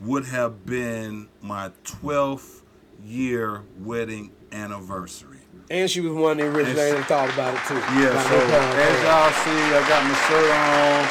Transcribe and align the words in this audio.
would 0.00 0.26
have 0.26 0.64
been 0.64 1.28
my 1.40 1.70
12th 1.84 2.62
year 3.04 3.62
wedding 3.80 4.32
anniversary. 4.52 5.38
And 5.70 5.90
she 5.90 6.00
was 6.00 6.12
one 6.12 6.32
of 6.32 6.38
the 6.38 6.44
original 6.58 6.78
It's- 6.78 6.94
that 6.94 7.06
thought 7.06 7.32
about 7.32 7.54
it 7.54 7.60
too. 7.68 7.74
Yeah, 7.74 8.22
so 8.22 8.36
as 8.38 9.02
y'all 9.02 9.30
see, 9.44 9.76
I 9.76 9.88
got 9.88 10.04
my 10.04 10.14
shirt 10.26 10.50
on. 10.50 11.08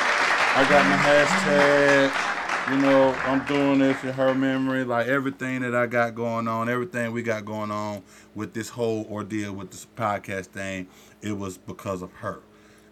I 0.58 0.70
got 0.70 0.86
my 0.90 0.98
hashtag. 0.98 2.34
You 2.72 2.78
know, 2.82 3.14
I'm 3.26 3.46
doing 3.46 3.80
this 3.80 4.04
in 4.04 4.10
her 4.14 4.34
memory. 4.34 4.84
Like 4.84 5.08
everything 5.08 5.62
that 5.62 5.76
I 5.76 5.86
got 5.86 6.16
going 6.16 6.48
on, 6.48 6.68
everything 6.68 7.12
we 7.12 7.22
got 7.22 7.46
going 7.46 7.72
on 7.72 8.02
with 8.36 8.54
this 8.54 8.70
whole 8.70 9.06
ordeal 9.10 9.54
with 9.54 9.70
this 9.72 9.86
podcast 9.96 10.48
thing, 10.48 10.88
it 11.22 11.38
was 11.38 11.58
because 11.58 12.02
of 12.02 12.12
her. 12.14 12.40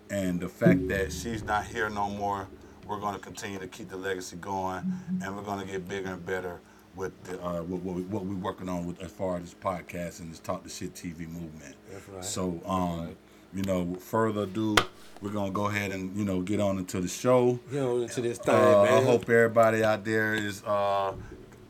And 0.10 0.40
the 0.40 0.48
fact 0.48 0.88
that 0.90 1.12
she's 1.12 1.44
not 1.44 1.66
here 1.66 1.90
no 1.90 2.10
more, 2.10 2.48
we're 2.88 3.00
going 3.00 3.14
to 3.14 3.20
continue 3.20 3.60
to 3.60 3.68
keep 3.68 3.90
the 3.90 3.98
legacy 3.98 4.36
going, 4.38 4.84
and 5.24 5.36
we're 5.36 5.44
going 5.44 5.66
to 5.66 5.72
get 5.72 5.88
bigger 5.88 6.10
and 6.10 6.26
better 6.26 6.60
with 6.96 7.12
the, 7.24 7.44
uh, 7.44 7.62
with 7.64 7.82
what, 7.82 7.96
we, 7.96 8.02
what 8.04 8.24
we're 8.26 8.36
working 8.36 8.70
on 8.70 8.86
with 8.86 9.02
as 9.02 9.12
far 9.12 9.36
as 9.38 9.44
this 9.44 9.56
podcast 9.56 10.20
and 10.20 10.32
this 10.32 10.40
Talk 10.40 10.64
Dat 10.64 10.72
Shit 10.72 10.94
TV 10.94 11.20
movement. 11.28 11.76
That's 11.92 12.08
right. 12.10 12.24
So, 12.24 12.62
um, 12.66 13.16
you 13.54 13.64
know, 13.64 13.96
further 13.96 14.44
ado, 14.44 14.76
we're 15.22 15.30
gonna 15.32 15.52
go 15.52 15.66
ahead 15.68 15.92
and 15.92 16.16
you 16.16 16.26
know 16.26 16.42
get 16.42 16.60
on 16.60 16.78
into 16.78 17.00
the 17.00 17.08
show. 17.08 17.58
Get 17.72 17.82
on 17.84 18.02
into 18.04 18.22
this 18.22 18.38
thing, 18.38 18.54
Uh, 18.54 18.84
man. 18.84 19.02
I 19.02 19.06
hope 19.06 19.24
everybody 19.30 19.84
out 19.84 20.04
there 20.04 20.34
is, 20.34 20.62
uh, 20.66 21.14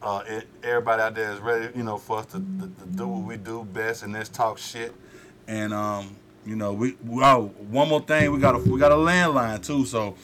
uh, 0.02 0.24
e- 0.30 0.46
everybody 0.64 1.02
out 1.02 1.16
there 1.16 1.32
is 1.32 1.40
ready, 1.40 1.76
you 1.78 1.84
know, 1.84 1.98
for 1.98 2.20
us 2.20 2.26
to, 2.28 2.40
to, 2.40 2.72
to 2.80 2.86
do 2.96 3.08
what 3.08 3.24
we 3.28 3.38
do 3.38 3.64
best, 3.72 4.04
and 4.04 4.14
let's 4.14 4.30
talk 4.30 4.58
shit. 4.58 4.94
And 5.48 5.74
um, 5.74 6.16
you 6.46 6.56
know, 6.56 6.74
we, 6.74 6.98
we 7.06 7.24
oh, 7.24 7.52
one 7.70 7.88
more 7.90 8.02
thing, 8.02 8.32
we 8.32 8.40
got 8.40 8.56
a 8.56 8.60
we 8.60 8.80
got 8.80 8.92
a 8.92 8.96
landline 8.96 9.64
too. 9.64 9.86
So, 9.86 10.16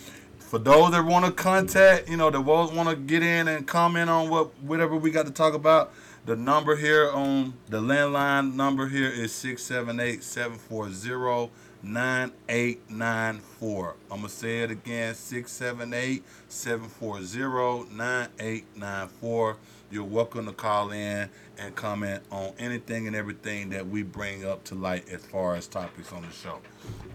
for 0.52 0.60
those 0.60 0.92
that 0.92 1.06
want 1.06 1.26
to 1.26 1.32
contact, 1.32 2.10
you 2.10 2.18
know, 2.18 2.30
that 2.30 2.42
want 2.42 2.90
to 2.90 2.96
get 2.98 3.24
in 3.24 3.48
and 3.48 3.66
comment 3.66 4.10
on 4.10 4.30
what 4.30 4.54
whatever 4.62 4.98
we 4.98 5.10
got 5.10 5.26
to 5.26 5.32
talk 5.32 5.54
about, 5.54 5.94
the 6.26 6.36
number 6.36 6.76
here 6.76 7.10
on 7.10 7.54
the 7.70 7.80
landline 7.80 8.54
number 8.54 8.90
here 8.90 9.08
is 9.08 9.32
678 9.32 10.22
740 10.22 11.54
9894. 11.82 13.96
I'm 14.12 14.18
going 14.18 14.24
to 14.24 14.30
say 14.30 14.64
it 14.64 14.72
again 14.72 15.16
678 15.16 16.22
740 16.50 17.96
9894. 17.96 19.58
You're 19.90 20.04
welcome 20.04 20.46
to 20.48 20.52
call 20.52 20.92
in 20.92 21.30
and 21.60 21.76
comment 21.76 22.24
on 22.30 22.52
anything 22.60 23.08
and 23.08 23.16
everything 23.16 23.70
that 23.70 23.88
we 23.88 24.04
bring 24.04 24.44
up 24.44 24.66
to 24.66 24.76
light 24.76 25.08
as 25.08 25.26
far 25.26 25.56
as 25.56 25.70
topics 25.70 26.12
on 26.12 26.24
the 26.24 26.32
show. 26.32 26.60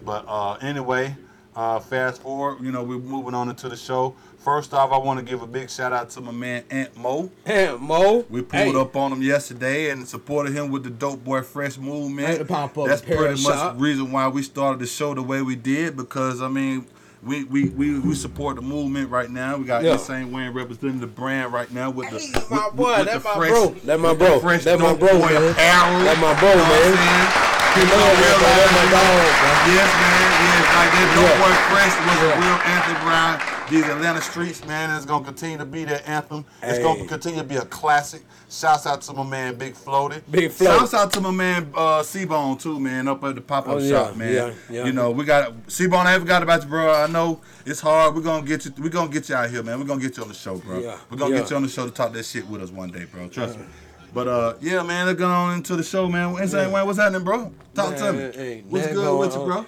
But 0.03 0.25
uh, 0.27 0.53
anyway, 0.53 1.15
uh, 1.57 1.79
fast 1.79 2.21
forward, 2.21 2.63
you 2.63 2.71
know, 2.71 2.83
we're 2.83 2.99
moving 2.99 3.33
on 3.33 3.49
into 3.49 3.67
the 3.67 3.75
show. 3.75 4.15
First 4.37 4.73
off, 4.75 4.91
I 4.91 4.97
want 4.97 5.19
to 5.19 5.25
give 5.25 5.41
a 5.41 5.47
big 5.47 5.69
shout 5.71 5.91
out 5.91 6.11
to 6.11 6.21
my 6.21 6.31
man 6.31 6.63
Aunt 6.69 6.95
Mo. 6.95 7.31
Hey, 7.43 7.75
Mo. 7.77 8.25
We 8.29 8.43
pulled 8.43 8.75
hey, 8.75 8.79
up 8.79 8.95
on 8.95 9.11
him 9.11 9.23
yesterday 9.23 9.89
and 9.89 10.07
supported 10.07 10.53
him 10.53 10.69
with 10.69 10.83
the 10.83 10.91
Dope 10.91 11.23
Boy 11.23 11.41
Fresh 11.41 11.79
movement. 11.79 12.27
Had 12.37 12.47
pop 12.47 12.77
up 12.77 12.87
That's 12.87 13.01
pretty 13.01 13.41
much 13.41 13.73
the 13.73 13.75
reason 13.77 14.11
why 14.11 14.27
we 14.27 14.43
started 14.43 14.79
the 14.79 14.85
show 14.85 15.15
the 15.15 15.23
way 15.23 15.41
we 15.41 15.55
did 15.55 15.97
because 15.97 16.41
I 16.43 16.47
mean 16.47 16.85
we 17.23 17.43
we, 17.45 17.69
we, 17.69 17.99
we 17.99 18.13
support 18.13 18.55
the 18.55 18.61
movement 18.61 19.09
right 19.09 19.29
now. 19.29 19.57
We 19.57 19.65
got 19.65 19.83
Yeah. 19.83 19.93
Insane 19.93 20.31
Wayne 20.31 20.53
representing 20.53 20.99
the 20.99 21.07
brand 21.07 21.51
right 21.51 21.71
now 21.73 21.89
with 21.89 22.11
the 22.11 22.19
Hey, 22.19 22.31
with, 22.33 22.51
my 22.51 22.69
boy, 22.69 22.97
with 22.99 23.05
that's 23.07 23.23
the 23.23 23.29
my 23.29 23.35
fresh, 23.35 23.49
bro. 23.49 23.69
That's 23.83 24.01
my 24.01 24.09
with 24.11 24.19
bro. 24.19 24.39
fresh 24.39 24.63
That's 24.63 24.81
my 24.81 24.93
bro, 24.93 25.19
man. 25.19 25.51
apparel. 25.51 26.03
That's 26.03 26.21
my 26.21 26.39
bro, 26.39 26.49
You 26.51 26.55
know 26.55 26.63
what 26.63 26.85
I'm 26.85 27.41
man. 27.41 27.46
Saying? 27.73 27.77
You 27.77 27.83
People 27.87 27.97
know 27.97 28.07
don't 28.07 28.17
that, 28.17 28.27
realize 28.27 28.57
that's 28.57 28.73
my 28.73 28.85
it. 28.87 28.91
dog. 28.95 29.27
Yes, 29.67 29.91
man. 29.97 30.25
Yes, 30.37 30.65
like 30.77 30.91
that 30.95 31.07
Dope 31.15 31.27
Yeah. 31.27 31.41
Boy 31.41 31.53
Fresh 31.69 31.95
was 32.07 32.17
Yeah. 32.17 32.27
a 32.27 32.41
real 32.41 32.59
anthem 32.73 33.07
around 33.07 33.35
these 33.69 33.83
Atlanta 33.85 34.21
streets, 34.21 34.65
man. 34.65 34.95
It's 34.95 35.05
gonna 35.05 35.25
continue 35.25 35.57
to 35.57 35.65
be 35.65 35.83
that 35.85 36.07
anthem. 36.07 36.45
It's 36.63 36.79
gonna 36.79 37.05
continue 37.05 37.39
to 37.39 37.43
be 37.47 37.57
a 37.57 37.65
classic. 37.65 38.23
Shouts 38.49 38.87
out 38.87 39.01
to 39.01 39.13
my 39.13 39.23
man 39.23 39.55
Big 39.55 39.75
Floated. 39.75 40.23
Big 40.31 40.51
Float. 40.51 40.79
Shouts 40.79 40.93
out 40.93 41.11
to 41.13 41.21
my 41.21 41.31
man 41.31 41.69
uh, 41.75 42.01
C-Bone 42.01 42.57
too, 42.57 42.79
man, 42.79 43.09
up 43.09 43.21
at 43.25 43.35
the 43.35 43.41
pop-up 43.41 43.73
Oh, 43.75 43.77
yeah, 43.79 43.89
shop, 43.89 44.15
man. 44.15 44.33
yeah, 44.33 44.51
yeah. 44.69 44.85
You 44.85 44.93
know, 44.93 45.11
we 45.11 45.25
got 45.25 45.53
C-Bone. 45.67 46.07
I 46.07 46.13
ain't 46.13 46.21
forgot 46.21 46.43
about 46.43 46.63
you, 46.63 46.69
bro. 46.69 46.93
I 46.93 47.07
know 47.07 47.41
it's 47.65 47.81
hard. 47.81 48.15
We're 48.15 48.21
gonna 48.21 48.45
get 48.45 48.63
you. 48.63 48.71
We're 48.79 48.87
gonna 48.89 49.09
get 49.11 49.27
you 49.27 49.35
out 49.35 49.49
here, 49.49 49.63
man. 49.63 49.77
We're 49.79 49.85
gonna 49.85 50.01
get 50.01 50.15
you 50.15 50.23
on 50.23 50.29
the 50.29 50.35
show, 50.35 50.55
bro. 50.55 50.79
Yeah, 50.79 50.97
We're 51.11 51.17
gonna 51.17 51.35
yeah. 51.35 51.41
get 51.41 51.49
you 51.49 51.55
on 51.57 51.63
the 51.63 51.69
show 51.69 51.85
to 51.85 51.91
talk 51.91 52.13
that 52.13 52.23
shit 52.23 52.47
with 52.47 52.61
us 52.61 52.71
one 52.71 52.89
day, 52.89 53.03
bro. 53.11 53.27
Trust 53.27 53.59
me. 53.59 53.65
But 54.13 54.27
uh, 54.27 54.53
yeah, 54.61 54.83
man, 54.83 55.05
let's 55.07 55.19
go 55.19 55.27
on 55.27 55.55
into 55.55 55.75
the 55.75 55.83
show, 55.83 56.07
man. 56.07 56.37
Insane 56.41 56.71
Wayne, 56.71 56.85
what's 56.85 56.97
happening, 56.97 57.23
bro? 57.23 57.51
Talk 57.73 57.95
to 57.97 58.13
me. 58.13 58.19
Man, 58.19 58.39
ain't 58.39 58.65
what's 58.67 58.87
good 58.87 59.19
with 59.19 59.33
you, 59.35 59.43
bro? 59.43 59.65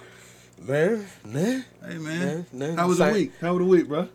Man, 0.62 1.06
man. 1.24 1.64
Hey, 1.86 1.98
man. 1.98 2.46
Nah, 2.52 2.66
nah, 2.66 2.76
How 2.76 2.88
was 2.88 2.98
the 2.98 3.10
week? 3.10 3.32
How 3.40 3.54
was 3.54 3.60
the 3.60 3.64
week, 3.64 3.88
bro? 3.88 4.08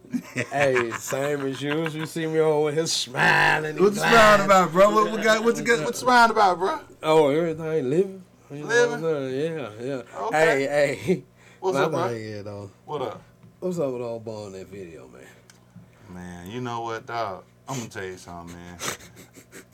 hey, 0.52 0.92
same 0.92 1.42
as 1.42 1.62
you. 1.62 1.88
You 1.88 2.06
see 2.06 2.28
me 2.28 2.40
over 2.40 2.72
here 2.72 2.86
smiling. 2.86 3.76
the 3.76 3.82
gliding. 3.82 4.14
round 4.14 4.42
about, 4.44 4.72
bro? 4.72 4.92
What, 4.92 5.12
what 5.12 5.24
got? 5.24 5.44
What's 5.44 5.60
the 5.60 5.66
got? 5.66 5.84
What's 5.84 6.02
the 6.02 6.06
round 6.06 6.32
about, 6.32 6.60
bro? 6.60 6.80
Oh, 7.02 7.30
everything 7.30 7.90
living. 7.90 8.24
You 8.52 8.64
Living? 8.64 9.02
what 9.02 9.32
Yeah, 9.32 9.70
yeah. 9.82 10.26
Okay. 10.28 10.68
Hey, 10.68 10.96
hey. 10.96 11.24
What's 11.60 11.78
My 11.78 11.84
up, 11.86 11.92
bro? 11.92 12.44
though. 12.44 12.72
What 12.86 13.02
up? 13.02 13.22
What's 13.60 13.80
up 13.80 13.92
with 13.92 14.02
all 14.04 14.20
ball 14.20 14.48
in 14.48 14.54
that 14.54 14.68
video, 14.68 15.08
man? 15.08 15.24
Man, 16.14 16.52
you 16.52 16.62
know 16.62 16.82
what, 16.82 17.08
dog? 17.08 17.44
I'm 17.68 17.78
gonna 17.78 17.90
tell 17.90 18.06
you 18.06 18.18
something, 18.18 18.56
man. 18.56 18.78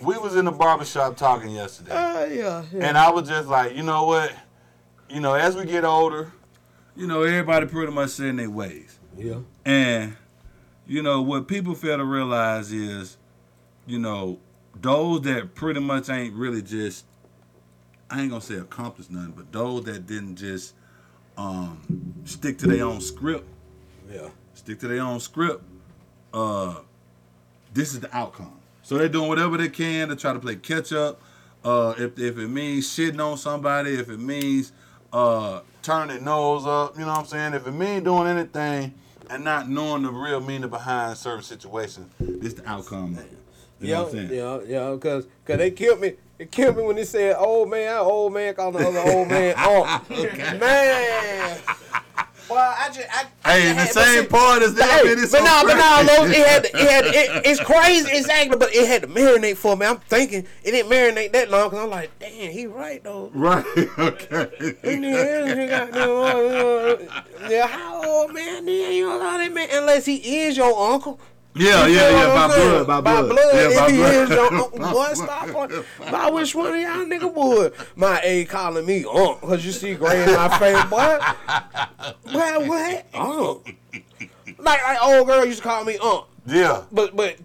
We 0.02 0.18
was 0.18 0.36
in 0.36 0.46
the 0.46 0.52
barbershop 0.52 1.18
talking 1.18 1.52
yesterday. 1.52 1.92
Uh, 1.92 2.26
yeah, 2.26 2.64
yeah. 2.74 2.86
And 2.88 2.98
I 2.98 3.10
was 3.12 3.28
just 3.28 3.48
like, 3.48 3.76
you 3.76 3.84
know 3.84 4.06
what? 4.06 4.34
You 5.10 5.20
know, 5.20 5.34
as 5.34 5.56
we 5.56 5.66
get 5.66 5.84
older, 5.84 6.32
you 6.96 7.08
know, 7.08 7.22
everybody 7.24 7.66
pretty 7.66 7.92
much 7.92 8.12
set 8.12 8.28
in 8.28 8.36
their 8.38 8.50
ways. 8.50 9.00
yeah. 9.18 9.40
And, 9.66 10.16
you 10.88 11.02
know, 11.04 11.22
what 11.22 11.48
people 11.48 11.74
fail 11.76 11.98
to 11.98 12.04
realize 12.06 12.72
is, 12.72 13.18
you 13.86 14.00
know, 14.00 14.40
those 14.80 15.22
that 15.22 15.54
pretty 15.56 15.80
much 15.80 16.10
ain't 16.10 16.34
really 16.34 16.62
just, 16.62 17.06
I 18.10 18.22
ain't 18.22 18.30
gonna 18.30 18.42
say 18.42 18.56
accomplished 18.56 19.12
nothing, 19.12 19.32
but 19.32 19.52
those 19.52 19.84
that 19.86 20.06
didn't 20.08 20.36
just 20.36 20.74
um, 21.38 21.82
stick 22.26 22.58
to 22.60 22.68
their 22.68 22.86
own 22.86 23.00
script, 23.02 23.46
Yeah. 24.12 24.30
stick 24.54 24.80
to 24.80 24.88
their 24.88 25.02
own 25.02 25.20
script, 25.20 25.64
uh, 26.34 26.76
this 27.74 27.94
is 27.94 28.00
the 28.02 28.16
outcome. 28.16 28.60
So 28.84 28.98
they're 28.98 29.10
doing 29.10 29.30
whatever 29.30 29.58
they 29.58 29.70
can 29.70 30.10
to 30.10 30.16
try 30.16 30.34
to 30.34 30.40
play 30.40 30.56
catch 30.56 30.92
up. 30.94 31.22
Uh, 31.64 31.94
if, 31.98 32.18
if 32.18 32.38
it 32.38 32.48
means 32.48 32.88
shitting 32.88 33.24
on 33.24 33.38
somebody, 33.38 33.92
if 33.94 34.10
it 34.10 34.20
means 34.20 34.72
uh, 35.14 35.62
turning 35.84 36.24
nose 36.24 36.66
up, 36.66 36.96
you 36.96 37.02
know 37.02 37.08
what 37.10 37.20
I'm 37.20 37.26
saying? 37.26 37.54
If 37.54 37.68
it 37.68 37.72
means 37.72 38.04
doing 38.04 38.28
anything 38.28 38.94
and 39.30 39.44
not 39.44 39.70
knowing 39.70 40.02
the 40.04 40.10
real 40.10 40.42
meaning 40.42 40.70
behind 40.70 41.18
certain 41.18 41.44
situations, 41.44 42.12
this 42.20 42.54
the 42.54 42.68
outcome. 42.68 43.12
You 43.80 43.88
know 43.88 43.94
Yeah, 43.94 44.00
what 44.00 44.08
I'm 44.08 44.12
saying? 44.14 44.34
yeah, 44.34 44.60
yeah, 44.68 44.92
because 44.92 45.26
cause 45.46 45.58
they 45.58 45.72
killed 45.72 46.02
me. 46.02 46.14
They 46.40 46.46
killed 46.48 46.78
me 46.78 46.84
when 46.84 46.96
they 46.96 47.06
said 47.06 47.36
old 47.38 47.70
man, 47.70 47.98
old 48.00 48.34
man, 48.34 48.56
calling 48.56 48.82
the 48.82 48.88
other 48.88 49.00
old 49.12 49.28
man. 49.28 49.54
Oh, 49.60 50.02
man. 50.60 51.60
Well, 52.52 52.76
I 52.78 52.88
just, 52.90 53.08
I, 53.46 53.50
Hey, 53.52 53.68
the 53.70 53.74
had- 53.76 53.90
same 53.92 54.24
see- 54.24 54.30
part 54.30 54.62
as 54.62 54.74
that, 54.76 54.90
Hey, 55.00 55.08
man, 55.08 55.20
it's 55.24 55.32
but 55.32 55.40
so 55.40 55.46
no, 55.46 55.62
but 55.66 55.78
no, 56.06 56.22
crazy. 56.26 56.40
It 56.42 56.48
had, 56.48 56.66
it 56.66 56.76
had, 56.76 57.06
it, 57.06 57.46
it's 57.46 57.60
crazy, 57.62 58.10
exactly, 58.18 58.58
but 58.58 58.76
it 58.76 58.88
had 58.88 59.02
to 59.04 59.08
marinate 59.08 59.58
for 59.58 59.76
me. 59.78 59.86
I'm 59.86 59.98
thinking 59.98 60.46
it 60.64 60.72
didn't 60.72 60.92
marinate 60.92 61.32
that 61.34 61.50
long 61.50 61.70
because 61.70 61.84
I'm 61.86 61.90
like, 61.90 62.12
damn, 62.20 62.52
he 62.52 62.66
right 62.68 63.04
though. 63.04 63.32
Right, 63.34 63.66
okay. 63.98 64.50
And 64.84 65.04
then 65.04 65.60
he 65.60 65.68
got 65.68 65.92
them, 65.92 66.10
uh, 66.10 66.24
uh, 66.24 67.22
yeah, 67.50 67.68
how 67.68 68.04
old 68.04 68.34
man? 68.34 68.66
Then 68.66 68.94
you 68.94 69.06
don't 69.10 69.20
know 69.20 69.38
that 69.38 69.54
man 69.54 69.70
unless 69.72 70.06
he 70.06 70.42
is 70.42 70.58
your 70.58 70.92
uncle. 70.92 71.20
Yeah, 71.54 71.86
You 71.86 71.94
yeah, 71.96 72.10
yeah, 72.10 72.28
by 72.28 72.48
blood, 72.48 72.88
by 72.88 73.02
blood. 73.02 73.28
By 73.30 73.34
blood, 73.36 73.54
Yeah, 73.54 73.70
if 73.70 73.78
by 73.78 73.92
he 73.92 73.98
blood. 73.98 74.14
is 74.14 74.30
your 74.30 74.54
uncle, 74.54 74.80
boy, 74.80 75.14
stop 75.14 75.56
on. 75.56 75.84
I 76.14 76.30
wish 76.30 76.56
one 76.56 76.68
of 76.74 76.80
y'all 76.80 77.06
nigga 77.06 77.34
would. 77.34 77.74
My 77.96 78.22
A 78.24 78.46
calling 78.46 78.86
me 78.86 79.04
uncle, 79.04 79.36
cause 79.36 79.66
you 79.66 79.72
see 79.72 79.96
gray 79.96 80.24
in 80.24 80.34
my 80.34 80.58
face, 80.60 80.84
boy. 80.86 81.20
What, 82.32 82.68
what? 82.68 83.06
Uncle. 83.14 83.64
Like, 84.60 84.82
like 84.84 85.04
old 85.04 85.28
girl 85.28 85.46
used 85.46 85.62
to 85.62 85.68
call 85.68 85.84
me 85.84 85.94
uncle. 85.96 86.28
Yeah. 86.46 86.84
But, 86.92 87.16
but, 87.16 87.38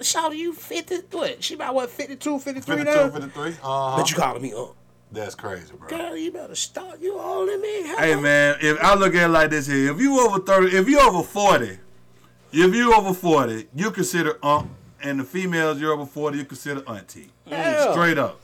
Shawty, 0.00 0.36
you 0.36 0.52
50, 0.54 0.96
what? 1.10 1.44
She 1.44 1.54
about 1.54 1.74
what, 1.74 1.90
52, 1.90 2.38
53 2.38 2.76
52, 2.76 2.84
now? 2.84 3.10
53. 3.10 3.48
Uh-huh. 3.50 3.96
But 3.98 4.10
you 4.10 4.16
calling 4.16 4.42
me 4.42 4.48
uncle. 4.50 4.76
That's 5.12 5.34
crazy, 5.34 5.72
bro. 5.76 5.88
Girl, 5.88 6.16
you 6.16 6.30
better 6.32 6.54
stop. 6.54 6.96
You 7.00 7.18
older 7.18 7.50
than 7.52 7.60
me. 7.60 7.82
Hey 7.98 8.14
man, 8.14 8.56
if 8.60 8.80
I 8.80 8.94
look 8.94 9.14
at 9.16 9.24
it 9.24 9.28
like 9.28 9.50
this 9.50 9.66
here, 9.66 9.90
if 9.92 10.00
you 10.00 10.20
over 10.20 10.38
thirty, 10.38 10.76
if 10.76 10.88
you 10.88 11.00
over 11.00 11.24
forty, 11.24 11.78
if 12.52 12.74
you 12.74 12.94
over 12.94 13.14
forty, 13.14 13.68
you 13.74 13.90
consider 13.90 14.38
ump, 14.44 14.70
and 15.02 15.20
the 15.20 15.24
females 15.24 15.80
you're 15.80 15.92
over 15.92 16.06
forty, 16.06 16.38
you 16.38 16.44
consider 16.44 16.82
auntie. 16.88 17.30
Yeah. 17.46 17.92
Straight 17.92 18.18
up. 18.18 18.40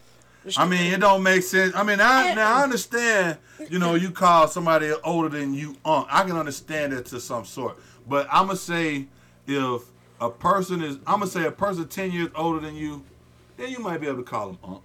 I 0.56 0.64
mean, 0.66 0.92
it 0.92 1.00
don't 1.00 1.22
make 1.22 1.42
sense. 1.42 1.74
I 1.74 1.82
mean, 1.82 2.00
I 2.00 2.34
now 2.34 2.58
I 2.58 2.62
understand. 2.62 3.38
You 3.68 3.78
know, 3.78 3.94
you 3.94 4.10
call 4.10 4.46
somebody 4.48 4.92
older 5.02 5.28
than 5.28 5.54
you 5.54 5.76
aunt. 5.84 6.06
I 6.10 6.22
can 6.22 6.36
understand 6.36 6.92
that 6.92 7.06
to 7.06 7.20
some 7.20 7.44
sort. 7.44 7.78
But 8.08 8.28
I'm 8.30 8.46
gonna 8.46 8.56
say 8.56 9.06
if 9.46 9.82
a 10.20 10.30
person 10.30 10.82
is, 10.82 10.96
I'm 11.06 11.18
gonna 11.18 11.26
say 11.26 11.46
a 11.46 11.50
person 11.50 11.88
ten 11.88 12.12
years 12.12 12.28
older 12.34 12.60
than 12.60 12.76
you, 12.76 13.04
then 13.56 13.70
you 13.70 13.80
might 13.80 14.00
be 14.00 14.06
able 14.06 14.18
to 14.18 14.22
call 14.22 14.48
them 14.48 14.58
aunt. 14.62 14.82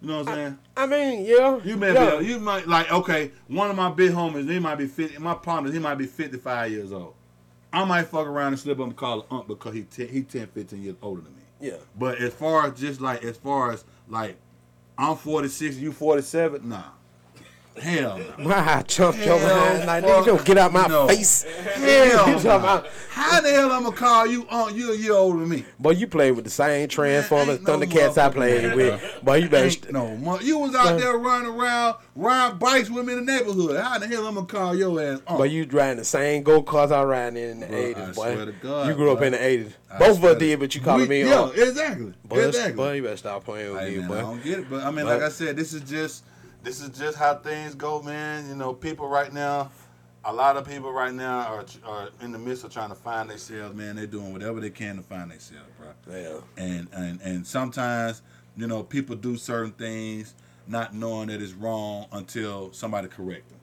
You 0.00 0.08
know 0.08 0.18
what 0.18 0.28
I'm 0.28 0.34
saying? 0.34 0.58
I 0.76 0.86
mean, 0.86 1.24
yeah. 1.24 1.60
You 1.64 1.76
may 1.76 1.94
yeah. 1.94 2.18
be, 2.18 2.26
you 2.26 2.38
might 2.38 2.68
like 2.68 2.92
okay. 2.92 3.32
One 3.48 3.70
of 3.70 3.76
my 3.76 3.90
big 3.90 4.12
homies, 4.12 4.48
he 4.48 4.58
might 4.58 4.76
be 4.76 4.86
fifty. 4.86 5.18
My 5.18 5.34
partner, 5.34 5.72
he 5.72 5.78
might 5.78 5.96
be 5.96 6.06
fifty 6.06 6.38
five 6.38 6.70
years 6.70 6.92
old. 6.92 7.14
I 7.72 7.84
might 7.84 8.04
fuck 8.04 8.26
around 8.26 8.48
and 8.48 8.58
slip 8.60 8.78
him 8.78 8.84
and 8.84 8.96
call 8.96 9.20
him 9.20 9.26
Unc 9.30 9.48
because 9.48 9.74
he 9.74 9.82
10, 9.82 10.08
he 10.08 10.22
10, 10.22 10.48
15 10.48 10.82
years 10.82 10.96
older 11.02 11.22
than 11.22 11.34
me. 11.34 11.42
Yeah. 11.60 11.76
But 11.98 12.18
as 12.18 12.34
far 12.34 12.66
as 12.66 12.78
just 12.78 13.00
like 13.00 13.24
as 13.24 13.36
far 13.36 13.72
as 13.72 13.84
like 14.08 14.36
I'm 14.98 15.16
46, 15.16 15.76
you 15.76 15.92
47, 15.92 16.68
nah. 16.68 16.82
Hell 17.80 18.18
no. 18.38 18.48
Why 18.48 18.82
jump 18.86 19.16
your 19.24 19.38
behind 19.38 19.86
like 19.86 20.04
nigga? 20.04 20.26
Don't 20.26 20.44
get 20.44 20.58
out 20.58 20.72
my 20.72 20.86
no. 20.86 21.08
face. 21.08 21.42
Hell 21.74 22.28
You 22.28 22.44
no. 22.44 22.84
How 23.10 23.40
the 23.40 23.50
hell 23.50 23.70
I'm 23.72 23.82
gonna 23.84 23.94
call 23.96 24.26
you 24.26 24.46
Unc? 24.50 24.74
You 24.76 24.92
a 24.92 24.96
year 24.96 25.12
older 25.12 25.38
than 25.40 25.48
me. 25.48 25.64
Boy, 25.78 25.90
you 25.92 26.06
played 26.06 26.32
with 26.32 26.44
the 26.44 26.50
same 26.50 26.88
Transformers, 26.88 27.58
ain't 27.58 27.66
no 27.66 27.78
Thundercats 27.78 28.16
I 28.18 28.30
played 28.30 28.74
way, 28.74 28.90
with. 28.90 29.00
bro. 29.00 29.20
Boy, 29.22 29.34
you 29.36 29.48
better. 29.48 29.70
St- 29.70 29.92
no, 29.92 30.16
mo- 30.16 30.40
you 30.40 30.58
was 30.58 30.74
out 30.74 30.98
there 30.98 31.16
running 31.16 31.50
around, 31.50 31.96
riding 32.16 32.58
bikes 32.58 32.88
with 32.90 33.06
me 33.06 33.14
in 33.14 33.24
the 33.24 33.32
neighborhood. 33.32 33.76
How 33.82 33.98
the 33.98 34.06
hell 34.06 34.26
I'm 34.26 34.34
gonna 34.34 34.46
call 34.46 34.74
your 34.76 35.00
ass 35.02 35.20
Unc? 35.26 35.38
Boy, 35.38 35.44
you 35.44 35.64
riding 35.66 35.98
the 35.98 36.04
same 36.04 36.42
go 36.42 36.62
karts 36.62 36.90
I 36.90 37.02
riding 37.02 37.36
in 37.42 37.60
the 37.60 37.66
Bro, 37.66 37.76
eighties, 37.76 37.96
I 38.02 38.06
boy. 38.06 38.12
swear 38.34 38.46
to 38.46 38.52
God, 38.52 38.88
you 38.88 38.94
grew 38.94 39.12
up 39.12 39.22
in 39.22 39.32
the 39.32 39.44
eighties. 39.44 39.72
I 39.90 39.98
Both 39.98 40.18
of 40.18 40.24
us 40.24 40.38
did, 40.38 40.58
but 40.60 40.74
you 40.74 40.80
calling 40.80 41.08
me 41.08 41.20
Yeah, 41.24 41.50
exactly. 41.54 42.14
Boy, 42.24 42.46
exactly. 42.46 42.72
boy, 42.74 42.92
you 42.94 43.02
better 43.02 43.16
stop 43.18 43.44
playing 43.44 43.72
with 43.74 43.82
Hey, 43.82 43.96
me, 43.96 44.02
man, 44.08 44.12
I 44.12 44.20
don't 44.22 44.42
get 44.42 44.58
it, 44.60 44.70
but 44.70 44.82
I 44.82 44.90
mean, 44.90 45.04
But- 45.04 45.18
like 45.20 45.22
I 45.22 45.28
said, 45.28 45.56
this 45.56 45.72
is 45.74 45.82
just 45.82 46.24
this 46.62 46.80
is 46.80 46.90
just 46.98 47.18
how 47.18 47.34
things 47.36 47.74
go, 47.74 48.02
man. 48.02 48.48
You 48.48 48.54
know, 48.54 48.72
people 48.72 49.08
right 49.08 49.32
now, 49.32 49.70
a 50.24 50.32
lot 50.32 50.56
of 50.56 50.66
people 50.66 50.92
right 50.92 51.12
now 51.12 51.40
are 51.46 51.64
are 51.84 52.08
in 52.20 52.32
the 52.32 52.38
midst 52.38 52.64
of 52.64 52.72
trying 52.72 52.90
to 52.90 52.94
find 52.94 53.30
themselves, 53.30 53.74
man. 53.74 53.96
They're 53.96 54.06
doing 54.06 54.32
whatever 54.32 54.60
they 54.60 54.70
can 54.70 54.96
to 54.96 55.02
find 55.02 55.30
themselves, 55.30 55.68
bro. 55.78 56.14
Yeah. 56.14 56.38
And 56.56 56.88
and 56.92 57.20
and 57.22 57.46
sometimes, 57.46 58.22
you 58.56 58.66
know, 58.66 58.82
people 58.82 59.16
do 59.16 59.36
certain 59.36 59.72
things 59.72 60.34
not 60.68 60.94
knowing 60.94 61.28
that 61.28 61.42
it's 61.42 61.52
wrong 61.52 62.06
until 62.12 62.72
somebody 62.72 63.08
correct 63.08 63.48
them. 63.48 63.58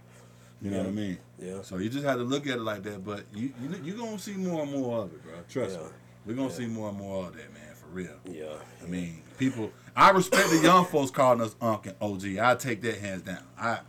You 0.61 0.71
know 0.71 0.79
what 0.79 0.87
I 0.87 0.91
mean? 0.91 1.17
Yeah. 1.41 1.61
So 1.61 1.77
you 1.77 1.89
just 1.89 2.03
have 2.05 2.17
to 2.17 2.23
look 2.23 2.45
at 2.45 2.57
it 2.57 2.61
like 2.61 2.83
that. 2.83 3.05
But 3.05 3.23
you 3.33 3.53
you 3.61 3.69
you 3.83 3.93
gonna 3.93 4.19
see 4.19 4.33
more 4.33 4.63
and 4.63 4.71
more 4.71 5.03
of 5.03 5.13
it, 5.13 5.23
bro. 5.23 5.33
Trust 5.47 5.77
Yeah. 5.77 5.83
me. 5.85 5.89
We're 6.25 6.33
gonna 6.35 6.51
see 6.51 6.65
more 6.67 6.89
and 6.89 6.97
more 6.97 7.27
of 7.27 7.33
that, 7.37 7.53
man. 7.53 7.73
For 7.75 7.87
real. 7.87 8.17
Yeah. 8.25 8.57
I 8.83 8.85
mean, 8.87 9.21
people. 9.37 9.71
I 9.99 10.11
respect 10.11 10.49
the 10.49 10.59
young 10.59 10.85
folks 10.85 11.11
calling 11.11 11.41
us 11.41 11.55
Unc 11.59 11.85
and 11.87 11.95
OG. 11.99 12.37
I 12.37 12.55
take 12.55 12.81
that 12.83 12.99
hands 12.99 13.21
down. 13.23 13.43
I, 13.59 13.79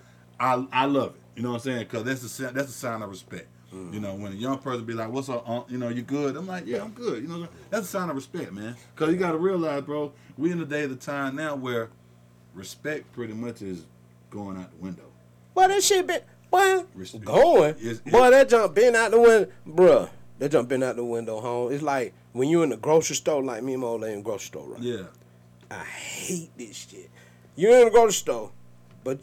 I, 0.40 0.66
I 0.72 0.84
love 0.86 1.14
it. 1.14 1.20
You 1.36 1.42
know 1.44 1.50
what 1.50 1.56
I'm 1.56 1.60
saying? 1.62 1.78
Because 1.80 2.02
that's 2.02 2.40
a 2.40 2.52
that's 2.52 2.68
a 2.68 2.72
sign 2.72 3.00
of 3.02 3.10
respect. 3.10 3.46
Mm. 3.72 3.94
You 3.94 4.00
know, 4.00 4.14
when 4.16 4.32
a 4.32 4.34
young 4.34 4.58
person 4.58 4.84
be 4.84 4.92
like, 4.92 5.08
"What's 5.12 5.28
up, 5.28 5.48
Unc? 5.48 5.70
You 5.70 5.78
know, 5.78 5.88
you 5.88 6.02
good?" 6.02 6.36
I'm 6.36 6.48
like, 6.48 6.66
"Yeah, 6.66 6.82
I'm 6.82 6.90
good." 6.90 7.22
You 7.22 7.28
know, 7.28 7.48
that's 7.70 7.86
a 7.86 7.88
sign 7.90 8.10
of 8.10 8.16
respect, 8.16 8.52
man. 8.52 8.74
Because 8.92 9.14
you 9.14 9.20
got 9.20 9.30
to 9.32 9.38
realize, 9.38 9.82
bro, 9.82 10.12
we 10.36 10.50
in 10.50 10.58
the 10.58 10.64
day 10.66 10.82
of 10.82 10.90
the 10.90 10.96
time 10.96 11.36
now 11.36 11.54
where 11.54 11.90
respect 12.54 13.12
pretty 13.12 13.32
much 13.32 13.62
is 13.62 13.86
going 14.30 14.56
out 14.56 14.72
the 14.72 14.78
window. 14.78 15.04
Boy, 15.54 15.68
that 15.68 15.82
shit 15.84 16.08
been 16.08 16.22
boy 16.50 16.84
Res- 16.94 17.12
going. 17.12 17.76
It's- 17.76 18.02
it- 18.04 18.10
boy, 18.12 18.30
that 18.30 18.48
jump 18.48 18.74
been 18.74 18.96
out 18.96 19.12
the 19.12 19.20
window, 19.20 19.48
bruh. 19.64 20.10
That 20.40 20.50
jump 20.50 20.68
been 20.68 20.82
out 20.82 20.96
the 20.96 21.04
window, 21.04 21.40
home. 21.40 21.72
It's 21.72 21.82
like 21.84 22.14
when 22.32 22.48
you 22.48 22.62
in 22.64 22.70
the 22.70 22.76
grocery 22.76 23.14
store, 23.14 23.42
like 23.44 23.62
me 23.62 23.74
and 23.74 23.82
my 23.82 23.88
old 23.88 24.00
lady 24.00 24.14
in 24.14 24.18
the 24.20 24.24
grocery 24.24 24.46
store, 24.46 24.66
right? 24.68 24.80
Yeah. 24.80 25.04
I 25.70 25.84
hate 25.84 26.50
this 26.56 26.88
shit. 26.90 27.11
You 27.55 27.72
in 27.72 27.84
the 27.84 27.90
grocery 27.90 28.12
store, 28.12 28.52
but 29.05 29.19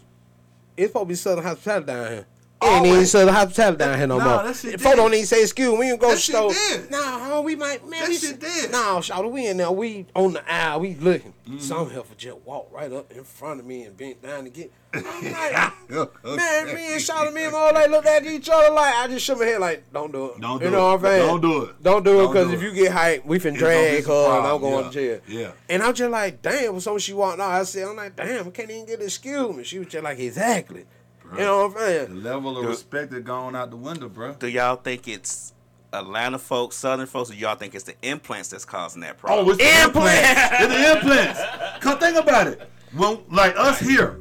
it's 0.77 0.89
supposed 0.89 1.03
to 1.03 1.07
be 1.07 1.15
Southern 1.15 1.43
hospitality 1.43 1.87
down 1.87 2.07
here. 2.07 2.25
Ain't 2.63 2.85
even 2.85 2.91
Always. 2.95 3.11
Southern 3.11 3.33
hospitality 3.35 3.77
down 3.77 3.97
here 3.97 4.07
no 4.07 4.17
Nah, 4.17 4.23
more. 4.35 4.43
that 4.47 4.55
shit 4.55 4.73
If 4.73 4.81
folk 4.81 4.93
dead. 4.93 4.95
don't 4.97 5.13
even 5.13 5.25
say 5.27 5.41
excuse 5.43 5.77
We 5.77 5.85
in 5.85 5.91
the 5.91 5.97
grocery 5.97 6.33
That 6.33 6.51
shit 6.53 6.85
store. 6.89 7.01
Nah, 7.01 7.41
we 7.41 7.55
might 7.55 7.87
man. 7.87 7.99
That 8.01 8.09
we, 8.09 8.17
shit 8.17 8.39
dead. 8.39 8.71
Nah, 8.71 8.99
shout 9.01 9.31
we 9.31 9.45
in 9.45 9.57
there. 9.57 9.71
We 9.71 10.07
on 10.15 10.33
the 10.33 10.51
aisle. 10.51 10.79
We 10.79 10.95
looking. 10.95 11.33
Mm-hmm. 11.47 11.59
Some 11.59 11.89
heifer 11.91 12.15
just 12.17 12.37
walked 12.39 12.73
right 12.73 12.91
up 12.91 13.11
in 13.11 13.23
front 13.23 13.59
of 13.59 13.65
me 13.67 13.83
and 13.83 13.95
bent 13.95 14.21
down 14.23 14.45
to 14.45 14.49
get. 14.49 14.71
I'm 14.93 15.03
like, 15.03 16.23
man, 16.23 16.65
me 16.75 16.93
and 16.93 17.01
Shawty, 17.01 17.31
me 17.33 17.43
and 17.45 17.53
all 17.53 17.73
lady 17.73 17.91
looked 17.91 18.07
at 18.07 18.25
each 18.25 18.49
other 18.49 18.73
like 18.73 18.93
I 18.95 19.07
just 19.07 19.23
shook 19.25 19.37
my 19.37 19.45
head 19.45 19.59
like, 19.61 19.83
don't 19.93 20.11
do 20.11 20.31
it. 20.31 20.41
Don't 20.41 20.59
you 20.61 20.67
do 20.67 20.71
know 20.71 20.77
it. 20.77 20.81
what 20.83 20.95
I'm 20.95 21.01
saying? 21.03 21.27
Don't 21.27 21.41
do 21.41 21.63
it. 21.63 21.83
Don't 21.83 22.03
do 22.03 22.23
it 22.23 22.27
because 22.27 22.51
if 22.53 22.61
you 22.63 22.73
get 22.73 22.91
hyped, 22.91 23.25
we 23.25 23.37
finna 23.37 23.51
It's 23.51 23.59
drag 23.59 24.05
her 24.05 24.37
and 24.39 24.47
I'm 24.47 24.59
going 24.61 24.85
Yeah. 24.85 24.89
to 24.89 24.93
jail. 24.93 25.19
Yeah. 25.27 25.51
And 25.69 25.83
I'm 25.83 25.93
just 25.93 26.09
like, 26.09 26.41
damn, 26.41 26.79
so 26.79 26.93
when 26.93 26.99
she 26.99 27.13
walked 27.13 27.39
out, 27.39 27.51
I 27.51 27.63
said, 27.63 27.87
I'm 27.87 27.95
like, 27.95 28.15
damn, 28.15 28.47
I 28.47 28.49
can't 28.49 28.71
even 28.71 28.85
get 28.87 28.99
an 28.99 29.05
excuse 29.05 29.55
me. 29.55 29.63
She 29.63 29.77
was 29.79 29.87
just 29.89 30.03
like, 30.03 30.17
exactly. 30.19 30.85
You 31.33 31.39
know 31.39 31.67
what 31.67 31.71
I'm 31.73 31.77
saying? 31.77 32.09
The 32.15 32.29
level 32.29 32.57
of 32.57 32.63
Dude. 32.63 32.69
respect 32.71 33.13
is 33.13 33.23
gone 33.23 33.55
out 33.55 33.69
the 33.69 33.75
window, 33.77 34.09
bro. 34.09 34.33
Do 34.33 34.47
y'all 34.47 34.75
think 34.77 35.07
it's 35.07 35.53
Atlanta 35.93 36.37
folks, 36.39 36.75
Southern 36.77 37.07
folks, 37.07 37.29
or 37.31 37.35
y'all 37.35 37.55
think 37.55 37.75
it's 37.75 37.83
the 37.83 37.95
implants 38.01 38.49
that's 38.49 38.65
causing 38.65 39.01
that 39.01 39.15
oh, 39.17 39.19
problem? 39.19 39.47
Oh, 39.47 39.51
it's 39.51 39.57
the 39.57 39.83
implants. 39.83 40.39
it's 40.53 40.73
the 40.73 40.91
implants. 40.97 41.83
Cause 41.83 41.99
think 41.99 42.17
about 42.17 42.47
it. 42.47 42.69
When 42.95 43.19
like 43.29 43.55
us 43.57 43.79
here, 43.79 44.19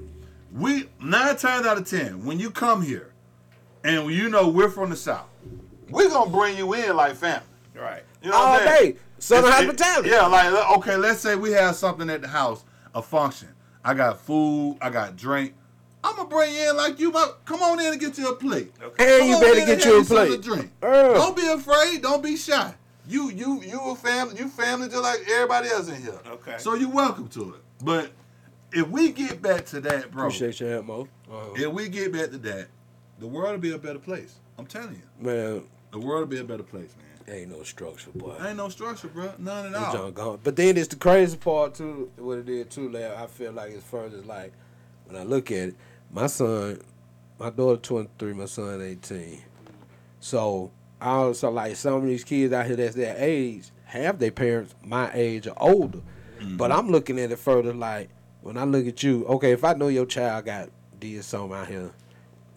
we 0.52 0.88
nine 1.00 1.36
times 1.36 1.66
out 1.66 1.78
of 1.78 1.88
ten, 1.88 2.24
when 2.24 2.38
you 2.40 2.50
come 2.50 2.82
here, 2.82 3.12
and 3.84 4.10
you 4.10 4.28
know 4.28 4.48
we're 4.48 4.68
from 4.70 4.90
the 4.90 4.96
south, 4.96 5.28
we're 5.90 6.08
gonna 6.08 6.30
bring 6.30 6.56
you 6.56 6.72
in 6.74 6.96
like 6.96 7.14
family. 7.14 7.46
right. 7.74 8.02
You 8.22 8.30
know 8.30 8.36
All 8.36 8.52
what 8.54 8.62
I'm 8.62 8.68
saying? 8.78 8.92
day. 8.94 8.98
Southern 9.18 9.44
It's- 9.50 9.62
it- 9.62 9.66
hospitality. 9.66 10.08
yeah, 10.10 10.26
like 10.26 10.52
okay, 10.78 10.96
let's 10.96 11.20
say 11.20 11.36
we 11.36 11.52
have 11.52 11.76
something 11.76 12.10
at 12.10 12.22
the 12.22 12.28
house, 12.28 12.64
a 12.94 13.00
function. 13.02 13.48
I 13.84 13.94
got 13.94 14.20
food, 14.20 14.78
I 14.80 14.90
got 14.90 15.16
drink. 15.16 15.54
I'm 16.06 16.16
gonna 16.16 16.28
bring 16.28 16.54
you 16.54 16.70
in 16.70 16.76
like 16.76 16.98
you. 17.00 17.10
might- 17.10 17.32
Come 17.44 17.62
on 17.62 17.80
in 17.80 17.92
and 17.92 18.00
get 18.00 18.16
you 18.18 18.28
a 18.28 18.36
plate. 18.36 18.72
And 18.80 18.92
Come 18.96 19.28
you 19.28 19.40
better 19.40 19.66
get 19.66 19.68
and 19.70 19.84
you 19.84 20.00
a 20.00 20.04
plate. 20.04 20.40
drink. 20.42 20.70
Uh. 20.82 21.14
Don't 21.14 21.36
be 21.36 21.46
afraid. 21.46 22.02
Don't 22.02 22.22
be 22.22 22.36
shy. 22.36 22.74
You 23.08 23.30
you 23.30 23.60
you 23.62 23.80
a 23.80 23.94
family. 23.96 24.36
You 24.38 24.48
family 24.48 24.88
just 24.88 25.02
like 25.02 25.20
everybody 25.30 25.68
else 25.68 25.88
in 25.88 26.00
here. 26.02 26.18
Okay. 26.26 26.56
So 26.58 26.74
you're 26.74 26.90
welcome 26.90 27.28
to 27.28 27.54
it. 27.54 27.60
But 27.84 28.10
if 28.72 28.88
we 28.88 29.12
get 29.12 29.40
back 29.42 29.64
to 29.66 29.80
that, 29.82 30.10
bro. 30.10 30.24
Appreciate 30.26 30.60
your 30.60 30.70
help, 30.70 30.86
Mo. 30.86 31.08
Uh, 31.30 31.52
If 31.54 31.72
we 31.72 31.88
get 31.88 32.12
back 32.12 32.30
to 32.30 32.38
that, 32.38 32.68
the 33.18 33.26
world 33.26 33.52
will 33.52 33.58
be 33.58 33.72
a 33.72 33.78
better 33.78 33.98
place. 33.98 34.34
I'm 34.58 34.66
telling 34.66 34.94
you, 34.94 35.02
man, 35.24 35.64
the 35.92 35.98
world 35.98 36.20
will 36.20 36.26
be 36.26 36.38
a 36.38 36.44
better 36.44 36.62
place, 36.62 36.90
man. 37.26 37.36
ain't 37.36 37.50
no 37.50 37.62
structure, 37.62 38.10
boy. 38.14 38.36
Ain't 38.44 38.56
no 38.56 38.68
structure, 38.68 39.08
bro. 39.08 39.32
None 39.38 39.66
at 39.66 39.72
That 39.72 39.82
all. 39.82 39.92
junk 39.92 40.14
gone. 40.14 40.38
But 40.42 40.56
then 40.56 40.76
it's 40.76 40.88
the 40.88 40.96
crazy 40.96 41.36
part 41.36 41.74
too. 41.74 42.10
What 42.16 42.38
it 42.38 42.48
is 42.48 42.66
too. 42.74 42.88
Like 42.90 43.04
I 43.04 43.26
feel 43.26 43.52
like 43.52 43.72
as 43.72 43.82
far 43.84 44.04
as 44.06 44.24
like 44.24 44.52
when 45.06 45.20
I 45.20 45.24
look 45.24 45.50
at 45.52 45.68
it, 45.68 45.76
my 46.16 46.26
son, 46.26 46.80
my 47.38 47.50
daughter 47.50 47.80
twenty 47.80 48.08
three, 48.18 48.32
my 48.32 48.46
son 48.46 48.80
eighteen. 48.80 49.42
So 50.20 50.70
I 51.00 51.10
also 51.10 51.50
like 51.50 51.76
some 51.76 51.94
of 51.94 52.04
these 52.04 52.24
kids 52.24 52.52
out 52.54 52.66
here 52.66 52.76
that's 52.76 52.94
their 52.94 53.14
age 53.18 53.70
have 53.84 54.18
their 54.18 54.30
parents 54.32 54.74
my 54.82 55.10
age 55.12 55.46
or 55.46 55.54
older. 55.58 55.98
Mm-hmm. 56.40 56.56
But 56.56 56.72
I'm 56.72 56.88
looking 56.90 57.20
at 57.20 57.30
it 57.30 57.38
further 57.38 57.72
like 57.74 58.08
when 58.40 58.56
I 58.56 58.64
look 58.64 58.86
at 58.86 59.02
you. 59.02 59.26
Okay, 59.26 59.52
if 59.52 59.62
I 59.62 59.74
know 59.74 59.88
your 59.88 60.06
child 60.06 60.46
got 60.46 60.70
did 60.98 61.22
something 61.22 61.56
out 61.56 61.68
here. 61.68 61.92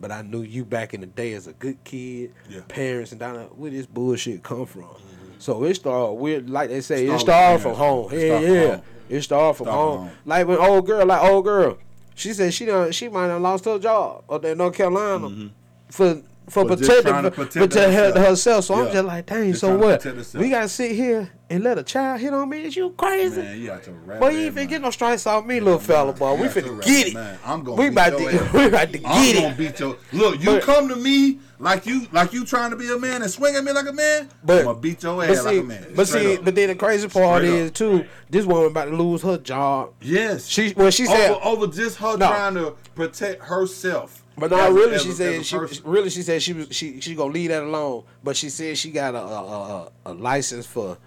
But 0.01 0.13
I 0.13 0.21
knew 0.21 0.43
you 0.43 0.63
back 0.63 0.93
in 0.93 1.01
the 1.01 1.07
day 1.07 1.33
as 1.33 1.47
a 1.47 1.51
good 1.51 1.83
kid, 1.83 2.33
Yeah. 2.49 2.61
parents 2.69 3.11
and 3.11 3.19
down 3.19 3.35
where 3.57 3.69
this 3.69 3.85
bullshit 3.85 4.41
come 4.43 4.65
from. 4.65 4.83
Mm-hmm. 4.83 5.31
So 5.39 5.61
it 5.65 5.73
started 5.73 6.13
weird, 6.13 6.49
like 6.49 6.69
they 6.69 6.79
say, 6.79 7.05
it 7.05 7.07
Start 7.07 7.11
with 7.19 7.21
started 7.21 7.61
from 7.63 7.73
home. 7.75 8.13
It 8.13 8.27
Yeah, 8.27 8.39
yeah. 8.39 8.67
home. 8.75 8.81
It 9.09 9.21
started 9.23 9.57
from 9.57 9.65
Start 9.65 9.67
from 9.67 9.67
home. 9.67 9.97
home. 10.07 10.11
Like 10.25 10.47
when 10.47 10.57
old 10.57 10.85
girl, 10.85 11.05
like 11.05 11.21
old 11.21 11.43
girl, 11.43 11.77
she 12.19 12.33
said 12.33 12.53
she 12.53 12.65
done 12.65 12.91
she 12.91 13.07
might 13.09 13.27
have 13.27 13.41
lost 13.41 13.65
her 13.65 13.79
job 13.79 14.23
up 14.29 14.41
there 14.41 14.51
in 14.51 14.57
North 14.57 14.75
Carolina 14.75 15.29
mm-hmm. 15.29 15.47
for 15.89 16.21
for, 16.49 16.67
For 16.67 16.75
just 16.75 16.89
protecting 16.89 17.23
to 17.23 17.31
protect 17.31 17.53
protect 17.53 17.93
her, 17.93 18.05
herself. 18.05 18.27
herself. 18.27 18.65
So 18.65 18.73
I'm 18.73 18.91
just 18.91 19.05
like, 19.05 19.25
dang. 19.27 19.49
Just 19.49 19.61
so 19.61 19.77
what? 19.77 20.03
We 20.33 20.49
gotta 20.49 20.67
sit 20.67 20.93
here 20.93 21.29
and 21.49 21.63
let 21.63 21.77
a 21.77 21.83
child 21.83 22.21
hit 22.21 22.33
on 22.33 22.47
me? 22.49 22.63
Is 22.65 22.75
you 22.75 22.91
crazy? 22.91 23.41
Man, 23.41 23.59
you 23.59 23.67
to 23.83 23.91
rap. 24.05 24.19
Boy, 24.19 24.29
you 24.29 24.39
ain't 24.47 24.55
finna 24.55 24.69
get 24.69 24.81
no 24.81 24.91
strikes 24.91 25.25
off 25.25 25.45
me, 25.45 25.59
little 25.59 25.79
fella, 25.79 26.13
boy. 26.13 26.35
We 26.35 26.47
finna 26.47 26.81
get 26.83 27.07
it. 27.07 27.13
man. 27.13 27.39
I'm 27.45 27.63
gonna 27.63 27.81
we 27.81 27.87
about 27.87 28.17
to 28.17 28.27
ass. 28.27 28.53
we 28.53 28.65
about 28.65 28.93
to 28.93 29.01
I'm 29.05 29.25
get 29.25 29.41
gonna 29.41 29.55
beat 29.55 29.79
your 29.79 29.97
look. 30.13 30.39
You 30.39 30.45
But- 30.45 30.63
come 30.63 30.87
to 30.89 30.95
me 30.95 31.39
like 31.61 31.85
you 31.85 32.07
like 32.11 32.31
you 32.33 32.45
trying 32.45 32.69
to 32.71 32.77
be 32.77 32.89
a 32.91 32.97
man 32.97 33.21
and 33.21 33.29
swing 33.31 33.55
at 33.55 33.63
me 33.63 33.71
like 33.71 33.87
a 33.87 33.93
man. 33.93 34.29
But 34.43 34.59
I'm 34.59 34.65
gonna 34.65 34.79
beat 34.79 35.01
your 35.03 35.17
but 35.17 35.29
ass 35.31 35.39
see, 35.39 35.43
like 35.45 35.57
a 35.59 35.63
man. 35.63 35.87
but 35.95 36.07
Straight 36.07 36.21
see, 36.23 36.37
up. 36.37 36.45
but 36.45 36.55
then 36.55 36.67
the 36.69 36.75
crazy 36.75 37.07
part 37.07 37.41
Straight 37.41 37.53
is 37.53 37.67
up. 37.69 37.73
too. 37.75 38.05
This 38.29 38.45
woman 38.45 38.67
about 38.71 38.85
to 38.85 38.95
lose 38.95 39.21
her 39.23 39.37
job. 39.37 39.93
yes, 40.01 40.45
She 40.45 40.73
well, 40.77 40.91
she 40.91 41.05
said, 41.05 41.31
over, 41.31 41.63
over 41.63 41.67
just 41.67 41.97
her 41.97 42.15
No. 42.17 42.27
trying 42.27 42.53
to 42.55 42.75
protect 42.95 43.41
herself. 43.43 44.23
but 44.37 44.51
no, 44.51 44.71
really, 44.71 44.95
as 44.95 45.01
she 45.03 45.11
said 45.11 45.45
she 45.45 45.57
really 45.83 46.09
she 46.09 46.21
said 46.21 46.41
she 46.41 46.53
was 46.53 46.67
she 46.71 47.01
she 47.01 47.15
gonna 47.15 47.33
leave 47.33 47.49
that 47.49 47.63
alone. 47.63 48.03
But 48.23 48.37
she 48.37 48.49
said 48.49 48.77
she 48.77 48.91
got 48.91 49.15
a 49.15 49.19
a, 49.19 49.43
a, 49.43 49.91
a 50.05 50.13
license 50.13 50.65
for 50.65 50.97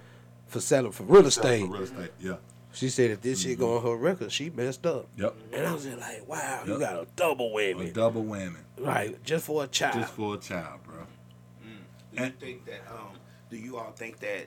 for 0.52 0.60
selling 0.60 0.92
for 0.92 1.04
real 1.04 1.26
estate. 1.26 1.66
For 1.66 1.72
real 1.72 1.82
estate. 1.82 2.10
Yeah. 2.20 2.36
She 2.74 2.88
said 2.88 3.10
if 3.10 3.20
this 3.20 3.42
shit 3.42 3.58
go 3.58 3.66
mm-hmm. 3.66 3.86
on 3.86 3.92
her 3.92 3.98
record, 3.98 4.32
she 4.32 4.48
messed 4.48 4.86
up. 4.86 5.06
Yep. 5.18 5.34
And 5.52 5.66
I 5.66 5.72
was 5.74 5.84
just 5.84 5.98
like, 5.98 6.26
wow, 6.26 6.62
you 6.66 6.78
got 6.78 6.94
a 6.94 7.06
double 7.16 7.50
whammy. 7.50 7.72
A 7.72 7.74
whammy, 7.74 7.92
double 7.92 8.24
whammy 8.24 8.56
right? 8.82 9.24
Just 9.24 9.46
for 9.46 9.64
a 9.64 9.66
child. 9.66 9.94
just 9.94 10.12
for 10.12 10.34
a 10.34 10.38
child, 10.38 10.80
bro. 10.84 10.96
Mm. 11.64 12.16
Do 12.16 12.24
you 12.24 12.30
think 12.30 12.66
that? 12.66 12.80
Um, 12.90 13.08
do 13.50 13.56
you 13.56 13.76
all 13.76 13.92
think 13.92 14.18
that, 14.20 14.46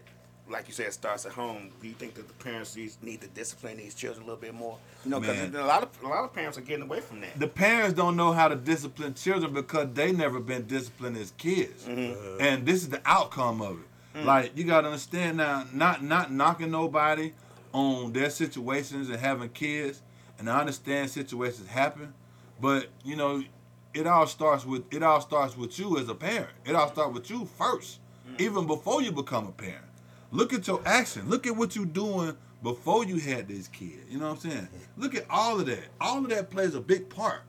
like 0.50 0.68
you 0.68 0.74
said, 0.74 0.88
it 0.88 0.94
starts 0.94 1.26
at 1.26 1.32
home? 1.32 1.70
Do 1.82 1.88
you 1.88 1.94
think 1.94 2.16
that 2.16 2.28
the 2.28 2.34
parents 2.44 2.76
need 3.02 3.22
to 3.22 3.28
discipline 3.28 3.78
these 3.78 3.96
children 3.96 4.24
a 4.24 4.26
little 4.26 4.42
bit 4.42 4.54
more? 4.54 4.78
You 5.04 5.12
know, 5.12 5.20
because 5.20 5.54
a 5.54 5.64
lot 5.64 5.84
of 5.84 5.90
a 6.04 6.08
lot 6.08 6.24
of 6.24 6.34
parents 6.34 6.58
are 6.58 6.62
getting 6.62 6.84
away 6.84 7.02
from 7.02 7.22
that. 7.22 7.40
the 7.40 7.48
parents 7.48 7.94
don't 7.96 8.16
know 8.16 8.34
how 8.34 8.48
to 8.48 8.56
discipline 8.56 9.14
children 9.14 9.54
because 9.54 9.90
they 9.94 10.12
never 10.12 10.40
been 10.40 10.66
disciplined 10.66 11.18
as 11.18 11.32
kids, 11.38 11.86
mm-hmm. 11.86 12.42
and 12.42 12.66
this 12.66 12.82
is 12.82 12.90
the 12.90 13.02
outcome 13.06 13.62
of 13.62 13.80
it. 13.80 13.86
Mm. 14.16 14.26
Like 14.26 14.58
you 14.58 14.64
gotta 14.64 14.88
understand 14.88 15.38
now, 15.38 15.66
not 15.74 16.04
not 16.04 16.32
knocking 16.32 16.72
nobody 16.72 17.34
on 17.74 18.14
their 18.14 18.30
situations 18.30 19.10
and 19.10 19.20
having 19.20 19.50
kids, 19.50 20.02
and 20.40 20.50
I 20.50 20.60
understand 20.60 21.10
situations 21.10 21.68
happen, 21.68 22.14
but 22.62 22.88
you 23.04 23.16
know, 23.16 23.44
it 23.94 24.08
all 24.08 24.28
starts 24.28 24.66
with 24.66 24.94
it 24.94 25.04
all 25.04 25.22
starts 25.22 25.58
with 25.58 25.78
you 25.78 25.98
as 25.98 26.10
a 26.10 26.16
parent. 26.16 26.52
It 26.66 26.76
all 26.76 26.90
starts 26.90 27.14
with 27.14 27.30
you 27.30 27.46
first. 27.58 28.00
Mm. 28.28 28.42
even 28.42 28.68
before 28.68 29.02
you 29.02 29.12
become 29.12 29.48
a 29.48 29.52
parent. 29.52 29.86
Look 30.32 30.54
at 30.54 30.68
your 30.68 30.82
action. 30.86 31.30
Look 31.30 31.46
at 31.46 31.56
what 31.56 31.76
you're 31.76 31.86
doing 31.86 32.36
before 32.64 33.06
you 33.06 33.18
had 33.18 33.48
this 33.48 33.68
kid. 33.68 34.06
You 34.10 34.18
know 34.18 34.30
what 34.30 34.44
I'm 34.44 34.52
saying? 34.52 34.68
Mm. 34.68 34.80
Look 34.98 35.16
at 35.16 35.26
all 35.30 35.60
of 35.60 35.68
that. 35.68 35.84
All 36.02 36.20
of 36.20 36.30
that 36.30 36.50
plays 36.50 36.76
a 36.76 36.82
big 36.82 37.10
part. 37.10 37.42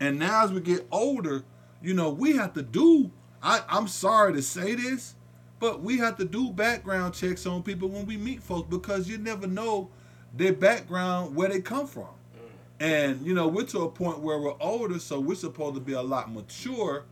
And 0.00 0.18
now 0.18 0.44
as 0.44 0.52
we 0.52 0.60
get 0.60 0.86
older, 0.90 1.44
you 1.82 1.94
know, 1.94 2.10
we 2.10 2.36
have 2.36 2.54
to 2.54 2.62
do. 2.62 3.10
I, 3.42 3.62
I'm 3.68 3.88
sorry 3.88 4.32
to 4.34 4.42
say 4.42 4.74
this, 4.74 5.14
but 5.62 5.80
we 5.80 5.96
have 5.96 6.16
to 6.16 6.24
do 6.24 6.50
background 6.50 7.14
checks 7.14 7.46
on 7.46 7.62
people 7.62 7.88
when 7.88 8.04
we 8.04 8.16
meet 8.16 8.42
folks 8.42 8.68
because 8.68 9.08
you 9.08 9.16
never 9.16 9.46
know 9.46 9.88
their 10.34 10.52
background, 10.52 11.36
where 11.36 11.48
they 11.48 11.60
come 11.60 11.86
from. 11.86 12.08
Mm. 12.08 12.40
And 12.80 13.24
you 13.24 13.32
know, 13.32 13.46
we're 13.46 13.66
to 13.66 13.82
a 13.82 13.88
point 13.88 14.18
where 14.18 14.40
we're 14.40 14.60
older, 14.60 14.98
so 14.98 15.20
we're 15.20 15.36
supposed 15.36 15.76
to 15.76 15.80
be 15.80 15.92
a 15.92 16.02
lot 16.02 16.32
mature 16.32 17.04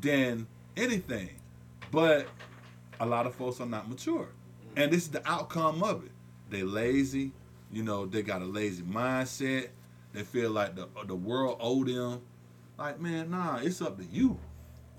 than 0.00 0.46
anything. 0.74 1.28
But 1.90 2.28
a 2.98 3.04
lot 3.04 3.26
of 3.26 3.34
folks 3.34 3.60
are 3.60 3.66
not 3.66 3.90
mature. 3.90 4.30
Mm. 4.74 4.84
And 4.84 4.92
this 4.92 5.02
is 5.02 5.10
the 5.10 5.28
outcome 5.28 5.82
of 5.82 6.02
it. 6.02 6.12
They 6.48 6.62
lazy, 6.62 7.32
you 7.70 7.82
know, 7.82 8.06
they 8.06 8.22
got 8.22 8.40
a 8.40 8.46
lazy 8.46 8.84
mindset. 8.84 9.68
They 10.14 10.22
feel 10.22 10.50
like 10.50 10.76
the 10.76 10.88
the 11.04 11.14
world 11.14 11.58
owe 11.60 11.84
them. 11.84 12.22
Like, 12.78 13.00
man, 13.00 13.32
nah, 13.32 13.58
it's 13.58 13.82
up 13.82 13.98
to 13.98 14.04
you. 14.04 14.38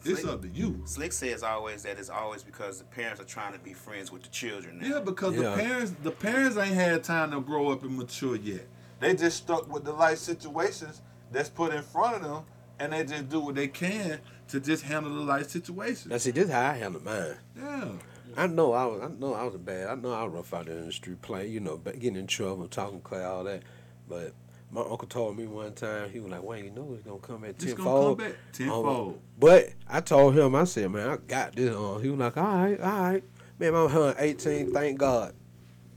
It's 0.05 0.21
Slick. 0.21 0.33
up 0.33 0.41
to 0.43 0.47
you. 0.47 0.81
Slick 0.85 1.11
says 1.11 1.43
always 1.43 1.83
that 1.83 1.99
it's 1.99 2.09
always 2.09 2.43
because 2.43 2.77
the 2.79 2.85
parents 2.85 3.19
are 3.21 3.25
trying 3.25 3.53
to 3.53 3.59
be 3.59 3.73
friends 3.73 4.11
with 4.11 4.23
the 4.23 4.29
children. 4.29 4.79
Now. 4.79 4.87
Yeah, 4.87 4.99
because 5.01 5.35
Yeah. 5.35 5.49
the 5.51 5.55
parents 5.57 5.93
the 6.03 6.11
parents 6.11 6.57
ain't 6.57 6.75
had 6.75 7.03
time 7.03 7.31
to 7.31 7.41
grow 7.41 7.69
up 7.69 7.83
and 7.83 7.97
mature 7.97 8.35
yet. 8.35 8.67
They 8.99 9.15
just 9.15 9.37
stuck 9.37 9.71
with 9.71 9.83
the 9.85 9.93
life 9.93 10.17
situations 10.17 11.01
that's 11.31 11.49
put 11.49 11.73
in 11.73 11.81
front 11.83 12.17
of 12.17 12.21
them 12.23 12.43
and 12.79 12.93
they 12.93 13.03
just 13.03 13.29
do 13.29 13.39
what 13.41 13.55
they 13.55 13.67
can 13.67 14.19
to 14.49 14.59
just 14.59 14.83
handle 14.83 15.13
the 15.13 15.21
life 15.21 15.49
situations. 15.49 16.07
Now 16.07 16.17
see, 16.17 16.31
this 16.31 16.45
is 16.45 16.51
how 16.51 16.69
I 16.71 16.73
handle 16.73 17.01
mine. 17.03 17.35
Yeah. 17.57 17.91
I 18.37 18.47
know 18.47 18.73
I 18.73 18.85
was, 18.85 19.01
I 19.01 19.07
know 19.07 19.33
I 19.33 19.43
was 19.43 19.55
bad. 19.57 19.87
I 19.89 19.95
know 19.95 20.13
I 20.13 20.23
was 20.23 20.33
rough 20.33 20.53
out 20.53 20.67
there 20.67 20.77
in 20.77 20.85
the 20.85 20.91
street 20.91 21.21
playing, 21.21 21.51
you 21.51 21.59
know, 21.59 21.77
getting 21.77 22.15
in 22.15 22.27
trouble, 22.27 22.67
talking 22.67 23.01
clear, 23.01 23.25
all 23.25 23.43
that. 23.43 23.63
But 24.07 24.33
my 24.71 24.81
uncle 24.81 25.07
told 25.07 25.37
me 25.37 25.47
one 25.47 25.73
time, 25.73 26.09
he 26.11 26.19
was 26.19 26.31
like, 26.31 26.43
"Wayne, 26.43 26.65
you 26.65 26.71
know 26.71 26.91
it's 26.93 27.03
gonna 27.03 27.19
come 27.19 27.43
at 27.43 27.51
It's 27.51 27.65
gonna 27.65 27.75
tenfold." 27.75 28.19
come 28.19 28.27
back 28.27 28.35
Um, 28.37 28.53
tenfold. 28.53 29.21
but 29.39 29.69
I 29.89 29.99
told 30.01 30.35
him, 30.37 30.55
I 30.55 30.63
said, 30.65 30.91
"Man, 30.91 31.09
I 31.09 31.17
got 31.27 31.55
this 31.55 31.75
on." 31.75 32.01
He 32.03 32.09
was 32.09 32.19
like, 32.19 32.37
"All 32.37 32.43
right, 32.43 32.79
all 32.79 33.01
right." 33.01 33.23
Man, 33.59 33.75
I'm 33.75 33.83
118. 33.89 34.71
Thank 34.73 34.97
God, 34.99 35.33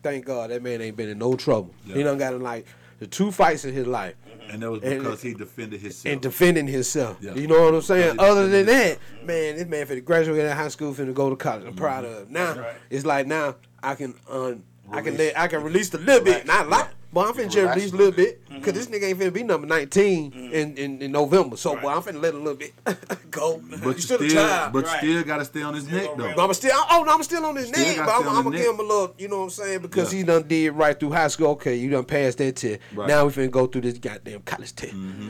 thank 0.03 0.25
God 0.25 0.51
that 0.51 0.63
man 0.63 0.81
ain't 0.81 0.97
been 0.97 1.09
in 1.09 1.19
no 1.19 1.37
trouble. 1.37 1.73
He 1.85 1.99
Yeah. 1.99 2.05
done 2.05 2.19
got 2.19 2.35
in 2.35 2.43
like 2.43 2.67
the 2.99 3.07
two 3.07 3.31
fights 3.31 3.65
in 3.65 3.73
his 3.75 3.87
life 3.87 4.15
And 4.51 4.61
that 4.63 4.71
was 4.71 4.83
And- 4.83 4.99
because 5.03 5.23
he 5.23 5.35
defended 5.35 5.81
himself. 5.81 6.13
and 6.13 6.21
defending 6.21 6.67
himself. 6.67 7.17
Yeah. 7.21 7.35
You 7.35 7.47
know 7.47 7.63
what 7.63 7.75
I'm 7.75 7.81
saying? 7.83 8.17
Other 8.19 8.49
than 8.49 8.67
defended 8.67 8.99
that, 9.21 9.27
man, 9.27 9.57
this 9.57 9.67
man 9.69 9.87
finna 9.87 10.05
graduate 10.05 10.41
out 10.45 10.51
of 10.53 10.57
high 10.59 10.69
school, 10.69 10.93
finna 10.93 11.15
go 11.15 11.31
to 11.31 11.37
college. 11.37 11.65
I'm 11.67 11.75
proud 11.75 12.05
Mm-hmm. 12.05 12.13
of 12.15 12.27
him. 12.27 12.33
Now 12.33 12.55
right. 12.61 12.75
it's 12.91 13.07
like 13.07 13.27
now 13.29 13.55
I 13.83 13.95
can 13.95 14.15
un, 14.29 14.65
I 14.91 14.97
can 14.97 15.15
Release. 15.15 15.19
let, 15.19 15.39
I 15.39 15.47
can 15.47 15.63
release 15.63 15.95
a 15.95 15.99
little 15.99 16.25
bit, 16.25 16.45
not 16.47 16.67
a 16.67 16.69
lot. 16.69 16.91
Yeah. 17.13 17.15
But 17.15 17.29
I'm 17.29 17.35
finna 17.35 17.45
just 17.51 17.57
Relax 17.57 17.77
release 17.77 17.93
a 17.93 17.95
a 17.95 17.99
little 17.99 18.07
little 18.13 18.25
bit 18.25 18.49
because 18.49 18.73
this 18.75 18.87
nigga 18.87 19.09
ain't 19.09 19.19
finna 19.19 19.33
be 19.33 19.43
number 19.43 19.67
19 19.67 20.33
in, 20.33 20.77
in, 20.77 21.03
in 21.03 21.13
November. 21.13 21.57
So, 21.57 21.77
boy, 21.77 21.89
I'm 21.91 22.03
finna 22.03 22.21
let 22.23 22.35
a 22.35 22.39
little 22.39 22.55
bit 22.55 22.73
go. 23.31 23.61
but 23.83 23.97
you 23.97 24.01
still 24.03 24.19
still, 24.19 24.27
a 24.27 24.29
child. 24.31 24.73
but 24.73 24.85
you 24.85 24.99
still 24.99 25.25
gotta 25.25 25.45
stay 25.45 25.63
on 25.63 25.75
his 25.75 25.87
neck 25.91 26.09
though. 26.17 26.33
But 26.35 26.45
I'm 26.45 26.55
still, 26.55 26.71
oh 26.75 27.03
no, 27.07 27.13
I'm 27.15 27.23
still 27.23 27.45
on 27.45 27.57
his 27.57 27.69
Still 27.69 27.85
neck. 27.85 27.97
But 27.99 28.09
I'm, 28.09 28.29
I'm 28.29 28.45
gonna 28.45 28.57
give 28.57 28.73
him 28.75 28.81
a 28.81 28.83
little, 28.83 29.15
you 29.19 29.29
know 29.29 29.39
what 29.39 29.45
I'm 29.45 29.51
saying? 29.51 29.81
Because 29.83 30.13
Yeah. 30.13 30.19
he 30.21 30.25
done 30.25 30.49
did 30.49 30.71
right 30.73 30.99
through 30.99 31.11
high 31.13 31.29
school. 31.29 31.49
Okay, 31.49 31.77
you 31.77 31.91
done 31.91 32.05
passed 32.05 32.39
that 32.39 32.57
test. 32.57 32.81
Right. 32.95 33.09
Now 33.09 33.27
we 33.27 33.33
finna 33.33 33.51
go 33.51 33.67
through 33.67 33.83
this 33.83 33.99
goddamn 33.99 34.41
college 34.43 34.75
test. 34.75 34.95
Mm-hmm. 34.95 35.29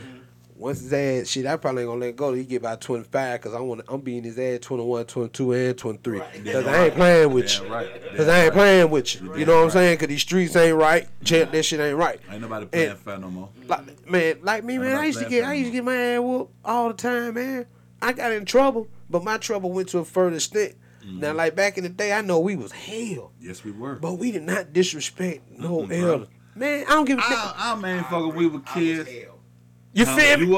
Once 0.63 0.79
his 0.79 0.93
ass, 0.93 1.27
shit, 1.27 1.45
I 1.45 1.57
probably 1.57 1.81
ain't 1.81 1.89
gonna 1.89 1.99
let 1.99 2.09
it 2.11 2.15
go. 2.15 2.31
He 2.33 2.45
get 2.45 2.55
about 2.61 2.79
25 2.79 3.41
because 3.41 3.53
I 3.53 3.59
want, 3.59 3.81
I'm 3.89 3.99
beating 3.99 4.23
his 4.23 4.39
ass 4.39 4.59
21, 4.61 5.05
22, 5.07 5.51
and 5.51 5.77
23. 5.77 6.21
Because 6.41 6.65
I 6.65 6.85
ain't 6.85 6.93
playing 6.95 7.33
with 7.33 7.59
you. 7.59 7.67
right. 7.67 7.93
Because 8.11 8.27
Damn 8.27 8.35
I 8.35 8.37
ain't 8.37 8.45
right. 8.45 8.53
playing 8.53 8.89
with 8.89 9.15
you. 9.15 9.21
You 9.21 9.33
damn 9.39 9.47
know 9.47 9.57
what 9.57 9.63
I'm 9.65 9.69
saying? 9.71 9.95
Because 9.95 10.07
these 10.07 10.21
streets 10.21 10.55
ain't 10.55 10.77
right. 10.77 11.09
Champ, 11.25 11.51
that 11.51 11.63
shit 11.63 11.81
ain't 11.81 11.97
right. 11.97 12.17
Ain't 12.31 12.41
nobody 12.41 12.65
playing 12.67 12.91
And- 12.91 12.99
fair 12.99 13.17
no 13.17 13.29
more. 13.29 13.49
Like, 13.67 14.09
man, 14.09 14.37
like 14.41 14.63
me, 14.63 14.77
man, 14.77 14.95
I 14.95 15.07
used 15.07 15.19
to 15.19 15.27
get, 15.27 15.43
I 15.43 15.53
used 15.55 15.67
to 15.71 15.73
get 15.73 15.83
my 15.83 15.97
ass 15.97 16.21
whooped 16.21 16.53
all 16.63 16.87
the 16.87 16.93
time, 16.93 17.33
man. 17.33 17.65
I 18.01 18.13
got 18.13 18.31
in 18.31 18.45
trouble, 18.45 18.87
but 19.09 19.21
my 19.21 19.37
trouble 19.39 19.69
went 19.73 19.89
to 19.89 19.99
a 19.99 20.05
further 20.05 20.37
extent. 20.37 20.75
Mm-hmm. 21.05 21.19
Now, 21.19 21.33
like 21.33 21.57
back 21.57 21.77
in 21.77 21.83
the 21.83 21.89
day, 21.89 22.13
I 22.13 22.21
know 22.21 22.39
we 22.39 22.55
was 22.55 22.71
hell, 22.71 23.33
Yes, 23.41 23.65
we 23.65 23.71
were. 23.71 23.95
but 23.95 24.13
we 24.13 24.31
did 24.31 24.43
not 24.43 24.71
disrespect 24.71 25.41
no 25.57 25.81
elder. 25.81 26.27
Man, 26.55 26.85
I 26.87 26.91
don't 26.91 27.03
give 27.05 27.17
a 27.17 27.21
damn. 27.21 27.31
I, 27.33 27.53
I 27.57 27.75
man, 27.75 28.03
fucking, 28.05 28.33
we 28.35 28.47
were 28.47 28.59
I 28.59 28.61
was 28.61 28.73
kids. 28.73 29.09
Oh, 29.95 30.05
hell. 30.05 30.05
You 30.05 30.05
Huh? 30.05 30.15
feel 30.17 30.39
You 30.39 30.47
me? 30.47 30.55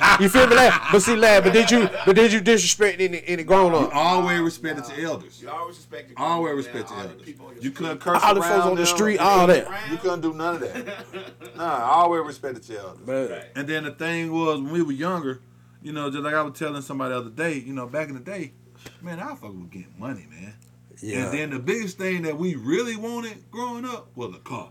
I 0.00 0.16
were. 0.16 0.22
You 0.22 0.28
feel 0.28 0.46
me, 0.48 0.56
lad? 0.56 0.80
But 0.90 1.00
see, 1.02 1.16
lad, 1.16 1.44
but 1.44 1.52
did 1.52 1.70
you, 1.70 1.88
but 2.04 2.16
did 2.16 2.32
you 2.32 2.40
disrespect 2.40 3.00
any 3.00 3.22
any 3.26 3.44
grown 3.44 3.72
You 3.72 3.78
up? 3.78 3.94
always 3.94 4.40
respected 4.40 4.96
your 4.96 5.06
elders. 5.10 5.40
You 5.40 5.48
always 5.48 5.76
respect 5.76 6.10
your 6.10 6.18
Always 6.18 6.66
grown-ups, 6.66 6.66
respect 6.66 6.90
man, 6.90 6.98
your 6.98 7.06
the 7.06 7.12
elders. 7.12 7.26
people 7.26 7.52
You 7.60 7.70
couldn't 7.70 7.98
curse 8.00 8.22
All 8.22 8.34
the 8.34 8.42
folks 8.42 8.66
on 8.66 8.76
the 8.76 8.86
street, 8.86 9.18
all 9.18 9.46
that. 9.46 9.68
You 9.90 9.96
couldn't 9.98 10.20
do 10.22 10.32
none 10.34 10.56
of 10.56 10.60
that. 10.60 11.04
Nah, 11.56 11.64
I 11.64 11.90
always 12.02 12.24
respected 12.26 12.68
your 12.68 12.80
elders. 12.80 13.06
Man, 13.06 13.30
Right. 13.30 13.44
And 13.54 13.68
then 13.68 13.84
the 13.84 13.92
thing 13.92 14.32
was, 14.32 14.60
when 14.60 14.72
we 14.72 14.82
were 14.82 14.92
younger, 14.92 15.40
you 15.82 15.92
know, 15.92 16.10
just 16.10 16.22
like 16.24 16.34
I 16.34 16.42
was 16.42 16.58
telling 16.58 16.82
somebody 16.82 17.12
the 17.14 17.20
other 17.20 17.30
day, 17.30 17.54
you 17.58 17.72
know, 17.72 17.86
back 17.86 18.08
in 18.08 18.14
the 18.14 18.20
day, 18.20 18.52
man, 19.00 19.20
I 19.20 19.34
fucking 19.34 19.60
was 19.60 19.68
getting 19.70 19.94
money, 19.98 20.26
man. 20.30 20.54
yeah, 21.00 21.26
And 21.26 21.32
then 21.38 21.50
the 21.50 21.58
biggest 21.58 21.98
thing 21.98 22.22
that 22.22 22.36
we 22.38 22.54
really 22.56 22.96
wanted 22.96 23.50
growing 23.50 23.84
up 23.84 24.08
was 24.16 24.34
a 24.34 24.38
car. 24.38 24.70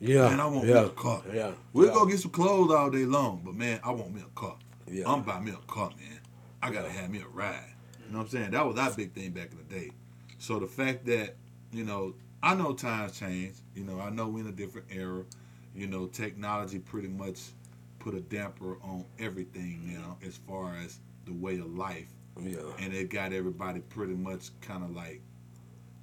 Yeah, 0.00 0.28
Man, 0.28 0.40
I 0.40 0.46
want 0.46 0.66
yeah, 0.66 0.74
me 0.74 0.86
a 0.86 0.88
car. 0.90 1.22
yeah. 1.32 1.52
We'll 1.72 1.88
yeah. 1.88 1.94
go 1.94 2.06
get 2.06 2.20
some 2.20 2.30
clothes 2.30 2.70
all 2.72 2.90
day 2.90 3.04
long, 3.04 3.42
but 3.44 3.54
man, 3.54 3.80
I 3.82 3.90
want 3.90 4.14
me 4.14 4.20
a 4.20 4.38
car. 4.38 4.56
Yeah. 4.88 5.10
I'm 5.10 5.22
buy 5.22 5.40
me 5.40 5.52
a 5.52 5.72
car, 5.72 5.90
man. 5.98 6.20
I 6.62 6.70
gotta 6.70 6.90
have 6.90 7.10
me 7.10 7.20
a 7.20 7.28
ride. 7.28 7.74
You 8.06 8.12
know 8.12 8.18
what 8.18 8.24
I'm 8.24 8.30
saying? 8.30 8.50
That 8.52 8.66
was 8.66 8.76
our 8.78 8.92
big 8.92 9.12
thing 9.12 9.30
back 9.32 9.50
in 9.52 9.58
the 9.58 9.74
day. 9.74 9.90
So 10.38 10.58
the 10.58 10.66
fact 10.66 11.06
that, 11.06 11.36
you 11.72 11.84
know, 11.84 12.14
I 12.42 12.54
know 12.54 12.74
times 12.74 13.18
change. 13.18 13.56
You 13.74 13.84
know, 13.84 14.00
I 14.00 14.10
know 14.10 14.28
we're 14.28 14.40
in 14.40 14.46
a 14.46 14.52
different 14.52 14.86
era. 14.90 15.24
You 15.74 15.86
know, 15.86 16.06
technology 16.06 16.78
pretty 16.78 17.08
much 17.08 17.40
put 17.98 18.14
a 18.14 18.20
damper 18.20 18.78
on 18.82 19.04
everything 19.18 19.82
mm-hmm. 19.84 19.94
now 19.94 20.16
as 20.24 20.36
far 20.36 20.76
as 20.76 21.00
the 21.24 21.32
way 21.32 21.58
of 21.58 21.76
life. 21.76 22.08
Yeah. 22.40 22.58
And 22.78 22.94
it 22.94 23.10
got 23.10 23.32
everybody 23.32 23.80
pretty 23.80 24.14
much 24.14 24.50
kind 24.60 24.84
of 24.84 24.94
like, 24.94 25.20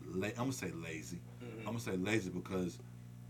la- 0.05 0.27
I'm 0.27 0.35
gonna 0.35 0.53
say 0.53 0.71
lazy. 0.71 1.21
Mm-hmm. 1.43 1.59
I'm 1.59 1.65
gonna 1.65 1.79
say 1.79 1.95
lazy 1.95 2.29
because 2.29 2.77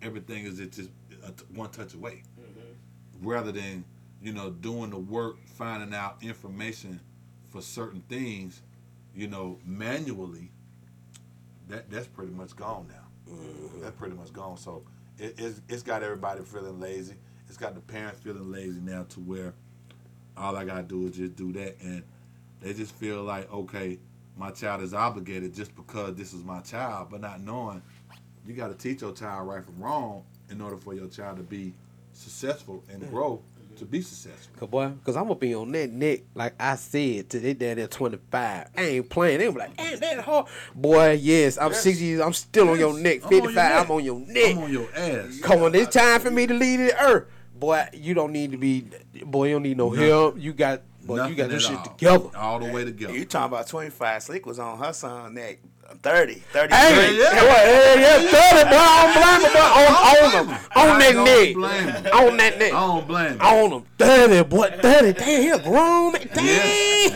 everything 0.03 0.45
is 0.45 0.57
just 0.59 0.89
a 1.25 1.31
t- 1.31 1.45
one 1.53 1.69
touch 1.69 1.93
away, 1.93 2.23
mm-hmm. 2.39 3.27
rather 3.27 3.51
than 3.51 3.83
you 4.21 4.33
know 4.33 4.49
doing 4.49 4.89
the 4.89 4.97
work, 4.97 5.37
finding 5.45 5.93
out 5.93 6.17
information 6.21 6.99
for 7.49 7.61
certain 7.61 8.01
things, 8.09 8.61
you 9.15 9.27
know, 9.27 9.59
manually. 9.65 10.51
That 11.69 11.89
that's 11.89 12.07
pretty 12.07 12.33
much 12.33 12.55
gone 12.55 12.87
now. 12.89 13.33
Mm-hmm. 13.33 13.81
That's 13.81 13.95
pretty 13.95 14.15
much 14.15 14.33
gone. 14.33 14.57
So 14.57 14.83
it, 15.17 15.35
it's 15.37 15.61
it's 15.69 15.83
got 15.83 16.03
everybody 16.03 16.41
feeling 16.43 16.79
lazy. 16.79 17.15
It's 17.47 17.57
got 17.57 17.75
the 17.75 17.81
parents 17.81 18.19
feeling 18.19 18.51
lazy 18.51 18.81
now 18.81 19.03
to 19.09 19.19
where 19.19 19.53
all 20.35 20.55
I 20.55 20.65
gotta 20.65 20.83
do 20.83 21.07
is 21.07 21.15
just 21.15 21.35
do 21.35 21.53
that, 21.53 21.79
and 21.81 22.03
they 22.61 22.73
just 22.73 22.93
feel 22.95 23.23
like 23.23 23.51
okay, 23.51 23.99
my 24.35 24.51
child 24.51 24.81
is 24.81 24.93
obligated 24.93 25.53
just 25.53 25.75
because 25.75 26.15
this 26.15 26.33
is 26.33 26.43
my 26.43 26.59
child, 26.61 27.09
but 27.11 27.21
not 27.21 27.41
knowing 27.41 27.81
you 28.45 28.53
got 28.53 28.67
to 28.67 28.75
teach 28.75 29.01
your 29.01 29.13
child 29.13 29.47
right 29.47 29.63
from 29.63 29.79
wrong 29.79 30.23
in 30.49 30.61
order 30.61 30.77
for 30.77 30.93
your 30.93 31.07
child 31.07 31.37
to 31.37 31.43
be 31.43 31.73
successful 32.13 32.83
and 32.91 33.01
mm. 33.01 33.09
grow 33.09 33.41
to 33.77 33.85
be 33.85 34.01
successful. 34.01 34.53
Cause 34.59 34.69
boy, 34.69 34.91
cause 35.03 35.15
I'm 35.15 35.23
gonna 35.23 35.35
be 35.35 35.53
on 35.55 35.71
that 35.71 35.91
neck, 35.91 36.21
like 36.35 36.53
I 36.59 36.75
said 36.75 37.29
to 37.31 37.39
they 37.39 37.53
dad 37.53 37.79
at 37.79 37.91
25. 37.91 38.69
I 38.77 38.81
ain't 38.81 39.09
playing. 39.09 39.39
They 39.39 39.47
be 39.47 39.57
like, 39.57 39.81
ain't 39.81 39.99
that 40.01 40.19
hard? 40.19 40.47
Boy, 40.75 41.19
yes, 41.21 41.57
I'm 41.57 41.71
Yes. 41.71 41.83
60 41.83 42.03
years. 42.03 42.21
I'm 42.21 42.33
still 42.33 42.69
on 42.69 42.79
your 42.79 42.93
Yes, 42.93 43.01
neck. 43.01 43.19
I'm 43.21 43.25
on 43.25 43.31
your 43.31 43.41
55, 43.41 43.55
neck. 43.55 43.85
I'm 43.85 43.91
on 43.91 44.03
your 44.03 44.19
neck. 44.19 44.55
I'm 44.55 44.63
on 44.63 44.71
your 44.71 44.87
ass. 44.95 45.39
Come 45.41 45.63
on, 45.63 45.75
it's 45.75 45.93
time 45.93 46.19
for 46.21 46.31
me 46.31 46.47
to 46.47 46.53
leave 46.53 46.79
the 46.79 47.03
earth. 47.03 47.25
Boy, 47.55 47.87
you 47.93 48.13
don't 48.13 48.31
need 48.31 48.51
to 48.51 48.57
be. 48.57 48.87
Boy, 49.23 49.47
you 49.47 49.55
don't 49.55 49.63
need 49.63 49.77
no 49.77 49.89
Nothing. 49.89 50.07
help. 50.07 50.39
You 50.39 50.53
got, 50.53 50.81
boy, 51.03 51.27
you 51.27 51.35
got 51.35 51.49
this 51.49 51.65
shit 51.65 51.77
all. 51.77 51.83
together. 51.83 52.37
all 52.37 52.59
the 52.59 52.71
way 52.71 52.83
together. 52.83 53.13
You 53.13 53.25
talking 53.25 53.53
about 53.53 53.67
25. 53.67 54.23
Slick 54.23 54.45
was 54.45 54.59
on 54.59 54.79
her 54.79 54.93
son 54.93 55.33
neck. 55.35 55.59
30. 56.01 56.33
30. 56.35 56.73
Hey, 56.75 57.17
Yeah, 57.17 57.23
yeah. 57.23 57.41
boy, 57.41 58.01
yeah, 58.01 58.19
30, 58.19 58.69
boy, 58.69 58.75
I 58.75 59.03
don't 59.03 59.13
blame 59.19 59.41
him, 59.43 59.53
boy. 59.53 59.69
On, 59.73 60.23
on 60.23 60.31
him, 60.33 60.49
on 60.75 60.99
that 60.99 61.15
neck, 61.23 62.13
on 62.13 62.37
that 62.37 62.59
neck, 62.59 62.73
I 62.73 62.87
don't 62.87 63.07
blame 63.07 63.33
you. 63.33 63.39
on 63.39 63.71
him. 63.71 63.85
30, 63.97 64.43
boy, 64.49 64.69
30. 64.81 65.13
Damn, 65.13 65.41
he 65.41 65.49
a 65.49 65.59
grown 65.63 66.13
man. 66.13 66.29
Damn. 66.33 66.43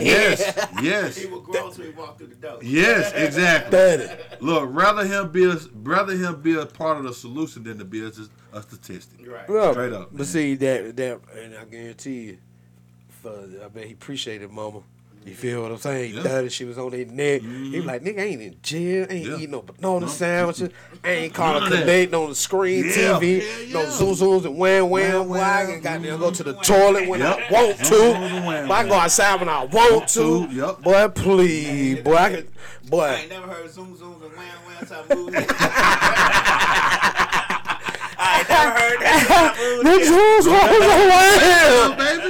yes, 0.80 0.80
He 0.80 0.86
yes, 0.86 1.26
was 1.26 1.42
grown 1.44 1.72
till 1.72 1.84
he 1.84 1.90
walked 1.90 2.18
through 2.18 2.28
the 2.28 2.34
door. 2.36 2.58
yes, 2.62 3.12
exactly. 3.12 3.70
30. 3.78 4.14
Look, 4.40 4.68
rather 4.72 5.04
him 5.06 5.30
be 5.32 5.44
a, 5.50 5.56
rather 5.82 6.14
him 6.16 6.40
be 6.40 6.54
a 6.56 6.64
part 6.66 6.98
of 6.98 7.04
the 7.04 7.12
solution 7.14 7.64
than 7.64 7.78
to 7.78 7.84
be 7.84 8.04
a, 8.04 8.10
a 8.52 8.62
statistic. 8.62 9.26
Right. 9.26 9.44
Yeah, 9.48 9.72
Straight 9.72 9.92
up, 9.92 10.12
man. 10.12 10.18
But 10.18 10.26
see 10.26 10.54
that 10.54 10.96
that, 10.96 11.20
and 11.36 11.56
I 11.56 11.64
guarantee 11.64 12.20
you, 12.20 12.38
for 13.22 13.32
I 13.64 13.68
bet 13.68 13.84
he 13.86 13.92
appreciated 13.94 14.50
Mama. 14.50 14.80
You 15.24 15.34
feel 15.34 15.62
what 15.62 15.72
I'm 15.72 15.78
saying? 15.78 16.14
Yeah. 16.14 16.22
dirty. 16.22 16.48
She 16.48 16.64
was 16.64 16.78
on 16.78 16.90
their 16.90 17.04
neck. 17.04 17.42
He 17.42 17.46
was 17.48 17.56
mm-hmm. 17.58 17.86
like, 17.86 18.02
nigga, 18.02 18.18
I 18.20 18.22
ain't 18.22 18.40
in 18.42 18.56
jail. 18.62 19.06
Ain't 19.10 19.26
Yeah. 19.26 19.36
eating 19.36 19.50
no 19.50 19.60
banana 19.62 20.00
No. 20.00 20.06
sandwiches. 20.06 20.70
ain't 21.04 21.34
calling 21.34 21.68
connect 21.70 22.14
on 22.14 22.30
the 22.30 22.34
screen 22.34 22.84
Yeah. 22.86 22.92
TV. 23.18 23.42
Yeah, 23.68 23.74
No 23.74 23.90
zoom 23.90 24.14
zooms 24.14 24.44
and 24.46 24.56
wham 24.56 24.88
wham. 24.88 25.28
Wham, 25.28 25.40
I 25.40 25.64
wham. 25.64 25.66
can 25.66 25.80
goddamn 25.82 26.18
go 26.18 26.30
to 26.30 26.42
the 26.42 26.54
toilet 26.54 27.08
when 27.08 27.20
Yep. 27.20 27.38
I 27.38 27.52
want 27.52 27.78
to. 27.84 28.02
and 28.14 28.46
wham, 28.46 28.72
I 28.72 28.84
go 28.84 28.94
outside 28.94 29.40
when 29.40 29.48
I 29.50 29.64
want 29.66 30.08
to. 30.10 30.48
yep. 30.50 30.80
Boy, 30.80 31.08
please. 31.08 32.00
Boy, 32.02 32.14
I 32.14 32.30
can. 32.30 32.46
I 32.86 32.88
Boy. 32.88 33.08
ain't 33.20 33.28
never 33.30 33.46
heard 33.48 33.70
zoom 33.70 33.94
zooms 33.96 34.22
and 34.22 34.32
wham 34.32 34.58
wham 34.66 34.86
type 34.86 35.08
moves. 35.14 35.36
I 38.20 38.38
ain't 38.40 38.48
never 38.48 38.70
heard 38.70 38.98
that 39.00 39.26
type 39.28 39.52
of 39.52 39.84
The 39.84 39.90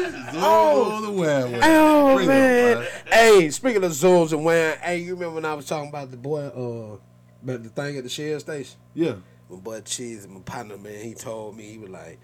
moves. 0.05 0.18
Zooms 0.39 0.43
Yeah, 0.43 0.47
on 0.47 1.03
baby. 1.03 1.03
Zoom 1.03 1.03
Oh. 1.05 1.13
the 1.13 1.21
wham. 1.53 1.61
Oh 1.63 2.15
Bring 2.17 2.29
man! 2.29 2.77
bud. 2.77 2.89
Hey, 3.13 3.51
speaking 3.51 3.85
of 3.85 3.93
zooms 3.93 4.33
and 4.33 4.45
wham, 4.45 4.79
hey, 4.79 4.99
you 4.99 5.15
remember 5.15 5.37
when 5.37 5.45
I 5.45 5.55
was 5.55 5.67
talking 5.67 5.89
about 5.89 6.11
the 6.11 6.17
boy, 6.17 6.47
uh, 6.47 6.97
about 7.43 7.63
the 7.63 7.69
thing 7.71 7.97
at 7.97 8.05
the 8.05 8.11
Shell 8.11 8.41
station? 8.41 8.79
Yeah. 8.95 9.15
My 9.51 9.57
boy 9.57 9.81
Cheese, 9.81 10.27
my 10.29 10.41
partner, 10.41 10.77
man, 10.77 11.03
he 11.03 11.15
told 11.15 11.57
me 11.57 11.65
he 11.65 11.79
was 11.79 11.91
like, 11.91 12.19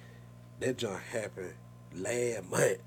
that 0.60 0.76
junk 0.76 1.00
happened 1.10 1.54
last 1.94 2.50
month. 2.50 2.78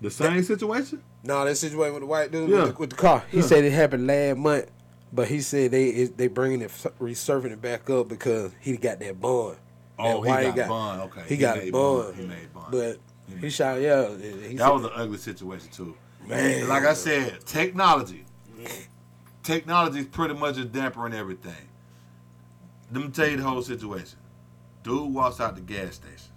The 0.00 0.10
same 0.10 0.42
situation? 0.42 1.02
No, 1.24 1.44
that 1.44 1.56
situation 1.56 1.94
with 1.94 2.02
the 2.02 2.06
white 2.06 2.30
dude 2.30 2.48
Yeah. 2.50 2.64
with, 2.64 2.74
the, 2.74 2.80
with 2.80 2.90
the 2.90 2.96
car. 2.96 3.24
He 3.30 3.38
Yeah. 3.38 3.42
said 3.44 3.64
it 3.64 3.72
happened 3.72 4.06
last 4.06 4.36
month, 4.36 4.66
but 5.12 5.26
he 5.28 5.40
said 5.40 5.70
they 5.72 6.04
they 6.04 6.28
bringing 6.28 6.60
it 6.62 6.70
resurfing 7.00 7.50
it 7.52 7.60
back 7.62 7.88
up 7.90 8.08
because 8.08 8.52
he 8.60 8.76
got 8.76 9.00
that 9.00 9.20
bond. 9.20 9.56
Oh, 9.98 10.22
That 10.22 10.38
he 10.40 10.46
got 10.46 10.56
guy. 10.56 10.68
bond. 10.68 11.00
Okay. 11.02 11.22
He, 11.26 11.36
got 11.38 11.56
made 11.56 11.72
bond. 11.72 12.14
He 12.16 12.24
made 12.26 12.52
bond. 12.54 12.70
But 12.70 12.98
He 13.28 13.36
he 13.36 13.50
shot 13.50 13.80
yeah. 13.80 14.08
He 14.16 14.56
that 14.56 14.58
said, 14.58 14.68
was 14.68 14.84
an 14.84 14.90
ugly 14.94 15.18
situation 15.18 15.70
too. 15.70 15.96
Man. 16.26 16.68
like 16.68 16.84
I 16.84 16.94
said, 16.94 17.44
technology. 17.46 18.24
Technology 19.42 20.00
is 20.00 20.06
pretty 20.06 20.34
much 20.34 20.58
a 20.58 20.64
damper 20.64 21.06
in 21.06 21.14
everything. 21.14 21.54
Let 22.92 23.02
me 23.02 23.10
tell 23.10 23.28
you 23.28 23.36
the 23.36 23.42
whole 23.42 23.62
situation. 23.62 24.18
Dude 24.82 25.12
walks 25.12 25.40
out 25.40 25.54
the 25.54 25.62
gas 25.62 25.96
station. 25.96 26.32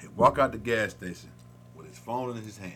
He 0.00 0.08
walk 0.08 0.38
out 0.38 0.52
the 0.52 0.58
gas 0.58 0.90
station 0.90 1.30
with 1.74 1.88
his 1.88 1.98
phone 1.98 2.36
in 2.36 2.42
his 2.42 2.58
hand. 2.58 2.74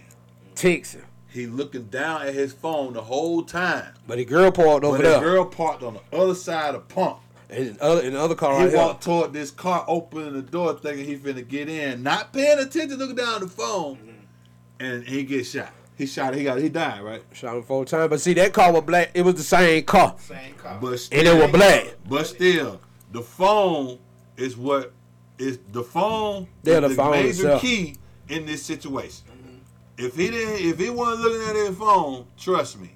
Texas. 0.54 1.02
He 1.28 1.46
looking 1.46 1.84
down 1.84 2.22
at 2.22 2.34
his 2.34 2.52
phone 2.52 2.92
the 2.92 3.00
whole 3.00 3.42
time. 3.42 3.94
But 4.06 4.18
the 4.18 4.24
girl 4.24 4.50
parked 4.52 4.84
over 4.84 4.98
But 4.98 5.14
the 5.14 5.20
girl 5.20 5.46
parked 5.46 5.82
on 5.82 5.94
the 5.94 6.16
other 6.16 6.34
side 6.34 6.74
of 6.74 6.86
the 6.88 6.94
pump. 6.94 7.20
And 7.52 7.66
in 7.68 7.74
the 7.76 7.82
other, 7.82 8.00
in 8.00 8.16
other 8.16 8.34
car 8.34 8.54
He 8.54 8.60
right 8.62 8.70
here. 8.70 8.78
walked 8.78 9.04
toward 9.04 9.32
this 9.32 9.50
car, 9.50 9.84
opening 9.86 10.32
the 10.32 10.42
door, 10.42 10.74
thinking 10.74 11.04
he 11.04 11.16
finna 11.16 11.46
get 11.46 11.68
in, 11.68 12.02
not 12.02 12.32
paying 12.32 12.58
attention, 12.58 12.98
looking 12.98 13.16
down 13.16 13.40
the 13.40 13.48
phone, 13.48 13.96
mm-hmm. 13.96 14.84
and 14.84 15.04
he 15.04 15.22
gets 15.22 15.50
shot. 15.50 15.70
He 15.96 16.06
shot. 16.06 16.34
He 16.34 16.44
got. 16.44 16.58
He 16.58 16.70
died, 16.70 17.02
right? 17.02 17.22
Shot 17.32 17.56
him 17.56 17.62
four 17.62 17.84
times. 17.84 18.08
But 18.08 18.20
see, 18.20 18.32
that 18.34 18.52
car 18.54 18.72
was 18.72 18.82
black. 18.82 19.10
It 19.14 19.22
was 19.22 19.34
the 19.34 19.42
same 19.42 19.84
car. 19.84 20.16
Same 20.18 20.54
car. 20.54 20.78
But 20.80 21.08
And 21.12 21.28
it 21.28 21.34
was 21.40 21.50
black. 21.50 21.94
But 22.08 22.26
still, 22.26 22.80
the 23.12 23.20
phone 23.20 23.98
is 24.36 24.56
what 24.56 24.92
is 25.38 25.58
the 25.70 25.82
phone. 25.82 26.48
Yeah, 26.62 26.76
is 26.76 26.80
the 26.82 26.88
the 26.88 26.94
phone 26.94 27.10
major 27.12 27.28
itself. 27.28 27.60
key 27.60 27.96
in 28.28 28.46
this 28.46 28.64
situation. 28.64 29.26
Mm-hmm. 29.28 30.06
If 30.06 30.16
he 30.16 30.30
didn't, 30.30 30.66
if 30.66 30.78
he 30.78 30.88
wasn't 30.88 31.20
looking 31.20 31.48
at 31.48 31.56
his 31.68 31.76
phone, 31.76 32.26
trust 32.38 32.80
me, 32.80 32.92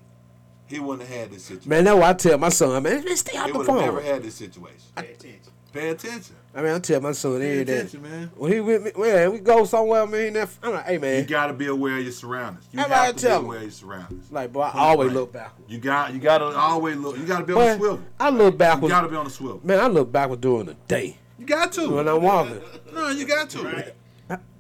he 0.66 0.80
wouldn't 0.80 1.08
have 1.08 1.18
had 1.18 1.30
this 1.30 1.44
situation. 1.44 1.68
Man, 1.68 1.84
that's 1.84 1.96
why 1.98 2.10
I 2.10 2.12
tell 2.14 2.38
my 2.38 2.48
son, 2.48 2.82
man, 2.82 3.04
man 3.04 3.16
stay 3.16 3.36
out 3.38 3.46
he 3.46 3.52
the 3.52 3.58
would 3.58 3.66
have 3.66 3.76
phone. 3.76 3.84
never 3.84 4.00
had 4.02 4.22
this 4.22 4.34
situation. 4.34 4.78
Pay 4.96 5.12
attention. 5.12 5.52
Pay 5.72 5.88
attention. 5.90 6.36
I 6.54 6.62
mean, 6.62 6.72
I 6.72 6.78
tell 6.78 7.00
my 7.02 7.12
son 7.12 7.38
Pay 7.38 7.52
every 7.52 7.64
day. 7.66 7.76
attention, 7.76 8.02
man. 8.02 8.30
When 8.34 8.50
he 8.50 8.60
with 8.60 8.82
me, 8.82 8.92
man, 8.96 9.30
we 9.32 9.40
go 9.40 9.64
somewhere, 9.66 10.06
man. 10.06 10.32
That, 10.32 10.48
I'm 10.62 10.72
like, 10.72 10.84
hey, 10.86 10.96
man. 10.96 11.22
You 11.22 11.28
got 11.28 11.48
to 11.48 11.52
be 11.52 11.66
aware 11.66 11.98
of 11.98 12.02
your 12.02 12.12
surroundings. 12.12 12.64
You 12.72 12.78
That's 12.78 12.88
have 12.90 12.98
what 12.98 13.08
I 13.08 13.12
to 13.12 13.18
tell 13.18 13.38
him. 13.40 13.44
aware 13.44 13.56
of 13.58 13.62
your 13.64 13.70
surroundings. 13.72 14.32
Like, 14.32 14.52
boy, 14.54 14.62
I 14.62 14.70
Point 14.70 14.76
always 14.82 15.06
blank. 15.12 15.14
look 15.14 15.32
backwards. 15.34 15.70
You 15.70 15.78
got. 15.78 16.14
You 16.14 16.18
got 16.20 16.38
to 16.38 16.44
always 16.46 16.96
look. 16.96 17.18
You 17.18 17.26
got 17.26 17.40
to 17.40 17.44
be 17.44 17.52
on 17.52 17.58
the 17.60 17.76
swivel. 17.76 18.00
I 18.18 18.30
look 18.30 18.56
backwards. 18.56 18.82
You 18.84 18.88
got 18.88 19.00
to 19.02 19.08
be 19.08 19.16
on 19.16 19.24
the 19.26 19.30
swivel. 19.30 19.60
Man, 19.64 19.78
I 19.80 19.86
look 19.88 20.10
backwards 20.10 20.40
during 20.40 20.66
the 20.66 20.74
day 20.88 21.18
You 21.38 21.44
got 21.44 21.72
to. 21.72 21.90
when 21.90 22.08
I'm 22.08 22.22
walking. 22.22 22.62
no, 22.94 23.10
you 23.10 23.26
got 23.26 23.50
to. 23.50 23.62
Right. 23.62 23.94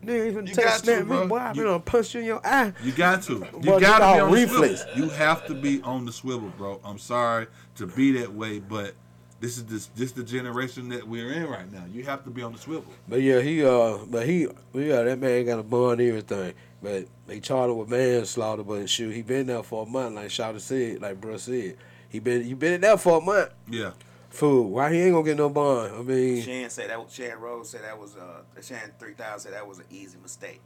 Nigga 0.06 0.26
even 0.28 0.46
You 0.46 0.54
take 0.54 0.64
got 0.64 0.78
to, 0.78 0.84
snap 0.84 0.98
me, 1.00 1.04
bro. 1.06 1.26
boy. 1.26 1.36
I 1.38 1.52
been 1.52 1.62
You- 1.62 1.68
on 1.70 1.82
punch 1.82 2.14
you 2.14 2.20
in 2.20 2.26
your 2.26 2.40
eye. 2.46 2.72
You 2.82 2.92
got 2.92 3.22
to. 3.24 3.32
You 3.34 3.40
Boy, 3.60 3.80
got 3.80 4.30
this 4.30 4.46
to 4.46 4.46
be 4.46 4.46
on 4.46 4.64
the 4.64 4.76
swivel. 4.76 4.96
You 5.04 5.08
have 5.10 5.46
to 5.46 5.54
be 5.54 5.82
on 5.82 6.04
the 6.06 6.12
swivel, 6.12 6.52
bro. 6.56 6.80
I'm 6.84 6.98
sorry 6.98 7.46
to 7.76 7.86
be 7.86 8.12
that 8.20 8.32
way, 8.32 8.60
but 8.60 8.94
this 9.40 9.56
is 9.58 9.64
this 9.64 9.86
this 9.96 10.12
the 10.12 10.22
generation 10.24 10.88
that 10.90 11.06
we're 11.06 11.30
in 11.32 11.46
right 11.48 11.70
now. 11.72 11.84
You 11.92 12.04
have 12.04 12.24
to 12.24 12.30
be 12.30 12.42
on 12.42 12.52
the 12.52 12.58
swivel. 12.58 12.92
But 13.08 13.20
yeah, 13.22 13.40
he 13.40 13.64
uh, 13.64 13.98
but 14.08 14.26
he 14.26 14.48
yeah, 14.72 15.02
that 15.02 15.18
man 15.18 15.44
got 15.44 15.58
a 15.58 15.62
bond 15.62 16.00
and 16.00 16.08
everything. 16.08 16.54
But 16.82 17.06
they 17.26 17.40
charged 17.40 17.70
him 17.72 17.78
with 17.78 17.88
manslaughter. 17.88 18.62
But 18.62 18.88
shoot, 18.88 19.10
he 19.10 19.22
been 19.22 19.46
there 19.48 19.62
for 19.62 19.82
a 19.84 19.86
month, 19.88 20.14
like 20.14 20.28
Shawty 20.28 20.60
said, 20.60 21.02
like 21.02 21.20
bro 21.20 21.36
said. 21.36 21.76
He 22.08 22.18
been 22.20 22.46
you 22.46 22.54
been 22.56 22.74
in 22.74 22.80
there 22.82 22.96
for 22.96 23.18
a 23.18 23.20
month. 23.20 23.50
Yeah. 23.68 23.90
Fool, 24.36 24.68
why 24.70 24.92
he 24.92 25.00
ain't 25.02 25.12
gonna 25.12 25.24
get 25.24 25.36
no 25.36 25.48
bond? 25.48 25.94
I 25.94 26.02
mean, 26.02 26.42
Shan 26.42 26.70
said 26.70 26.90
that. 26.90 27.10
Shan 27.10 27.38
Rose 27.40 27.70
said 27.70 27.82
that 27.84 27.98
was 27.98 28.16
uh. 28.16 28.42
Shan 28.62 28.92
three 28.98 29.14
thousand 29.14 29.40
said 29.50 29.54
that 29.54 29.66
was 29.66 29.78
an 29.78 29.84
easy 29.90 30.18
mistake. 30.22 30.60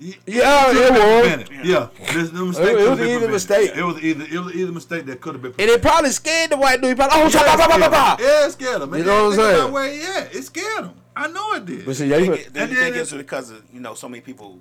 Yeah, 0.00 0.14
Yeah, 0.26 0.70
it 0.70 1.40
was. 1.40 1.66
Yeah, 1.66 1.88
this, 2.14 2.30
the 2.30 2.44
mistake 2.44 2.66
It- 2.68 2.78
it 2.78 2.88
was 2.88 2.98
been 3.00 3.08
either 3.08 3.26
prevented. 3.26 3.30
mistake. 3.32 3.70
It 3.74 3.82
was 3.82 4.00
either 4.04 4.24
it 4.32 4.44
was 4.44 4.54
either 4.54 4.70
mistake 4.72 5.06
that 5.06 5.20
could 5.20 5.34
have 5.34 5.42
been. 5.42 5.54
and 5.58 5.68
it 5.70 5.82
probably 5.82 6.10
scared 6.10 6.50
the 6.50 6.56
white 6.56 6.80
dude. 6.80 6.90
He 6.90 6.94
probably, 6.94 7.18
oh, 7.18 7.22
Yeah, 7.24 7.28
cha, 7.30 7.56
ba, 7.56 7.62
it 7.64 7.68
ba, 7.68 7.68
ba, 7.68 7.72
scared 7.74 7.90
ba, 7.90 8.10
him. 8.10 8.16
Yeah, 8.20 8.46
it 8.46 8.50
scared 8.52 8.82
him. 8.82 8.94
You 8.94 9.04
know 9.04 9.24
what 9.24 9.32
I'm 9.32 9.36
saying? 9.38 9.56
That 9.66 9.72
way, 9.72 9.98
yeah, 9.98 10.20
it 10.38 10.42
scared 10.44 10.84
him. 10.84 10.94
I 11.16 11.26
know 11.26 11.52
it 11.54 11.66
did. 11.66 11.84
But 11.84 11.96
see, 11.96 12.06
yeah, 12.06 12.16
Think 12.18 12.26
you, 12.28 12.32
it- 12.34 12.52
Do 12.52 12.60
you 12.60 12.66
And 12.66 12.76
think 12.76 12.96
it's 12.96 13.12
because 13.12 13.50
of 13.50 13.64
you 13.72 13.80
know 13.80 13.94
so 13.94 14.08
many 14.08 14.20
people, 14.20 14.60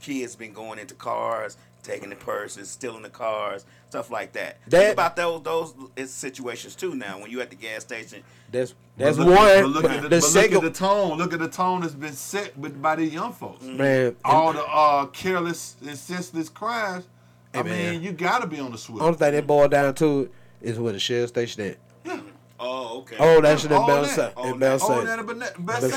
kids 0.00 0.34
been 0.34 0.52
going 0.52 0.80
into 0.80 0.94
cars, 0.96 1.56
taking 1.82 2.10
the 2.10 2.16
purses, 2.16 2.68
stealing 2.70 3.02
the 3.02 3.08
cars, 3.10 3.64
stuff 3.88 4.10
like 4.10 4.32
that. 4.32 4.58
That- 4.68 4.80
think 4.80 4.92
about 4.92 5.16
those 5.16 5.42
those 5.42 5.74
is 5.96 6.12
situations 6.12 6.74
too. 6.74 6.94
Now 6.94 7.18
when 7.20 7.30
you 7.30 7.40
at 7.40 7.50
the 7.50 7.56
gas 7.56 7.82
station, 7.82 8.22
that's 8.50 8.74
But 8.96 9.04
that's 9.04 9.18
look 9.18 9.28
one. 9.28 9.62
But 9.62 9.66
look, 9.70 9.84
at 9.84 10.02
the, 10.02 10.08
the 10.08 10.20
but 10.20 10.34
look 10.34 10.52
at 10.52 10.62
the 10.62 10.70
tone. 10.70 11.18
Look 11.18 11.32
at 11.32 11.38
the 11.40 11.48
tone 11.48 11.80
that's 11.82 11.94
been 11.94 12.12
set 12.12 12.56
with, 12.58 12.80
by 12.80 12.96
these 12.96 13.12
young 13.14 13.32
folks. 13.32 13.62
man, 13.64 14.16
All 14.24 14.52
the 14.52 14.64
uh, 14.64 15.06
careless 15.06 15.76
and 15.86 15.96
senseless 15.96 16.48
crimes. 16.48 17.08
I 17.54 17.62
Hey, 17.62 17.92
mean, 17.92 18.02
you 18.02 18.12
got 18.12 18.42
to 18.42 18.46
be 18.46 18.60
on 18.60 18.70
the 18.70 18.78
swivel. 18.78 19.04
only 19.06 19.18
thing 19.18 19.32
that 19.32 19.46
boiled 19.46 19.72
down 19.72 19.94
to 19.96 20.30
is 20.60 20.78
where 20.78 20.92
the 20.92 21.00
shell 21.00 21.26
station 21.26 21.62
at. 22.06 22.20
oh 22.60 22.98
okay, 23.00 23.16
Oh, 23.18 23.40
that 23.40 23.58
shit 23.60 23.70
in 23.70 23.76
All 23.76 23.86
Bell 23.86 24.02
that. 24.02 24.10
State. 24.10 24.32
All 24.36 24.52
In 24.52 24.58
that. 24.60 24.78
That, 24.80 25.26
but 25.26 25.38
that, 25.40 25.66
Bell 25.66 25.80
best 25.80 25.96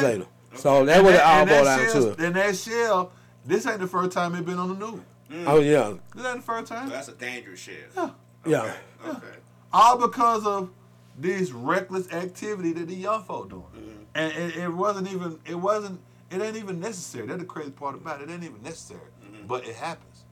So 0.56 0.86
that's 0.86 1.04
what 1.04 1.14
it 1.16 1.22
all 1.22 1.46
boiled 1.46 1.66
down 1.66 1.80
to. 2.16 2.26
And 2.26 2.36
that 2.36 2.56
shell, 2.56 3.12
this 3.46 3.68
ain't 3.68 3.80
the 3.80 3.88
first 3.88 4.12
time 4.12 4.34
it 4.36 4.46
been 4.46 4.58
on 4.60 4.80
the 4.80 4.86
news. 4.92 5.02
Mm. 5.34 5.48
Oh 5.48 5.60
yeah, 5.60 5.94
This 6.16 6.26
ain't 6.26 6.38
the 6.38 6.42
first 6.44 6.68
time. 6.72 6.90
that's 6.90 7.08
a 7.08 7.14
dangerous 7.14 7.60
shit. 7.60 7.92
Yeah. 7.96 8.12
yeah. 8.46 8.74
Okay. 9.08 9.28
All 9.72 9.98
because 9.98 10.46
of 10.46 10.70
this 11.18 11.52
reckless 11.52 12.12
activity 12.12 12.74
that 12.74 12.88
the 12.88 12.96
young 12.96 13.24
folk 13.24 13.50
doing. 13.50 13.64
Mm-hmm. 13.76 14.04
And 14.16 14.32
it, 14.34 14.58
it 14.58 14.70
wasn't 14.70 15.08
even, 15.12 15.40
it 15.46 15.56
wasn't, 15.56 16.00
it 16.30 16.42
ain't 16.42 16.58
even 16.58 16.80
necessary. 16.80 17.26
That's 17.28 17.40
the 17.40 17.46
crazy 17.46 17.72
part 17.72 17.96
about 17.96 18.22
it. 18.22 18.30
It 18.30 18.34
ain't 18.34 18.44
even 18.44 18.62
necessary. 18.62 19.00
Mm-hmm. 19.26 19.48
But 19.48 19.68
it 19.68 19.76
happens. 19.76 20.26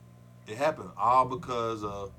It 0.46 0.56
happened 0.56 0.90
all 0.96 1.24
because 1.24 1.82
of, 1.82 2.12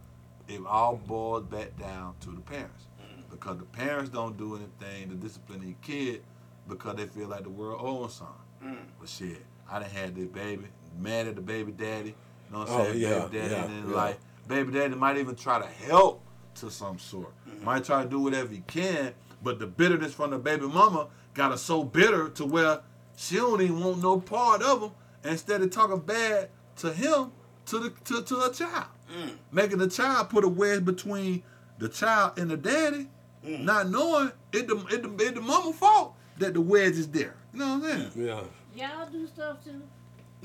it 0.49 0.59
all 0.65 0.97
boils 0.97 1.45
back 1.45 1.77
down 1.79 2.15
to 2.21 2.31
the 2.31 2.41
parents. 2.41 2.87
Mm-hmm. 3.01 3.21
Because 3.31 3.57
the 3.59 3.65
parents 3.65 4.09
don't 4.09 4.37
do 4.37 4.55
anything 4.57 5.09
to 5.09 5.15
discipline 5.15 5.61
their 5.61 5.75
kid 5.81 6.23
because 6.67 6.95
they 6.97 7.05
feel 7.05 7.29
like 7.29 7.43
the 7.43 7.49
world 7.49 7.79
owes 7.81 8.15
something. 8.15 8.35
Mm. 8.63 8.77
But 8.99 9.09
shit, 9.09 9.43
I 9.69 9.79
done 9.79 9.89
had 9.89 10.15
this 10.15 10.27
baby, 10.27 10.65
mad 10.97 11.27
at 11.27 11.35
the 11.35 11.41
baby 11.41 11.71
daddy. 11.73 12.15
You 12.53 12.59
know 12.59 12.65
what 12.65 12.69
I'm 12.69 12.81
Oh, 12.81 12.83
saying? 12.85 12.99
yeah, 12.99 13.19
baby 13.19 13.37
daddy, 13.37 13.51
yeah, 13.51 13.63
and 13.63 13.73
then 13.73 13.89
yeah. 13.89 13.95
like, 13.95 14.19
baby 14.47 14.71
daddy 14.73 14.95
might 14.95 15.17
even 15.17 15.35
try 15.35 15.59
to 15.59 15.65
help 15.65 16.23
to 16.55 16.69
some 16.69 16.99
sort. 16.99 17.33
Mm-hmm. 17.49 17.65
Might 17.65 17.83
try 17.83 18.03
to 18.03 18.09
do 18.09 18.19
whatever 18.19 18.53
he 18.53 18.59
can, 18.67 19.13
but 19.41 19.57
the 19.57 19.65
bitterness 19.65 20.13
from 20.13 20.29
the 20.29 20.37
baby 20.37 20.67
mama 20.67 21.07
got 21.33 21.49
her 21.49 21.57
so 21.57 21.83
bitter 21.83 22.29
to 22.29 22.45
where 22.45 22.81
she 23.15 23.37
don't 23.37 23.59
even 23.59 23.79
want 23.79 24.03
no 24.03 24.19
part 24.19 24.61
of 24.61 24.83
him. 24.83 24.91
Instead 25.23 25.63
of 25.63 25.71
talking 25.71 25.99
bad 25.99 26.49
to 26.77 26.93
him, 26.93 27.31
to 27.65 27.79
the 27.79 27.89
to, 28.03 28.21
to 28.21 28.35
her 28.35 28.51
child, 28.51 28.85
mm. 29.11 29.31
making 29.51 29.79
the 29.79 29.87
child 29.87 30.29
put 30.29 30.43
a 30.43 30.49
wedge 30.49 30.85
between 30.85 31.41
the 31.79 31.89
child 31.89 32.37
and 32.37 32.51
the 32.51 32.57
daddy, 32.57 33.07
mm. 33.43 33.63
not 33.63 33.89
knowing 33.89 34.31
it 34.51 34.67
the, 34.67 34.75
it 34.91 35.01
the 35.01 35.25
it 35.25 35.35
the 35.35 35.41
mama 35.41 35.73
fault 35.73 36.13
that 36.37 36.53
the 36.53 36.61
wedge 36.61 36.97
is 36.97 37.07
there. 37.07 37.35
You 37.51 37.59
know 37.59 37.77
what 37.79 37.91
I'm 37.91 38.11
saying? 38.13 38.27
Yeah. 38.27 38.41
Y'all 38.75 39.09
do 39.09 39.25
stuff 39.25 39.63
too. 39.63 39.81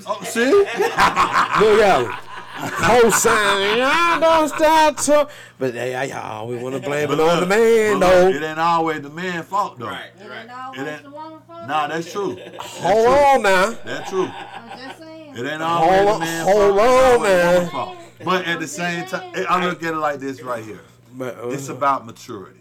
Oh, 0.07 0.21
see? 0.23 0.45
Look 0.51 1.81
out. 1.81 2.23
Co-sign. 2.59 3.77
Y'all 3.77 4.19
don't 4.19 4.49
start 4.49 4.97
to. 4.97 5.29
But 5.57 5.73
hey, 5.73 5.95
I, 5.95 6.07
I 6.19 6.29
always 6.37 6.61
want 6.61 6.75
to 6.75 6.81
blame 6.81 7.09
it 7.11 7.19
on 7.19 7.39
the 7.39 7.45
man, 7.45 7.99
but 7.99 8.07
look, 8.07 8.33
though. 8.33 8.37
it 8.37 8.43
ain't 8.43 8.59
always 8.59 9.01
the 9.01 9.09
man 9.09 9.43
fault 9.43 9.79
though. 9.79 9.87
Right. 9.87 10.09
It 10.19 10.27
Right. 10.29 10.41
ain't 10.41 10.51
always 10.51 10.79
It 10.81 10.87
ain't- 10.87 11.03
the 11.03 11.09
woman 11.09 11.39
fault. 11.47 11.67
Nah, 11.67 11.87
that's 11.87 12.11
true. 12.11 12.37
Hold 12.59 13.07
on 13.07 13.41
now. 13.43 13.77
That's 13.85 14.09
true. 14.09 14.25
I'm 14.25 14.77
just 14.77 14.97
saying. 14.99 15.37
It 15.37 15.45
ain't 15.45 15.61
always 15.61 15.89
Hold 15.91 16.07
the 16.07 16.11
on- 16.13 16.19
man 16.19 16.45
hold 16.45 16.57
fault. 16.57 16.71
It's 16.71 16.81
on, 16.81 17.13
always 17.13 17.21
the 17.21 17.61
man. 17.61 17.69
fault. 17.69 17.97
But 18.25 18.45
at 18.45 18.59
the 18.59 18.67
same 18.67 19.05
time, 19.05 19.45
I 19.49 19.65
look 19.65 19.81
at 19.83 19.93
it 19.93 19.97
like 19.97 20.19
this 20.19 20.41
right 20.41 20.63
here. 20.63 20.81
But, 21.13 21.39
uh, 21.39 21.47
It's 21.49 21.69
about 21.69 22.05
maturity. 22.05 22.59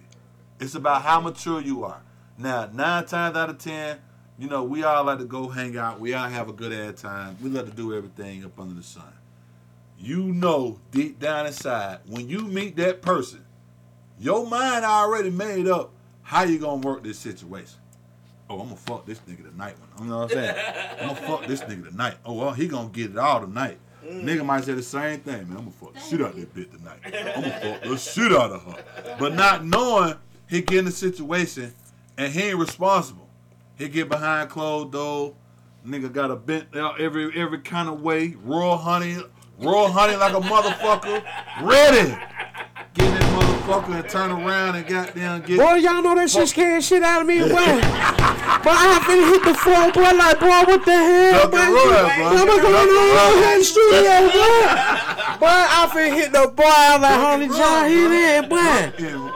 It's 0.61 0.75
about 0.77 1.03
how 1.03 1.21
mature 1.21 1.61
you 1.61 1.85
are. 1.85 2.01
Now, 2.37 2.69
nine 2.73 3.05
times 3.07 3.37
out 3.37 3.51
of 3.51 3.59
ten, 3.59 3.99
you 4.39 4.49
know, 4.49 4.63
we 4.63 4.85
all 4.85 5.05
like 5.05 5.19
to 5.19 5.25
go 5.25 5.49
hang 5.49 5.77
out. 5.77 5.99
We 6.01 6.15
all 6.15 6.29
have 6.29 6.49
a 6.49 6.53
good 6.53 6.73
ass 6.73 7.03
time. 7.03 7.37
We 7.43 7.51
love 7.51 7.69
to 7.69 7.77
do 7.77 7.95
everything 7.95 8.45
up 8.45 8.59
under 8.59 8.75
the 8.75 8.83
sun. 8.83 9.13
you 9.99 10.33
know 10.33 10.79
deep 10.93 11.19
down 11.19 11.47
inside 11.47 11.99
when 12.07 12.29
you 12.29 12.43
meet 12.43 12.77
that 12.77 13.03
person, 13.03 13.45
your 14.19 14.47
mind 14.47 14.85
already 14.85 15.31
made 15.31 15.67
up 15.67 15.91
how 16.23 16.43
you 16.43 16.59
gonna 16.59 16.87
work 16.87 17.03
this 17.03 17.19
situation. 17.19 17.79
Oh, 18.51 18.61
I'm 18.61 18.69
gonna 18.69 18.77
fuck 18.77 19.07
this 19.07 19.19
nigga 19.29 19.51
tonight. 19.51 19.75
You 20.01 20.07
know 20.07 20.19
what 20.21 20.31
I'm 20.33 20.39
saying? 20.39 20.57
I'm 21.01 21.09
gonna 21.09 21.27
fuck 21.27 21.47
this 21.47 21.61
nigga 21.63 21.91
tonight. 21.91 22.15
Oh 22.25 22.35
well, 22.35 22.53
he 22.53 22.69
gonna 22.69 22.89
get 22.91 23.11
it 23.11 23.19
all 23.19 23.41
tonight. 23.41 23.79
Mm. 24.05 24.23
Nigga 24.23 24.45
might 24.45 24.65
say 24.65 24.73
the 24.75 24.83
same 24.83 25.21
thing, 25.21 25.49
man. 25.49 25.59
I'm 25.59 25.65
gonna 25.65 25.71
fuck 25.73 25.95
the 25.95 26.01
shit 26.01 26.21
out 26.21 26.31
of 26.31 26.37
that 26.37 26.55
bitch 26.55 26.71
tonight. 26.71 27.01
I'm 27.05 27.43
gonna 27.43 27.61
fuck 27.81 27.83
the 27.83 27.97
shit 27.99 28.33
out 28.33 28.53
of 28.53 28.63
her. 28.63 29.17
But 29.19 29.35
not 29.35 29.65
knowing 29.65 30.15
he 30.49 30.63
get 30.63 30.79
in 30.79 30.85
the 30.85 30.93
situation 30.93 31.75
and 32.17 32.33
he 32.33 32.43
ain't 32.43 32.59
responsible. 32.59 33.28
He 33.79 33.89
get 33.89 34.09
behind 34.09 34.51
closed 34.51 34.91
door. 34.91 35.35
Nigga 35.87 36.13
got 36.13 36.33
a 36.33 36.37
bent 36.37 36.77
out 36.77 37.01
every 37.01 37.33
every 37.41 37.61
kind 37.61 37.89
of 37.89 38.03
way. 38.03 38.35
Raw 38.43 38.77
honey, 38.77 39.17
raw 39.61 39.87
honey 39.87 40.17
like 40.17 40.35
a 40.35 40.41
motherfucker. 40.41 41.23
Ready. 41.63 42.11
Get 42.95 43.07
that 43.15 43.23
motherfucker 43.39 44.01
and 44.01 44.09
turn 44.09 44.31
around 44.33 44.75
and 44.75 44.87
goddamn 44.87 45.43
get. 45.43 45.59
Boy, 45.59 45.75
y'all 45.75 46.03
know 46.03 46.17
that 46.17 46.29
shit 46.29 46.49
scared 46.49 46.83
shit 46.83 47.05
out 47.05 47.21
of 47.23 47.29
me, 47.29 47.39
boy. 47.39 47.49
but 47.55 48.75
I 48.75 48.99
finna 49.07 49.31
hit 49.31 49.45
the 49.45 49.55
floor, 49.55 49.93
boy, 49.93 50.11
like, 50.19 50.41
boy, 50.41 50.49
what 50.67 50.85
the 50.85 50.91
hell, 50.91 51.49
boy? 51.49 51.59
and 51.59 51.73
roll, 51.73 51.87
boy. 51.87 52.35
What's 52.35 52.63
going 52.63 52.75
on 52.75 53.39
here 53.39 53.53
in 53.55 53.59
the 53.59 53.65
studio, 53.65 54.15
boy? 54.35 54.67
Boy, 55.39 55.55
I 55.55 55.87
finna 55.95 56.15
hit 56.19 56.33
the 56.33 56.49
boy, 56.51 56.65
I'm 56.67 57.01
like, 57.03 57.21
holy 57.23 57.49
John, 57.57 57.89
he 57.89 58.09
there, 58.09 58.43
boy. 58.43 59.29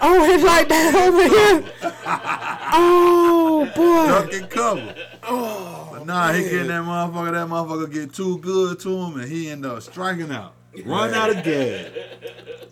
Oh, 0.00 0.32
it's 0.32 0.44
like 0.44 0.68
that 0.68 0.94
over 0.94 1.28
here. 1.28 2.55
Oh, 2.72 3.64
boy. 3.74 4.06
Duck 4.06 4.32
and 4.32 4.50
cover. 4.50 4.94
but 5.22 6.04
nah, 6.06 6.32
he 6.32 6.42
get 6.44 6.66
that 6.68 6.82
motherfucker. 6.82 7.32
That 7.32 7.48
motherfucker 7.48 7.92
get 7.92 8.12
too 8.14 8.38
good 8.38 8.78
to 8.80 8.88
him, 8.90 9.20
and 9.20 9.28
he 9.30 9.48
end 9.50 9.64
up 9.66 9.82
striking 9.82 10.30
out. 10.30 10.52
Run 10.84 11.14
out 11.14 11.30
of 11.30 11.42
gas. 11.42 11.90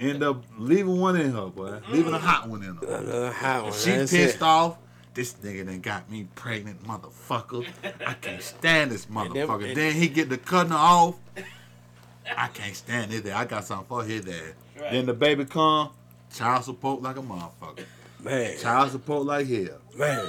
End 0.00 0.22
up 0.22 0.42
leaving 0.58 1.00
one 1.00 1.16
in 1.16 1.32
her, 1.32 1.46
boy. 1.46 1.80
Leaving 1.88 2.12
a 2.12 2.18
hot 2.18 2.48
one 2.48 2.62
in 2.62 2.76
her. 2.76 2.86
Uh, 3.28 3.32
hot 3.32 3.64
one, 3.64 3.72
She 3.72 3.90
that's 3.90 4.10
pissed 4.12 4.36
it. 4.36 4.42
off. 4.42 4.76
This 5.14 5.32
nigga 5.34 5.64
done 5.64 5.80
got 5.80 6.10
me 6.10 6.26
pregnant, 6.34 6.82
motherfucker. 6.84 7.64
I 8.04 8.14
can't 8.14 8.42
stand 8.42 8.90
this 8.90 9.06
motherfucker. 9.06 9.68
and- 9.68 9.76
then 9.76 9.94
he 9.94 10.08
get 10.08 10.28
the 10.28 10.36
cutting 10.36 10.72
her 10.72 10.76
off. 10.78 11.14
I 12.36 12.48
can't 12.48 12.74
stand 12.74 13.12
it. 13.12 13.24
ass. 13.26 13.32
I 13.36 13.44
got 13.44 13.64
something 13.64 13.86
for 13.86 14.02
his 14.02 14.26
ass. 14.26 14.54
Then 14.90 15.06
the 15.06 15.14
baby 15.14 15.44
come, 15.44 15.90
child 16.34 16.64
support 16.64 17.00
like 17.00 17.16
a 17.16 17.22
motherfucker. 17.22 17.84
Man, 18.24 18.58
Child 18.58 18.90
support 18.92 19.26
like 19.26 19.46
hell. 19.46 19.78
man. 19.96 20.26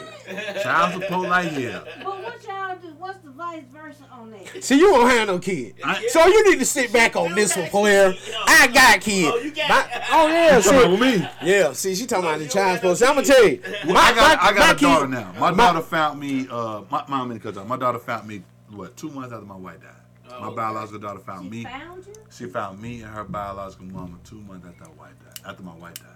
Child 0.61 1.01
support 1.01 1.29
like 1.29 1.47
hell. 1.49 1.83
But 2.03 2.23
what 2.23 2.43
y'all 2.45 2.75
do? 2.77 2.93
What's 2.97 3.19
the 3.19 3.29
vice 3.31 3.63
versa 3.73 4.03
on 4.11 4.31
that? 4.31 4.61
See, 4.63 4.75
you 4.77 4.91
don't 4.91 5.09
have 5.09 5.27
no 5.27 5.39
kid. 5.39 5.75
I- 5.83 6.05
So 6.09 6.25
you 6.27 6.49
need 6.51 6.59
to 6.59 6.65
sit 6.65 6.91
back 6.91 7.15
on 7.15 7.33
this 7.35 7.55
one, 7.55 7.69
player. 7.69 8.13
I 8.47 8.67
got 8.67 8.99
kids. 8.99 9.31
Oh, 9.33 9.37
you 9.39 9.51
got- 9.51 9.69
My- 9.69 10.03
oh 10.11 10.27
yeah, 10.27 10.61
Come 10.61 10.61
see, 10.61 10.87
with 10.89 10.99
me. 10.99 11.29
yeah. 11.41 11.71
See, 11.71 11.95
she 11.95 12.05
talking 12.05 12.25
about 12.25 12.39
the 12.39 12.47
child 12.49 12.77
support. 12.79 12.97
See, 12.97 13.05
I'm 13.05 13.15
gonna 13.15 13.25
tell 13.27 13.47
you, 13.47 13.61
my, 13.85 13.99
I 13.99 14.13
got, 14.13 14.37
my- 14.39 14.43
I 14.49 14.53
got 14.53 14.55
my 14.55 14.71
a 14.71 14.75
daughter 14.75 15.07
now. 15.07 15.31
My, 15.39 15.51
my- 15.51 15.57
daughter 15.71 15.81
found 15.81 16.19
me. 16.19 16.47
Uh, 16.51 16.81
my 16.91 17.05
mom 17.07 17.31
in 17.31 17.39
the 17.39 17.63
My 17.63 17.77
daughter 17.77 17.99
found 17.99 18.27
me. 18.27 18.43
What? 18.71 18.97
Two 18.97 19.09
months 19.09 19.31
after 19.31 19.45
my 19.45 19.55
wife 19.55 19.77
died. 19.81 20.41
my 20.41 20.49
biological 20.53 20.99
daughter 20.99 21.19
found 21.19 21.45
She 21.45 21.49
me. 21.49 21.63
found 21.63 22.05
you? 22.05 22.13
She 22.29 22.45
found 22.47 22.81
me 22.81 23.01
and 23.03 23.13
her 23.13 23.23
biological 23.23 23.85
mama 23.85 24.17
two 24.25 24.41
months 24.41 24.67
after 24.67 24.83
her 24.83 24.95
wife 24.99 25.13
died. 25.23 25.49
After 25.49 25.63
my 25.63 25.75
wife 25.75 25.93
died. 25.95 26.09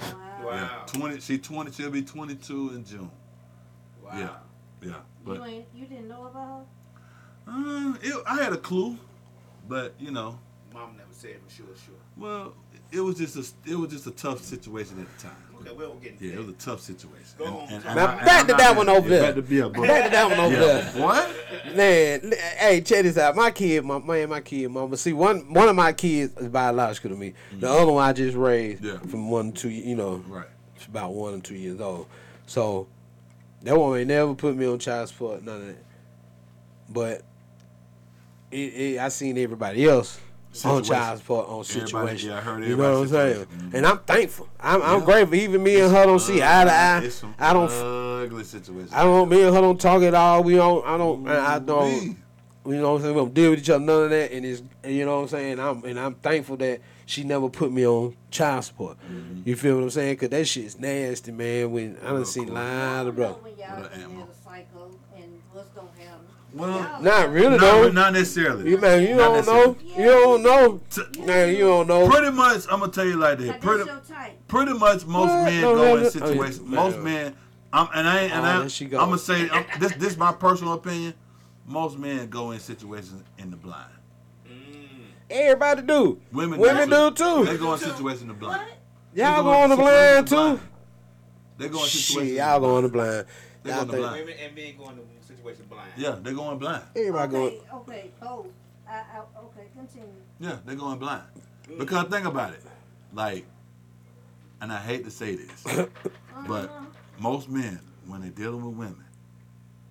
Wow. 0.00 0.40
Wow. 0.44 0.52
Yeah. 0.52 0.68
Twenty. 0.86 1.20
She 1.20 1.38
twenty. 1.38 1.72
She'll 1.72 1.90
be 1.90 2.02
twenty 2.02 2.34
two 2.34 2.70
in 2.70 2.84
June. 2.84 3.10
Wow. 4.02 4.10
Yeah. 4.14 4.88
Yeah. 4.88 5.34
You 5.34 5.44
ain't 5.44 5.66
you 5.74 5.86
didn't 5.86 6.08
know 6.08 6.26
about 6.26 6.66
uh, 7.46 7.94
it, 8.02 8.22
I 8.26 8.42
had 8.42 8.52
a 8.52 8.56
clue, 8.56 8.96
but 9.68 9.94
you 9.98 10.10
know, 10.10 10.38
Mom 10.72 10.96
never 10.96 11.12
said 11.12 11.36
for 11.46 11.50
sure, 11.52 11.66
sure. 11.84 11.94
Well, 12.20 12.52
it 12.92 13.00
was 13.00 13.16
just 13.16 13.36
a 13.36 13.70
it 13.70 13.74
was 13.76 13.90
just 13.90 14.06
a 14.06 14.10
tough 14.12 14.42
situation 14.44 15.00
at 15.00 15.16
the 15.18 15.22
time. 15.28 15.36
Okay, 15.60 15.72
we 15.72 15.84
don't 15.84 16.02
get 16.02 16.14
Yeah, 16.20 16.32
it 16.34 16.38
was 16.38 16.48
a 16.48 16.52
tough 16.52 16.80
situation. 16.80 17.26
Go 17.36 17.44
on. 17.44 17.68
Now, 17.94 18.16
I- 18.18 18.24
back 18.24 18.46
to 18.46 18.54
that 18.54 18.74
one 18.76 18.88
over 18.88 19.06
there. 19.08 19.22
Back 19.24 19.34
to 19.34 19.42
be 19.42 19.58
a. 19.60 19.68
Back 19.68 20.04
to 20.04 20.10
that 20.10 20.30
one 20.30 20.40
over 20.40 20.54
Yeah. 20.54 20.60
there. 20.90 21.02
What? 21.02 21.76
Man, 21.76 22.32
hey, 22.56 22.80
check 22.80 23.02
this 23.02 23.18
out. 23.18 23.36
My 23.36 23.50
kid, 23.50 23.84
my 23.84 23.98
man, 23.98 24.30
my 24.30 24.40
kid, 24.40 24.68
mama. 24.70 24.96
See, 24.96 25.12
one 25.12 25.52
one 25.52 25.68
of 25.68 25.76
my 25.76 25.92
kids 25.92 26.34
is 26.38 26.48
biological 26.48 27.10
to 27.10 27.16
me. 27.16 27.34
The 27.58 27.68
other 27.70 27.92
one 27.92 28.02
I 28.08 28.12
just 28.14 28.36
raised 28.36 28.82
Mm-hmm. 28.82 29.04
Yeah. 29.04 29.10
from 29.10 29.30
one 29.30 29.52
to 29.52 29.62
two. 29.62 29.68
You 29.68 29.96
know, 29.96 30.24
Right. 30.26 30.46
it's 30.76 30.86
about 30.86 31.12
one 31.12 31.34
or 31.34 31.40
two 31.40 31.56
years 31.56 31.80
old. 31.80 32.06
So 32.46 32.88
that 33.62 33.76
one 33.78 33.98
ain't 33.98 34.08
never 34.08 34.34
put 34.34 34.56
me 34.56 34.66
on 34.66 34.78
child 34.78 35.08
support, 35.10 35.42
none 35.44 35.60
of 35.60 35.66
that. 35.66 35.84
But 36.88 37.22
it, 38.50 38.56
it, 38.56 38.98
I 38.98 39.08
seen 39.10 39.36
everybody 39.38 39.86
else 39.86 40.18
on 40.64 40.82
child 40.82 41.18
support 41.18 41.48
on 41.48 41.60
Everybody- 41.60 41.86
situation. 41.86 42.30
yeah, 42.30 42.36
I 42.36 42.40
heard 42.40 42.64
you 42.64 42.76
know 42.76 42.92
what 42.94 43.02
I'm 43.02 43.08
saying? 43.08 43.34
situation. 43.46 43.70
Mhm. 43.70 43.74
And 43.74 43.86
I'm 43.86 43.98
thankful. 43.98 44.48
I'm, 44.58 44.82
I'm 44.82 45.04
grateful. 45.04 45.34
Even 45.36 45.62
me 45.62 45.80
and 45.80 45.94
her 45.94 46.04
don't 46.06 46.18
see 46.18 46.42
eye 46.42 46.64
to 46.64 46.72
eye. 46.72 47.00
It's 47.04 47.16
some 47.16 47.34
I 47.38 47.52
don't. 47.52 47.70
ugly 47.70 48.44
situations. 48.44 48.92
I 48.92 49.02
don't. 49.04 49.28
Me 49.28 49.42
and 49.42 49.54
her 49.54 49.60
don't 49.60 49.80
talk 49.80 50.02
at 50.02 50.14
all. 50.14 50.42
We 50.42 50.56
don't. 50.56 50.84
I 50.86 50.96
don't. 50.98 51.28
I, 51.28 51.54
I 51.54 51.58
don't. 51.60 51.92
Ooh-wee. 51.92 52.16
You 52.66 52.74
know 52.82 52.92
what 52.92 52.96
I'm 52.96 53.02
saying? 53.02 53.14
We 53.14 53.20
don't 53.22 53.34
deal 53.34 53.50
with 53.50 53.60
each 53.60 53.70
other, 53.70 53.82
none 53.84 54.02
of 54.04 54.10
that. 54.10 54.32
And 54.32 54.44
it's 54.44 54.62
and 54.84 54.94
you 54.94 55.06
know 55.06 55.16
what 55.16 55.22
I'm 55.22 55.28
saying. 55.28 55.58
I'm 55.58 55.82
and 55.84 55.98
I'm 55.98 56.14
thankful 56.16 56.56
that 56.58 56.80
she 57.06 57.24
never 57.24 57.48
put 57.48 57.72
me 57.72 57.86
on 57.86 58.14
child 58.30 58.64
support. 58.64 58.98
Mm-hmm. 59.10 59.42
You 59.48 59.56
feel 59.56 59.76
what 59.76 59.84
I'm 59.84 59.90
saying? 59.90 60.16
Cause 60.18 60.28
that 60.28 60.46
shit's 60.46 60.78
nasty, 60.78 61.32
man. 61.32 61.70
When 61.72 61.96
I 62.04 62.10
done 62.10 62.24
seen 62.26 62.48
a 62.50 62.52
lot 62.52 63.06
of 63.06 63.16
bro. 63.16 63.32
When 63.40 63.56
y'all 63.56 63.82
a 63.82 63.94
in 63.94 64.18
the 64.18 64.26
cycle 64.44 64.98
and 65.16 65.40
what's 65.52 65.70
gonna 65.70 65.88
happen. 65.98 66.26
Well, 66.52 67.00
Not 67.00 67.30
really 67.30 67.50
Not, 67.56 67.60
though. 67.60 67.90
not 67.90 68.12
necessarily. 68.12 68.70
You 68.70 68.78
man, 68.78 69.02
you 69.02 69.14
Not 69.14 69.44
don't 69.44 69.46
know. 69.46 69.72
necessarily. 69.72 70.02
You 70.02 70.10
don't 70.10 70.42
know. 70.42 70.80
T- 70.90 71.20
Man, 71.22 71.48
you 71.54 71.58
don't 71.60 71.86
know. 71.86 72.08
Pretty 72.08 72.30
much, 72.32 72.64
I'm 72.70 72.80
gonna 72.80 72.90
tell 72.92 73.04
you 73.04 73.16
like 73.16 73.38
Like, 73.38 73.46
that. 73.48 73.60
Pretty, 73.60 73.90
pretty 74.48 74.72
much, 74.72 75.06
most 75.06 75.28
What? 75.30 75.44
men 75.44 75.60
No, 75.62 75.74
go 75.76 75.84
no, 75.84 75.96
in 76.04 76.10
situations. 76.10 76.60
Oh, 76.60 76.68
yeah. 76.70 76.74
most 76.76 76.98
men, 76.98 77.36
I'm, 77.72 77.88
and 77.94 78.08
I 78.08 78.20
and 78.22 78.44
Oh, 78.46 78.64
I, 78.64 78.66
she 78.68 78.84
I'm 78.86 78.90
gonna 78.90 79.18
say 79.18 79.48
I'm, 79.48 79.64
this. 79.78 79.92
This 79.94 80.12
is 80.12 80.18
my 80.18 80.32
personal 80.32 80.72
opinion. 80.72 81.14
Most 81.66 81.98
men 81.98 82.28
go 82.28 82.50
in 82.50 82.58
situations 82.58 83.22
in 83.38 83.50
the 83.52 83.56
blind. 83.56 83.92
Mm. 84.48 84.52
Everybody 85.30 85.82
do. 85.82 86.20
Women, 86.32 86.58
Women 86.58 86.88
do 86.88 87.10
do 87.10 87.16
too. 87.16 87.44
They 87.44 87.58
go 87.58 87.74
in 87.74 87.78
situations 87.78 88.22
in 88.22 88.28
the 88.28 88.34
blind. 88.34 88.60
What? 88.62 88.76
Y'all 89.14 89.36
go 89.36 89.42
go 89.44 89.50
on 89.52 89.70
the 89.70 89.76
blind 89.76 90.26
too. 90.26 90.60
They 91.58 91.68
go 91.68 91.78
in 91.78 91.88
Shit, 91.88 92.00
situations. 92.00 92.36
y'all 92.38 92.58
go 92.58 92.76
on 92.76 92.82
the 92.82 92.88
blind. 92.88 93.26
They 93.62 93.70
Y'all 93.70 93.78
go 93.80 93.82
in 93.82 93.86
the 93.88 93.92
think- 93.92 94.02
blind. 94.08 94.20
Women 94.26 94.34
and 94.44 94.54
men 94.56 94.76
going 94.76 94.96
to 94.96 95.02
situation 95.50 95.66
blind. 95.68 95.90
Yeah, 95.96 96.16
they're 96.22 96.34
going 96.34 96.58
blind. 96.58 96.82
Everybody 96.96 97.32
going. 97.32 97.46
Okay, 97.54 97.62
okay, 97.74 98.10
both. 98.20 98.46
I, 98.88 98.92
I, 98.92 99.18
okay, 99.44 99.66
continue. 99.74 100.08
Yeah, 100.40 100.56
they're 100.64 100.74
going 100.76 100.98
blind. 100.98 101.22
Because 101.78 102.06
think 102.08 102.26
about 102.26 102.52
it. 102.54 102.62
Like, 103.12 103.44
and 104.60 104.72
I 104.72 104.78
hate 104.80 105.04
to 105.04 105.10
say 105.10 105.36
this, 105.36 105.62
but 106.46 106.64
Uh-huh. 106.70 106.84
most 107.18 107.48
men, 107.48 107.80
when 108.06 108.20
they're 108.22 108.30
dealing 108.30 108.64
with 108.64 108.74
women, 108.76 109.04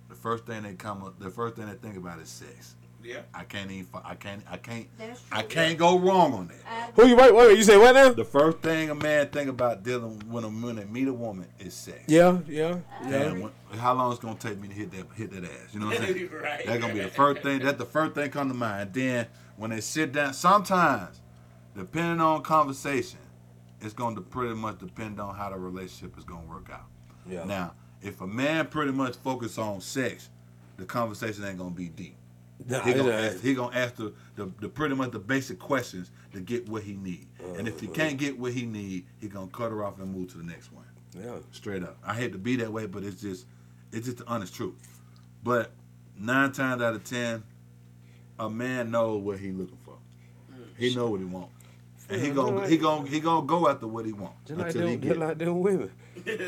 the 0.08 0.14
first 0.14 0.44
thing 0.46 0.62
they 0.62 0.74
come 0.74 1.02
up, 1.02 1.18
the 1.18 1.30
first 1.30 1.56
thing 1.56 1.66
they 1.66 1.74
think 1.74 1.96
about 1.96 2.18
is 2.20 2.28
sex. 2.28 2.74
Yeah. 3.02 3.20
I 3.32 3.44
can't 3.44 3.70
even, 3.70 3.88
I 4.04 4.14
can't, 4.14 4.42
I 4.50 4.56
can't, 4.56 4.86
I 5.32 5.42
can't 5.42 5.78
go 5.78 5.98
wrong 5.98 6.34
on 6.34 6.48
that. 6.48 6.92
Who 6.94 7.06
you 7.06 7.16
wait? 7.16 7.34
Wait, 7.34 7.56
you 7.56 7.64
say 7.64 7.76
what 7.76 7.94
now? 7.94 8.10
The 8.10 8.24
first 8.24 8.58
thing 8.58 8.90
a 8.90 8.94
man 8.94 9.28
think 9.28 9.48
about 9.48 9.82
dealing 9.82 10.22
when 10.28 10.44
a 10.44 10.48
when 10.48 10.76
they 10.76 10.84
meet 10.84 11.08
a 11.08 11.12
woman 11.12 11.46
is 11.58 11.74
sex. 11.74 12.02
Yeah, 12.06 12.38
yeah, 12.46 12.78
yeah. 13.06 13.32
When, 13.32 13.50
how 13.78 13.94
long 13.94 14.12
it's 14.12 14.20
gonna 14.20 14.38
take 14.38 14.60
me 14.60 14.68
to 14.68 14.74
hit 14.74 14.90
that 14.92 15.06
hit 15.14 15.30
that 15.32 15.44
ass? 15.44 15.72
You 15.72 15.80
know 15.80 15.86
what 15.86 16.00
I'm 16.00 16.06
saying? 16.06 16.30
right. 16.42 16.66
That's 16.66 16.80
gonna 16.80 16.94
be 16.94 17.00
the 17.00 17.08
first 17.08 17.42
thing. 17.42 17.60
That's 17.60 17.78
the 17.78 17.86
first 17.86 18.14
thing 18.14 18.30
come 18.30 18.48
to 18.48 18.54
mind. 18.54 18.92
Then 18.92 19.26
when 19.56 19.70
they 19.70 19.80
sit 19.80 20.12
down, 20.12 20.34
sometimes, 20.34 21.20
depending 21.74 22.20
on 22.20 22.42
conversation, 22.42 23.20
it's 23.80 23.94
going 23.94 24.14
to 24.16 24.20
pretty 24.20 24.54
much 24.54 24.78
depend 24.78 25.20
on 25.20 25.34
how 25.34 25.50
the 25.50 25.56
relationship 25.56 26.18
is 26.18 26.24
gonna 26.24 26.46
work 26.46 26.68
out. 26.72 26.86
Yeah. 27.28 27.44
Now, 27.44 27.74
if 28.02 28.20
a 28.20 28.26
man 28.26 28.66
pretty 28.66 28.92
much 28.92 29.16
focus 29.16 29.58
on 29.58 29.80
sex, 29.80 30.28
the 30.76 30.84
conversation 30.84 31.44
ain't 31.44 31.58
gonna 31.58 31.70
be 31.70 31.88
deep. 31.88 32.16
Nah, 32.68 32.82
He 32.82 32.92
gonna, 32.92 33.10
ask, 33.12 33.40
he 33.40 33.54
gonna 33.54 33.76
ask 33.76 33.94
the, 33.96 34.12
the, 34.36 34.50
the 34.60 34.68
pretty 34.68 34.94
much 34.94 35.10
the 35.12 35.18
basic 35.18 35.58
questions 35.58 36.10
to 36.32 36.40
get 36.40 36.68
what 36.68 36.82
he 36.82 36.94
need. 36.94 37.26
And 37.56 37.66
if 37.66 37.80
he 37.80 37.86
Uh-huh. 37.86 37.94
can't 37.94 38.18
get 38.18 38.38
what 38.38 38.52
he 38.52 38.66
need, 38.66 39.06
he 39.20 39.28
gonna 39.28 39.48
cut 39.48 39.70
her 39.70 39.82
off 39.84 39.98
and 39.98 40.14
move 40.14 40.30
to 40.32 40.38
the 40.38 40.44
next 40.44 40.72
one. 40.72 40.84
Yeah. 41.18 41.36
Straight 41.52 41.82
up. 41.82 41.96
I 42.04 42.14
hate 42.14 42.32
to 42.32 42.38
be 42.38 42.56
that 42.56 42.72
way, 42.72 42.86
but 42.86 43.02
it's 43.02 43.20
just 43.20 43.46
it's 43.92 44.06
just 44.06 44.18
the 44.18 44.26
honest 44.28 44.54
truth. 44.54 44.74
But 45.42 45.72
nine 46.16 46.52
times 46.52 46.80
out 46.82 46.94
of 46.94 47.02
ten, 47.02 47.42
a 48.38 48.48
man 48.48 48.90
knows 48.90 49.22
what 49.22 49.38
he 49.38 49.50
looking 49.50 49.78
for. 49.84 49.94
He 50.76 50.94
know 50.94 51.10
what 51.10 51.18
he 51.20 51.26
want. 51.26 51.48
And 52.08 52.20
he 52.20 52.28
Yeah, 52.28 52.34
gonna 52.34 52.68
he 52.68 52.76
gonna 52.76 53.08
he 53.08 53.20
gonna 53.20 53.46
go 53.46 53.68
after 53.68 53.86
what 53.86 54.04
he 54.06 54.12
want 54.12 54.34
Just 54.46 54.58
like 54.60 54.68
until 54.74 54.88
he 54.88 54.96
get. 54.96 55.02
just 55.08 55.16
it. 55.16 55.20
like 55.20 55.38
them 55.38 55.60
women. 55.60 55.90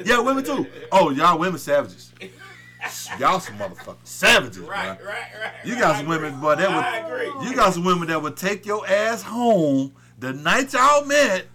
Yeah, 0.04 0.20
women 0.20 0.44
too. 0.44 0.66
Oh, 0.92 1.10
y'all 1.10 1.38
women 1.38 1.58
savages. 1.58 2.12
Y'all 3.18 3.38
some 3.40 3.58
motherfuckers 3.58 3.96
savages, 4.04 4.58
Right, 4.58 4.98
bruh. 4.98 5.06
right, 5.06 5.26
right. 5.40 5.52
You 5.64 5.76
got 5.78 5.96
some 5.98 6.06
women, 6.06 6.40
boy, 6.40 6.56
that 6.56 6.68
I 6.68 7.02
would 7.08 7.28
agree. 7.30 7.48
you 7.48 7.54
got 7.54 7.74
some 7.74 7.84
women 7.84 8.08
that 8.08 8.20
would 8.20 8.36
take 8.36 8.66
your 8.66 8.86
ass 8.86 9.22
home 9.22 9.92
the 10.18 10.32
night 10.32 10.72
y'all 10.72 11.04
met, 11.04 11.46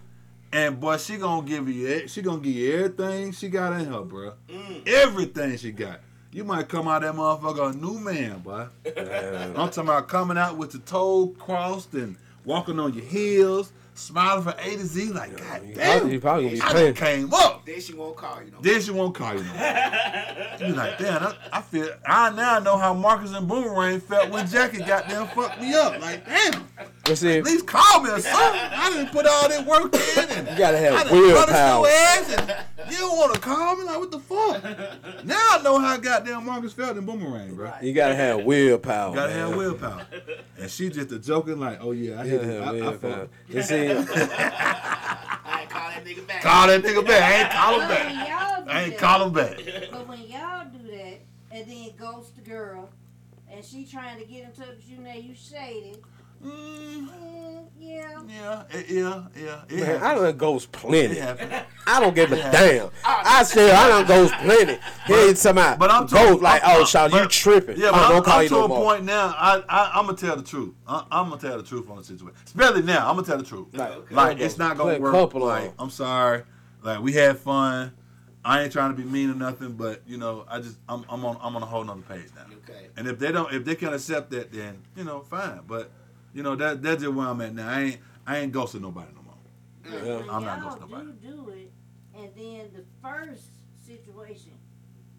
and 0.52 0.80
boy, 0.80 0.96
she 0.96 1.16
gonna 1.18 1.46
give 1.46 1.68
you 1.68 2.08
she 2.08 2.22
gonna 2.22 2.40
give 2.40 2.54
you 2.54 2.74
everything 2.76 3.32
she 3.32 3.48
got 3.48 3.78
in 3.80 3.86
her, 3.92 4.00
bro. 4.02 4.32
Mm. 4.48 4.86
Everything 4.88 5.56
she 5.58 5.70
got. 5.72 6.00
you 6.32 6.44
might 6.44 6.68
come 6.68 6.88
out 6.88 7.02
that 7.02 7.14
motherfucker 7.14 7.72
a 7.74 7.76
new 7.76 7.98
man, 7.98 8.38
boy. 8.40 8.66
I'm 8.96 9.54
talking 9.54 9.84
about 9.84 10.08
coming 10.08 10.38
out 10.38 10.56
with 10.56 10.70
the 10.72 10.78
toe 10.80 11.28
crossed 11.38 11.92
and 11.94 12.16
walking 12.44 12.78
on 12.80 12.94
your 12.94 13.04
heels, 13.04 13.72
smiling 13.98 14.42
from 14.44 14.54
A 14.58 14.76
to 14.76 14.86
Z, 14.86 15.12
like, 15.12 15.36
God 15.36 15.62
You 15.68 15.74
damn. 15.74 15.98
probably, 15.98 16.12
you 16.14 16.20
probably 16.20 16.44
gonna 16.44 16.54
be 16.56 16.62
I 16.62 16.70
playing. 16.70 16.94
came 16.94 17.34
up. 17.34 17.66
Then 17.66 17.80
she 17.80 17.92
won't 17.94 18.16
call 18.16 18.40
you. 18.42 18.50
No 18.52 18.58
Then 18.60 18.80
she 18.80 18.90
won't 18.90 19.14
call 19.14 19.34
you 19.34 19.42
no 19.42 19.52
more. 19.52 19.58
You 20.60 20.66
be 20.66 20.72
like, 20.72 20.98
damn, 20.98 21.22
I, 21.22 21.34
I 21.52 21.62
feel, 21.62 21.88
I 22.06 22.30
now 22.30 22.58
know 22.58 22.76
how 22.78 22.92
Marcus 22.94 23.32
and 23.32 23.46
Boomerang 23.46 24.00
felt 24.00 24.30
when 24.30 24.46
Jackie 24.48 24.78
got 24.78 25.08
them 25.08 25.26
fucked 25.28 25.60
me 25.60 25.72
up. 25.74 26.00
Like, 26.00 26.24
damn, 26.26 26.66
But 27.08 27.16
see, 27.18 27.38
at 27.38 27.44
least 27.44 27.66
call 27.66 28.02
me 28.02 28.10
or 28.10 28.20
something. 28.20 28.60
I 28.60 28.90
didn't 28.92 29.12
put 29.12 29.26
all 29.26 29.48
that 29.48 29.66
work 29.66 29.94
in. 29.94 30.28
And 30.38 30.48
you 30.48 30.56
gotta 30.58 30.76
I 30.76 30.80
have 30.80 30.92
done 30.94 31.08
punished 31.08 31.34
willpower. 31.34 31.86
your 31.86 31.88
ass 31.88 32.36
and 32.36 32.92
you 32.92 32.98
don't 32.98 33.16
want 33.18 33.34
to 33.34 33.40
call 33.40 33.76
me? 33.76 33.84
Like, 33.84 33.98
what 33.98 34.10
the 34.10 34.18
fuck? 34.20 35.24
Now 35.24 35.36
I 35.52 35.60
know 35.62 35.78
how 35.78 35.96
goddamn 35.96 36.44
Marcus 36.46 36.72
felt 36.74 36.96
in 36.96 37.04
Boomerang, 37.06 37.54
bro. 37.54 37.72
You 37.82 37.92
gotta 37.94 38.14
have 38.14 38.44
willpower. 38.44 39.10
You 39.10 39.16
gotta 39.16 39.32
man. 39.34 39.48
have 39.48 39.56
willpower. 39.56 40.06
And 40.58 40.70
she 40.70 40.88
just 40.90 41.10
a 41.12 41.18
joking 41.18 41.58
like, 41.58 41.78
oh 41.80 41.92
yeah, 41.92 42.20
I 42.20 42.26
hit 42.26 42.40
gotta 42.42 42.52
it. 42.52 42.54
have 42.54 42.62
I, 42.62 42.68
I 42.68 42.72
willpower. 42.72 43.12
fuck. 43.20 43.28
You 43.48 43.62
see, 43.62 43.88
I 43.90 45.60
ain't 45.62 45.70
call 45.70 45.88
that 45.90 46.04
nigga 46.04 46.26
back. 46.26 46.42
Call 46.42 46.66
that 46.68 46.82
nigga 46.82 47.06
back. 47.06 47.22
I 47.22 47.40
ain't 47.42 47.50
call 47.52 47.80
him 47.80 47.88
But 47.88 47.88
back. 47.88 48.68
I 48.68 48.82
ain't 48.82 48.90
that- 48.90 48.98
call 48.98 49.26
him 49.26 49.32
back. 49.32 49.56
But 49.92 50.08
when 50.08 50.20
y'all 50.20 50.66
do 50.66 50.90
that, 50.90 51.20
and 51.50 51.66
then 51.70 51.90
ghost 51.98 52.34
the 52.36 52.42
girl, 52.42 52.90
and 53.50 53.64
she 53.64 53.86
trying 53.86 54.18
to 54.18 54.26
get 54.26 54.44
in 54.44 54.52
touch 54.52 54.68
with 54.76 54.88
you 54.90 54.98
now, 54.98 55.14
you 55.14 55.34
shaded. 55.34 56.02
Mm, 56.44 57.08
yeah. 57.80 58.20
yeah, 58.28 58.64
yeah, 58.88 59.24
yeah. 59.36 59.62
It 59.68 59.80
man, 59.80 60.02
I 60.02 60.08
happens. 60.08 60.22
done 60.22 60.36
ghost 60.36 60.64
It 60.66 60.72
plenty. 60.72 61.20
I 61.86 62.00
don't 62.00 62.14
give 62.14 62.30
a 62.32 62.36
damn. 62.36 62.90
I 63.04 63.42
said 63.42 63.70
I 63.70 63.88
done 63.88 64.06
ghost 64.06 64.34
plenty. 64.34 64.78
He 65.06 65.14
ain't 65.14 65.36
talking 65.36 65.50
about 65.52 65.78
But 65.78 65.90
I'm 65.90 66.02
ghost 66.02 66.12
talking- 66.14 66.42
like, 66.42 66.62
I'm- 66.64 66.80
oh, 66.80 66.84
Sean, 66.84 67.10
you 67.12 67.26
tripping. 67.28 67.78
Yeah, 67.78 67.88
oh, 67.88 67.92
but 67.92 68.08
don't 68.08 68.16
I'm, 68.18 68.22
call 68.24 68.36
I'm 68.38 68.42
you 68.42 68.48
to 68.50 68.54
no 68.54 68.64
a 68.64 68.68
more. 68.68 68.82
point 68.84 69.04
now. 69.04 69.34
I, 69.36 69.62
I 69.68 69.90
I'm 69.98 70.06
gonna 70.06 70.16
tell 70.16 70.36
the 70.36 70.42
truth. 70.42 70.74
I, 70.86 71.04
I'm 71.10 71.28
gonna 71.30 71.40
tell 71.40 71.56
the 71.56 71.62
truth 71.64 71.88
on 71.90 71.96
the 71.96 72.04
situation, 72.04 72.36
especially 72.46 72.82
now. 72.82 73.08
I'm 73.08 73.16
gonna 73.16 73.26
tell 73.26 73.38
the 73.38 73.44
truth. 73.44 73.68
Like, 73.72 74.10
Like 74.10 74.40
it's 74.40 74.58
not 74.58 74.76
gonna 74.76 74.94
a 74.96 75.00
work. 75.00 75.12
couple 75.12 75.44
like. 75.46 75.72
I'm 75.78 75.90
sorry. 75.90 76.42
Like 76.82 77.00
we 77.00 77.12
had 77.14 77.38
fun. 77.38 77.92
I 78.44 78.62
ain't 78.62 78.72
trying 78.72 78.94
to 78.94 78.96
be 78.96 79.06
mean 79.06 79.30
or 79.30 79.34
nothing, 79.34 79.72
but 79.72 80.02
you 80.06 80.16
know, 80.16 80.44
I 80.48 80.60
just 80.60 80.76
I'm, 80.88 81.04
I'm 81.08 81.24
on 81.24 81.36
I'm 81.42 81.56
on 81.56 81.62
a 81.62 81.66
whole 81.66 81.84
nother 81.84 82.00
page 82.02 82.26
now. 82.36 82.42
Okay. 82.70 82.86
And 82.96 83.06
if 83.08 83.18
they 83.18 83.32
don't, 83.32 83.52
if 83.52 83.64
they 83.64 83.74
can't 83.74 83.94
accept 83.94 84.30
that, 84.30 84.52
then 84.52 84.78
you 84.96 85.04
know, 85.04 85.20
fine. 85.20 85.60
But 85.66 85.90
you 86.38 86.44
know, 86.44 86.54
that 86.54 86.80
that's 86.80 87.02
just 87.02 87.12
where 87.12 87.26
I'm 87.26 87.40
at 87.40 87.52
now. 87.52 87.68
I 87.68 87.80
ain't 87.82 87.98
I 88.24 88.38
ain't 88.38 88.52
ghosting 88.52 88.80
nobody 88.80 89.10
no 89.12 89.22
more. 89.26 89.34
Yeah. 90.06 90.32
I'm 90.32 90.44
not 90.44 90.60
ghosting 90.60 90.88
nobody. 90.88 91.06
do 91.20 91.28
do 91.34 91.48
it, 91.50 91.72
and 92.14 92.30
then 92.36 92.70
the 92.72 92.84
first 93.02 93.50
situation, 93.84 94.52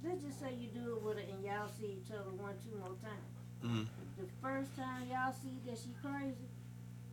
let's 0.01 0.23
just 0.23 0.39
say 0.39 0.53
you 0.57 0.69
do 0.69 0.95
it 0.95 1.03
with 1.03 1.17
her 1.17 1.23
and 1.23 1.43
y'all 1.43 1.67
see 1.67 1.99
each 1.99 2.09
other 2.13 2.31
one, 2.31 2.55
two 2.63 2.77
more 2.79 2.95
times. 3.03 3.35
Mhm. 3.61 3.85
The 4.17 4.27
first 4.41 4.73
time 4.77 5.09
y'all 5.11 5.33
see 5.33 5.59
that 5.65 5.77
she 5.77 5.89
crazy, 6.01 6.47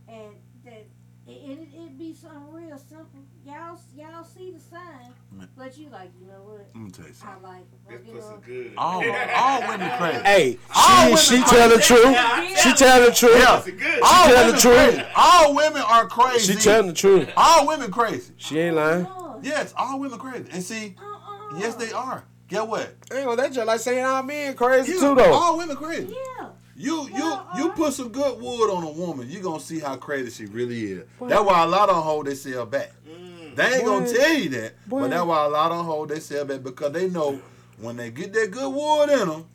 and 0.07 0.37
that 0.65 0.87
it, 1.29 1.31
it, 1.33 1.69
it 1.75 1.99
be 1.99 2.15
something 2.15 2.53
real 2.53 2.79
simple. 2.79 3.21
Y'all 3.45 3.79
y'all 3.97 4.25
see 4.25 4.53
the 4.53 4.61
sign, 4.61 5.13
Mm. 5.35 5.49
but 5.57 5.77
you 5.77 5.89
like, 5.91 6.11
you 6.21 6.27
know 6.27 6.41
what? 6.45 6.67
Let 6.75 6.77
me 6.83 6.91
tell 6.91 7.05
you 7.07 7.11
I 7.11 7.15
something. 7.15 7.43
like 7.43 7.65
This 7.89 8.25
pussy 8.25 8.37
good. 8.47 8.73
All 8.79 9.05
all 9.35 9.61
women 9.69 9.91
crazy. 9.99 10.21
Hey, 10.25 10.59
All 10.75 11.17
she, 11.17 11.37
she 11.37 11.43
crazy. 11.43 11.57
tell 11.57 11.69
the 11.69 11.79
truth. 11.79 12.59
She 12.59 12.73
tell 12.75 13.05
the 13.07 13.13
truth. 13.13 13.37
Yeah. 13.39 13.57
Pussy 13.57 13.73
good. 13.73 14.01
All 14.03 14.27
tell 14.27 14.37
the 14.37 14.45
women 14.47 14.61
truth. 14.61 14.95
crazy. 14.95 15.03
All 15.17 15.55
women 15.55 15.83
are 15.83 16.07
crazy. 16.09 16.53
She 16.55 16.59
telling 16.61 16.87
the 16.89 16.93
truth. 16.95 17.29
All 17.37 17.67
women 17.67 17.91
crazy. 17.91 18.33
She 18.37 18.59
ain't 18.61 18.77
lying. 18.77 19.07
Yes, 19.43 19.75
all 19.77 19.99
women 20.01 20.19
crazy. 20.19 20.47
And 20.53 20.63
see, 20.63 20.95
Uh-uh. 20.99 21.59
yes, 21.59 21.75
they 21.75 21.93
are. 21.93 22.25
Get 22.49 22.67
what? 22.67 22.95
Ain't 23.13 23.25
gonna 23.25 23.37
that 23.43 23.53
just 23.53 23.67
like 23.67 23.81
saying 23.81 24.05
all 24.05 24.23
men 24.23 24.55
crazy 24.55 24.93
Yeah, 24.93 25.01
too 25.01 25.15
though. 25.17 25.33
All 25.33 25.59
women 25.59 25.77
crazy. 25.77 26.15
Yeah. 26.39 26.47
You 26.77 27.09
you 27.09 27.15
Well, 27.15 27.49
you 27.57 27.71
uh, 27.71 27.75
put 27.75 27.93
some 27.95 28.11
good 28.11 28.41
wood 28.41 28.71
on 28.71 28.85
a 28.85 28.91
woman, 28.91 29.31
you 29.31 29.41
gonna 29.41 29.61
see 29.61 29.79
how 29.79 29.97
crazy 29.97 30.31
she 30.31 30.47
really 30.47 30.93
is. 30.93 31.05
That's 31.21 31.43
why 31.43 31.63
a 31.63 31.67
lot 31.67 31.89
of 31.89 31.97
them 31.97 32.05
hold 32.05 32.27
they 32.27 32.35
sell 32.35 32.67
back. 32.67 32.93
Mm. 33.09 33.57
They 33.57 33.77
ain't 33.77 33.85
gonna 33.87 34.13
tell 34.13 34.33
you 34.35 34.49
that, 34.51 34.89
Boy. 34.89 35.01
but 35.01 35.11
that's 35.11 35.25
why 35.25 35.45
a 35.45 35.49
lot 35.49 35.73
of 35.73 35.79
them 35.79 35.87
hold 35.87 36.11
they 36.11 36.21
sell 36.21 36.45
back 36.45 36.63
because 36.63 36.93
they 36.93 37.09
know 37.09 37.41
when 37.79 37.97
they 37.97 38.11
get 38.11 38.33
that 38.35 38.51
good 38.51 38.69
wood 38.69 39.09
in 39.21 39.29
them, 39.29 39.47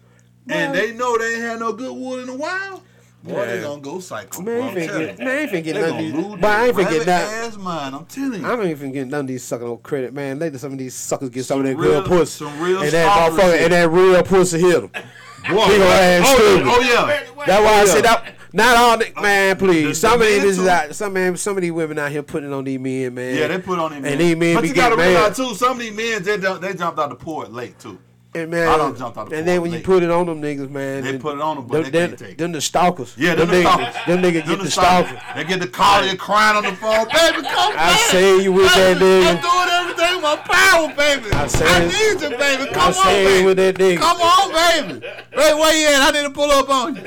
and 0.49 0.73
they 0.73 0.93
know 0.93 1.17
they 1.17 1.35
ain't 1.35 1.41
had 1.43 1.59
no 1.59 1.73
good 1.73 1.95
wood 1.95 2.23
in 2.23 2.29
a 2.29 2.35
while. 2.35 2.81
Boy, 3.23 3.45
they 3.45 3.61
gonna 3.61 3.81
go 3.81 3.99
psycho. 3.99 4.41
Man, 4.41 4.45
bro, 4.45 4.63
I 4.63 4.67
ain't 4.69 4.89
telling 4.89 5.07
finna 5.07 5.17
get, 5.17 5.19
man, 5.19 5.27
I 5.27 5.39
ain't 5.41 5.51
finna 5.51 5.63
get 5.63 5.75
none 5.75 5.89
of 5.91 5.97
these. 5.97 6.41
But 6.41 6.45
I 6.45 6.65
ain't 6.65 6.75
finna 6.75 6.83
their 6.83 6.93
get 6.93 7.05
that. 7.05 7.55
rabbit. 7.55 7.95
I'm 7.95 8.05
telling 8.05 8.41
you. 8.41 8.47
I 8.47 8.55
don't 8.55 8.67
even 8.67 8.91
get 8.91 9.07
none 9.07 9.19
of 9.19 9.27
these 9.27 9.43
sucking 9.43 9.67
no 9.67 9.77
credit, 9.77 10.13
man. 10.15 10.39
Later, 10.39 10.57
some 10.57 10.71
of 10.71 10.79
these 10.79 10.95
suckers 10.95 11.29
get 11.29 11.45
some, 11.45 11.59
of 11.59 11.65
that 11.67 11.77
real- 11.77 12.01
good 12.01 12.05
pussy, 12.07 12.43
some 12.45 12.59
real 12.59 12.81
and 12.81 12.91
that 12.91 13.13
stalker 13.13 13.35
motherfucker, 13.35 13.51
shit. 13.51 13.61
and 13.61 13.73
that 13.73 13.89
real 13.91 14.23
pussy 14.23 14.59
hit 14.59 14.81
them. 14.91 15.03
Boy, 15.49 15.65
He 15.65 15.77
gonna 15.77 15.83
ass 15.85 16.23
oh, 16.27 16.35
stupid. 16.35 16.65
yeah, 16.65 16.71
oh 16.73 16.79
yeah. 16.81 17.07
Wait, 17.07 17.35
wait. 17.35 17.47
That's 17.47 17.63
why 17.63 17.71
I 17.73 17.79
Yeah. 17.79 17.85
said 17.85 18.05
that. 18.05 18.35
Not 18.53 18.75
all, 18.77 18.97
the, 18.97 19.13
oh, 19.15 19.21
man. 19.21 19.55
Please, 19.57 19.87
the 19.87 19.95
some 19.95 20.21
of 20.21 20.27
these 20.27 20.59
out, 20.67 20.93
some 20.93 21.13
man, 21.13 21.37
some 21.37 21.55
of 21.57 21.61
these 21.61 21.71
women 21.71 21.97
out 21.97 22.11
here 22.11 22.21
putting 22.21 22.51
on 22.51 22.65
these 22.65 22.79
men, 22.79 23.13
man. 23.13 23.35
Yeah, 23.37 23.47
they 23.47 23.59
put 23.59 23.79
on 23.79 23.91
them. 23.93 24.03
And 24.03 24.19
these 24.19 24.35
men 24.35 24.55
but 24.55 24.61
be 24.63 24.67
you 24.67 24.73
gotta 24.73 24.97
getting 24.97 25.13
realize 25.13 25.37
too, 25.37 25.55
some 25.55 25.71
of 25.73 25.79
these 25.79 25.93
men 25.93 26.21
they 26.23 26.35
they 26.37 26.73
jumped 26.73 26.99
out 26.99 27.09
the 27.09 27.15
port 27.15 27.51
late 27.53 27.79
too. 27.79 27.97
And 28.33 28.49
man, 28.49 28.65
I 28.69 28.77
done 28.77 28.95
jumped 28.95 29.17
out 29.17 29.29
the 29.29 29.35
and 29.35 29.45
then 29.45 29.59
porch 29.59 29.69
when 29.71 29.77
you 29.77 29.83
put 29.83 30.03
it 30.03 30.09
on 30.09 30.25
them 30.25 30.41
niggas, 30.41 30.69
man, 30.69 31.03
They 31.03 31.17
put 31.17 31.35
it 31.35 31.41
on 31.41 31.57
them, 31.57 31.67
but 31.67 31.83
them, 31.83 31.91
they 31.91 32.07
can't 32.07 32.17
take 32.19 32.29
it. 32.31 32.37
them 32.37 32.53
the 32.53 32.61
stalkers. 32.61 33.13
Yeah, 33.17 33.35
them, 33.35 33.49
them 33.49 33.63
the 33.63 33.69
niggas, 33.69 33.91
stalkers. 33.91 34.05
them 34.07 34.21
niggas 34.23 34.45
Them 34.45 34.55
get 34.55 34.63
the 34.63 34.71
stalkers. 34.71 35.19
They 35.35 35.43
get 35.43 35.59
the 35.59 35.67
call, 35.67 36.05
you 36.05 36.15
crying 36.17 36.55
on 36.55 36.63
the 36.63 36.71
phone, 36.79 37.05
baby, 37.11 37.43
come 37.43 37.71
on. 37.71 37.73
I 37.75 37.91
back. 37.91 37.99
say 38.11 38.41
you 38.41 38.53
with 38.53 38.71
that 38.73 38.99
Baby, 38.99 39.27
I'm 39.27 39.35
doing 39.43 39.69
everything 39.83 40.13
with 40.15 40.23
my 40.23 40.35
power, 40.47 40.87
baby. 40.95 41.27
I 41.35 41.47
say- 41.47 41.67
I 41.67 41.79
need 41.91 42.21
you, 42.23 42.37
baby. 42.37 42.71
Come 42.71 42.79
I 42.79 42.87
on, 42.87 42.93
say 43.03 43.25
baby. 43.25 43.45
with 43.45 43.57
that 43.57 43.75
nigga. 43.75 43.97
Come 43.99 44.21
on, 44.21 44.47
baby. 44.55 44.93
Wait, 45.35 45.53
where 45.59 45.75
you 45.75 45.87
at? 45.91 46.01
I 46.07 46.11
need 46.15 46.23
to 46.23 46.33
pull 46.33 46.51
up 46.51 46.69
on 46.69 46.95
you. 46.95 47.01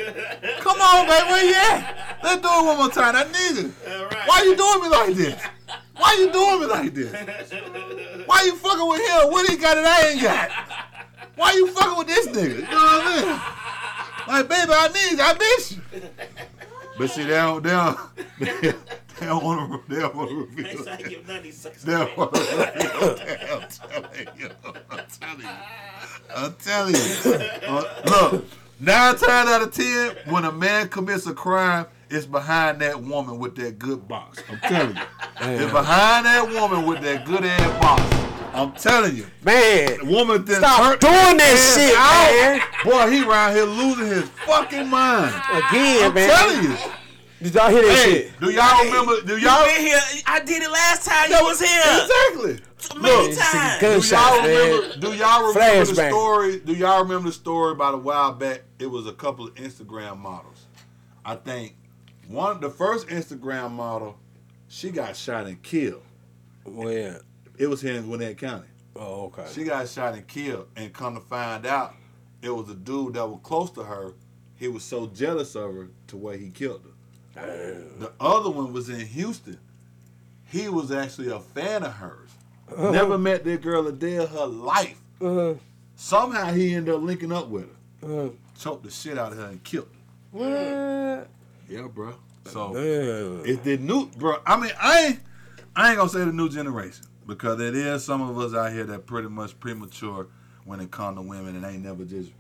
Come 0.61 0.79
on, 0.79 1.07
baby. 1.09 1.25
Where 1.33 1.45
you 1.49 1.55
at? 1.55 2.21
Let's 2.23 2.43
do 2.43 2.49
it 2.53 2.65
one 2.69 2.77
more 2.77 2.91
time. 2.91 3.17
I 3.17 3.25
need 3.25 3.65
it. 3.65 3.73
All 3.89 4.05
right. 4.13 4.29
Why 4.29 4.43
you 4.45 4.57
doing 4.57 4.83
me 4.83 4.89
like 4.93 5.15
this? 5.17 5.41
Why 5.97 6.17
you 6.21 6.31
doing 6.33 6.61
me 6.61 6.67
like 6.67 6.93
this? 6.93 7.13
Why 8.27 8.43
you 8.45 8.57
fucking 8.57 8.89
with 8.89 9.01
him? 9.01 9.31
What 9.33 9.49
he 9.49 9.57
got 9.57 9.75
that 9.77 9.87
I 9.87 10.09
ain't 10.11 10.21
got? 10.23 10.51
Why 11.37 11.53
you 11.53 11.67
fucking 11.69 11.99
with 11.99 12.07
this 12.07 12.29
nigga? 12.29 12.55
You 12.57 12.63
know 12.63 12.69
what 12.69 13.05
I 13.05 13.21
mean? 13.21 13.41
Like, 14.27 14.49
baby, 14.49 14.73
I 14.73 14.89
need 14.89 15.19
you. 15.19 15.25
I 15.25 15.35
miss 15.39 15.73
you. 15.73 15.83
But 16.97 17.11
see, 17.11 17.25
they 17.25 17.31
don't, 17.31 17.63
they 17.63 17.71
don't, 17.71 17.99
they 18.39 19.27
don't 19.27 19.45
want 19.45 19.87
to, 19.89 19.95
they 19.95 20.01
don't 20.01 20.15
want 20.15 20.31
to 20.31 20.37
reveal 20.37 20.65
Next 20.65 20.77
time 20.77 20.85
that. 20.85 21.05
I 21.05 21.09
give 21.09 21.27
none 21.29 21.37
of 21.39 21.43
these 21.43 21.57
suckers. 21.57 21.83
They 21.83 21.93
don't 21.93 22.17
want 22.17 22.35
to 22.35 22.41
reveal 22.41 23.15
that. 23.17 23.81
I'm 23.95 24.05
telling 24.05 24.29
you. 24.39 24.51
I'm 24.91 25.05
telling 25.21 25.41
you. 25.41 25.49
I'm 26.37 26.55
telling 26.55 26.95
you. 26.95 27.69
Uh, 27.69 27.85
look, 28.07 28.45
nine 28.81 29.17
times 29.17 29.51
out 29.51 29.63
of 29.63 29.75
ten, 29.75 30.17
when 30.33 30.45
a 30.45 30.53
man 30.53 30.89
commits 30.89 31.27
a 31.27 31.35
crime, 31.35 31.87
it's 32.11 32.27
behind 32.27 32.81
that 32.81 33.03
woman 33.03 33.39
with 33.39 33.57
that 33.57 33.79
good 33.79 34.07
box. 34.07 34.43
I'm 34.49 34.59
telling 34.61 34.97
you. 34.97 35.03
It's 35.41 35.73
behind 35.73 36.27
that 36.27 36.49
woman 36.49 36.87
with 36.87 37.03
that 37.03 37.25
good 37.27 37.45
ass 37.45 37.83
box. 37.83 38.34
I'm 38.53 38.73
telling 38.73 39.17
you. 39.17 39.27
Man, 39.43 39.99
The 39.99 40.05
woman 40.07 40.45
then 40.45 40.59
stop 40.59 40.79
turned 40.81 41.01
doing 41.01 41.37
that 41.39 41.75
shit, 41.75 41.95
out. 41.97 42.31
man. 42.31 42.61
Boy, 42.85 43.11
he 43.11 43.25
around 43.29 43.55
here 43.55 43.65
losing 43.65 44.07
his 44.07 44.29
fucking 44.47 44.89
mind. 44.89 45.35
Again, 45.53 46.05
I'm 46.05 46.15
man. 46.15 46.29
telling 46.31 46.63
you. 46.71 46.77
Did 47.43 47.55
y'all 47.55 47.69
hear 47.71 47.83
that 47.83 47.97
Hey, 47.97 48.13
shit? 48.29 48.41
do 48.41 48.51
y'all 48.51 48.85
remember? 48.85 49.21
Do 49.23 49.37
y'all? 49.39 49.65
been 49.67 49.81
here. 49.81 50.01
I 50.27 50.41
did 50.41 50.63
it 50.63 50.71
last 50.71 51.05
time 51.05 51.31
you 51.31 51.43
was 51.43 51.61
here. 51.61 51.83
Exactly. 51.85 53.01
Many 53.01 53.29
Look, 53.29 53.39
times. 53.39 53.81
do 53.81 53.87
Gunshots, 53.87 54.11
y'all 54.13 54.43
man. 54.43 54.71
remember? 54.73 54.97
Do 54.99 55.13
y'all 55.15 55.49
remember 55.49 55.85
the 55.85 55.93
Flashbang. 55.93 56.09
story? 56.11 56.61
Do 56.61 56.73
y'all 56.75 57.03
remember 57.03 57.29
the 57.29 57.33
story 57.35 57.73
about 57.73 57.95
a 57.95 57.99
while 57.99 58.33
back? 58.33 58.63
It 58.79 58.87
was 58.87 59.07
a 59.07 59.13
couple 59.13 59.47
of 59.47 59.55
Instagram 59.57 60.19
models. 60.19 60.67
I 61.25 61.35
think 61.37 61.77
one, 62.29 62.61
the 62.61 62.71
first 62.71 63.09
Instagram 63.09 63.73
model, 63.73 64.17
she 64.69 64.91
got 64.91 65.17
shot 65.17 65.47
and 65.47 65.63
killed. 65.63 66.03
Well, 66.65 67.19
It 67.57 67.67
was 67.69 67.81
here 67.81 67.95
in 67.95 68.05
Gwinnett 68.07 68.39
County. 68.39 68.67
oh, 68.97 69.27
okay. 69.27 69.47
She 69.53 69.65
got 69.65 69.89
shot 69.89 70.15
and 70.15 70.27
killed, 70.27 70.69
and 70.77 70.93
come 70.93 71.15
to 71.15 71.21
find 71.21 71.67
out, 71.67 71.95
it 72.43 72.51
was 72.51 72.69
a 72.69 72.75
dude 72.75 73.15
that 73.15 73.27
was 73.27 73.41
close 73.43 73.71
to 73.73 73.83
her. 73.85 74.13
He 74.57 74.69
was 74.69 74.83
so 74.85 75.07
jealous 75.09 75.55
of 75.55 75.75
her 75.75 75.89
to 76.09 76.17
where 76.17 76.37
he 76.37 76.51
killed 76.51 76.83
her. 76.85 76.91
The 77.99 78.13
other 78.21 78.51
one 78.51 78.73
was 78.73 78.89
in 78.89 79.01
Houston. 79.01 79.59
He 80.45 80.69
was 80.69 80.93
actually 80.93 81.29
a 81.31 81.41
fan 81.41 81.83
of 81.83 81.93
hers. 81.95 82.31
Never 82.79 83.19
met 83.19 83.45
that 83.45 83.61
girl 83.63 83.87
a 83.89 83.93
day 83.93 84.17
of 84.17 84.31
her 84.31 84.47
life. 84.47 85.01
Uh, 85.21 85.55
Somehow 85.97 86.53
he 86.53 86.75
ended 86.75 86.95
up 86.95 87.03
linking 87.03 87.33
up 87.33 87.49
with 87.49 87.67
her, 88.03 88.27
uh, 88.27 88.29
choked 88.59 88.85
the 88.85 88.91
shit 88.91 89.17
out 89.19 89.33
of 89.33 89.39
her, 89.39 89.47
and 89.47 89.63
killed 89.65 89.89
her. 90.33 90.39
what? 91.19 91.29
Yeah, 91.69 91.87
bro. 91.89 92.15
So 92.47 92.73
Damn. 92.75 93.45
it's 93.47 93.63
the 93.63 93.77
new, 93.79 94.07
bro. 94.19 94.39
I 94.47 94.61
mean, 94.61 94.73
I 94.81 95.01
ain't, 95.07 95.21
I 95.75 95.89
ain't 95.91 95.99
gonna 95.99 96.09
say 96.11 96.25
the 96.25 96.33
new 96.33 96.49
generation 96.49 97.05
because 97.27 97.59
there 97.59 97.75
is 97.75 98.05
some 98.05 98.23
of 98.23 98.39
us 98.39 98.55
out 98.55 98.73
here 98.73 98.85
that 98.85 99.07
pretty 99.07 99.29
much 99.29 99.59
premature 99.61 100.27
when 100.65 100.81
it 100.81 100.91
comes 100.91 101.17
to 101.19 101.23
women 101.23 101.57
and 101.57 101.65
ain't 101.65 101.85
never 101.85 102.05
just 102.05 102.31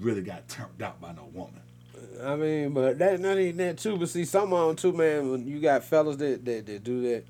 really 0.00 0.22
got 0.22 0.48
turned 0.48 0.82
out 0.82 1.00
by 1.00 1.12
no 1.12 1.28
woman. 1.32 1.60
I 2.22 2.36
mean, 2.36 2.72
but 2.72 2.98
that 2.98 3.20
not 3.20 3.38
even 3.38 3.56
that 3.58 3.78
too. 3.78 3.96
But 3.96 4.08
see, 4.08 4.24
some 4.24 4.52
of 4.52 4.66
them 4.68 4.76
too, 4.76 4.92
man. 4.96 5.30
When 5.30 5.46
you 5.46 5.60
got 5.60 5.84
fellas 5.84 6.16
that 6.16 6.44
that, 6.44 6.66
that 6.66 6.84
do 6.84 7.00
that, 7.02 7.24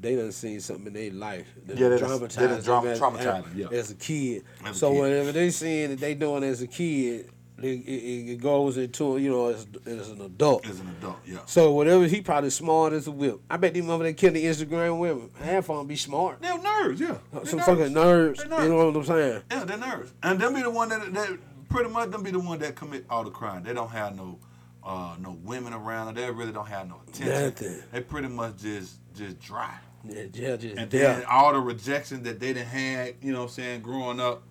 they 0.00 0.16
done 0.16 0.32
seen 0.32 0.60
something 0.60 0.86
in 0.88 0.92
their 0.92 1.10
life 1.12 1.46
that 1.66 1.76
Yeah, 1.78 1.88
they 1.90 1.98
done 1.98 2.08
done- 2.10 2.20
they 2.20 2.26
traumatized 2.26 2.36
done 2.48 2.62
trauma- 2.64 2.88
traumatized 3.18 3.38
as, 3.38 3.44
them, 3.44 3.52
yeah. 3.72 3.78
as 3.78 3.90
a 3.90 3.94
kid. 3.94 4.44
As 4.64 4.76
a 4.76 4.78
so 4.78 4.92
kid. 4.92 4.98
whatever 5.00 5.32
they 5.32 5.50
seeing 5.50 5.90
that 5.90 5.98
they 6.00 6.14
doing 6.14 6.44
as 6.44 6.62
a 6.62 6.66
kid, 6.66 7.30
it, 7.62 7.66
it, 7.66 8.30
it 8.32 8.40
goes 8.40 8.76
into 8.76 9.18
you 9.18 9.30
know 9.30 9.48
as, 9.48 9.66
as 9.86 10.10
an 10.10 10.20
adult. 10.20 10.68
As 10.68 10.80
an 10.80 10.88
adult, 10.98 11.18
yeah. 11.26 11.38
So 11.46 11.72
whatever 11.72 12.06
he 12.06 12.20
probably 12.20 12.50
smart 12.50 12.92
as 12.92 13.06
a 13.06 13.10
whip. 13.10 13.40
I 13.50 13.56
bet 13.56 13.74
these 13.74 13.84
mother 13.84 14.04
they 14.04 14.14
kill 14.14 14.32
the 14.32 14.44
Instagram 14.44 14.98
women. 14.98 15.30
Half 15.40 15.70
of 15.70 15.78
them 15.78 15.86
be 15.86 15.96
smart. 15.96 16.40
They're 16.40 16.52
nerds, 16.58 16.98
yeah. 17.00 17.18
They're 17.32 17.46
Some 17.46 17.60
nerds. 17.60 17.64
fucking 17.64 17.94
nerds. 17.94 18.42
You 18.44 18.68
know 18.68 18.86
what 18.86 18.96
I'm 18.96 19.04
saying? 19.04 19.42
Yeah, 19.50 19.64
they're 19.64 19.78
nerds. 19.78 20.10
And 20.22 20.38
them 20.38 20.54
be 20.54 20.62
the 20.62 20.70
one 20.70 20.88
that, 20.90 21.12
that 21.14 21.38
pretty 21.68 21.90
much 21.90 22.10
them 22.10 22.22
be 22.22 22.30
the 22.30 22.38
one 22.40 22.58
that 22.58 22.74
commit 22.74 23.06
all 23.08 23.24
the 23.24 23.30
crime. 23.30 23.62
They 23.62 23.72
don't 23.74 23.90
have 23.90 24.16
no 24.16 24.38
uh, 24.84 25.16
no 25.18 25.36
women 25.42 25.72
around. 25.72 26.14
They 26.14 26.30
really 26.30 26.52
don't 26.52 26.68
have 26.68 26.88
no 26.88 27.00
attention. 27.08 27.44
Nothing. 27.44 27.82
They 27.92 28.00
pretty 28.00 28.28
much 28.28 28.58
just 28.58 28.98
just 29.14 29.40
dry. 29.40 29.76
Yeah, 30.04 30.24
yeah, 30.32 30.56
just 30.56 30.76
And 30.76 30.90
then 30.90 31.24
all 31.24 31.52
the 31.52 31.58
rejection 31.58 32.22
that 32.24 32.38
they 32.38 32.52
done 32.52 32.64
had, 32.64 33.14
you 33.20 33.32
know 33.32 33.40
what 33.40 33.44
I'm 33.46 33.54
saying, 33.54 33.80
growing 33.82 34.20
up, 34.20 34.42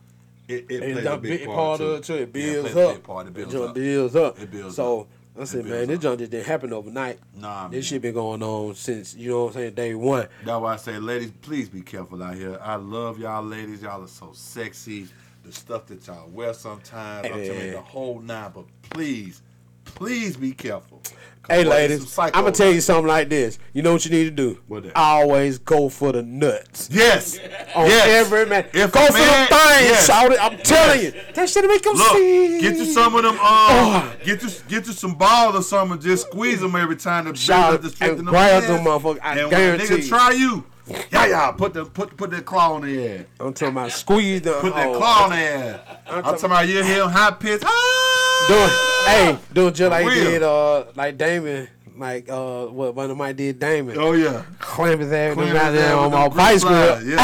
it, 0.47 0.65
it 0.69 0.93
plays 0.93 1.05
a 1.05 1.17
big 1.17 1.39
big 1.39 1.45
part, 1.47 1.57
part 1.57 1.81
of 1.81 1.91
it 1.99 2.03
too. 2.03 2.13
It 2.15 2.33
builds 2.33 2.71
plays 2.71 2.75
a 2.85 2.87
up. 2.89 2.95
big 2.95 3.03
part. 3.03 3.25
It 3.25 3.29
It 3.29 3.33
builds 3.33 3.55
up. 3.55 3.73
builds 3.75 4.15
up. 4.15 4.39
It 4.39 4.51
builds 4.51 4.75
so 4.75 5.01
up. 5.01 5.07
I 5.37 5.43
said, 5.43 5.65
man, 5.65 5.87
this 5.87 5.99
junk 5.99 6.19
just 6.19 6.31
didn't 6.31 6.45
happen 6.47 6.71
overnight. 6.71 7.19
Nah, 7.35 7.67
This 7.67 7.73
man. 7.73 7.81
shit 7.81 8.01
been 8.01 8.13
going 8.13 8.41
on 8.41 8.73
since 8.75 9.15
you 9.15 9.31
know 9.31 9.43
what 9.45 9.47
I'm 9.47 9.53
saying, 9.55 9.73
day 9.73 9.93
one. 9.93 10.27
That's 10.45 10.61
why 10.61 10.73
I 10.73 10.77
say, 10.77 10.97
ladies, 10.97 11.31
please 11.41 11.67
be 11.67 11.81
careful 11.81 12.23
out 12.23 12.35
here. 12.35 12.57
I 12.61 12.75
love 12.75 13.19
y'all, 13.19 13.43
ladies. 13.43 13.81
Y'all 13.81 14.01
are 14.03 14.07
so 14.07 14.31
sexy. 14.33 15.07
The 15.43 15.51
stuff 15.51 15.87
that 15.87 16.07
y'all 16.07 16.29
wear 16.29 16.53
sometimes, 16.53 17.25
I'm 17.27 17.33
telling 17.33 17.65
you, 17.65 17.71
the 17.71 17.81
whole 17.81 18.19
nine. 18.21 18.51
But 18.55 18.63
please, 18.89 19.41
please 19.83 20.37
be 20.37 20.53
careful. 20.53 21.01
Hey 21.49 21.63
boy, 21.63 21.69
ladies, 21.69 22.17
I'm 22.17 22.31
gonna 22.31 22.51
tell 22.51 22.71
you 22.71 22.81
something 22.81 23.07
like 23.07 23.29
this. 23.29 23.59
You 23.73 23.81
know 23.83 23.93
what 23.93 24.05
you 24.05 24.11
need 24.11 24.23
to 24.23 24.31
do? 24.31 24.91
Always 24.95 25.59
go 25.59 25.89
for 25.89 26.11
the 26.11 26.23
nuts. 26.23 26.89
Yes. 26.91 27.37
On 27.75 27.85
yes. 27.87 28.07
every 28.07 28.45
man. 28.45 28.65
If 28.73 28.91
go 28.91 29.03
a 29.03 29.07
for 29.07 29.13
man- 29.13 29.47
the 29.49 29.55
thing, 29.55 29.85
yes. 29.85 30.05
shout 30.07 30.31
it. 30.31 30.39
I'm 30.43 30.57
telling 30.59 31.01
you. 31.01 31.13
That 31.33 31.49
should 31.49 31.67
make 31.67 31.83
them 31.83 31.95
Look, 31.95 32.07
see. 32.13 32.61
get 32.61 32.77
you 32.77 32.85
some 32.85 33.15
of 33.15 33.23
them. 33.23 33.33
Um, 33.33 33.39
Oh. 33.41 34.15
get 34.23 34.41
you 34.41 34.49
get 34.67 34.87
you 34.87 34.93
some 34.93 35.15
balls 35.15 35.55
or 35.55 35.61
something. 35.61 35.99
Just 35.99 36.27
squeeze 36.27 36.61
them 36.61 36.75
every 36.75 36.95
time 36.95 37.25
build 37.25 37.37
Shout 37.37 37.81
the 37.81 37.89
strength 37.89 38.19
in 38.19 38.25
them 38.25 38.33
grab 38.33 38.63
them 38.63 38.83
motherfuckers. 38.85 39.19
I 39.21 39.39
and 39.39 39.49
guarantee 39.51 39.85
when 39.89 39.99
a 39.99 40.03
nigga 40.03 40.07
try 40.07 40.31
you, 40.31 40.63
yeah, 41.11 41.25
yeah, 41.27 41.51
put 41.51 41.73
the 41.73 41.85
put 41.85 42.15
put 42.15 42.31
that 42.31 42.45
claw 42.45 42.73
on 42.75 42.81
the 42.81 42.95
head. 42.95 43.27
I'm 43.39 43.53
talking 43.53 43.69
about 43.69 43.91
squeeze 43.91 44.41
the 44.41 44.53
Put 44.61 44.73
that 44.75 44.87
oh, 44.87 44.97
claw 44.97 45.23
on 45.25 45.29
the 45.31 45.35
head. 45.35 45.81
I'm 46.07 46.23
talking 46.23 46.45
about 46.45 46.67
you 46.67 46.83
hear 46.83 47.03
him 47.03 47.09
high 47.09 47.31
pitch. 47.31 47.61
doing 47.61 47.71
Ah! 47.71 48.91
Hey, 49.05 49.37
doing 49.53 49.73
just 49.73 49.91
like 49.91 50.05
real. 50.05 50.23
did 50.23 50.43
uh 50.43 50.85
like 50.95 51.17
Damon, 51.17 51.67
like 51.97 52.29
uh 52.29 52.65
what 52.67 52.95
one 52.95 53.09
of 53.11 53.17
my 53.17 53.31
did 53.31 53.59
Damon. 53.59 53.97
Oh 53.97 54.13
yeah. 54.13 54.43
Clamp 54.59 55.01
his 55.01 55.11
ass 55.11 55.33
Clamp 55.35 55.55
out 55.57 55.71
there 55.71 55.95
on 55.95 56.11
my 56.11 56.27
bicycle. 56.29 56.75
grip 56.75 56.99
slides, 57.01 57.15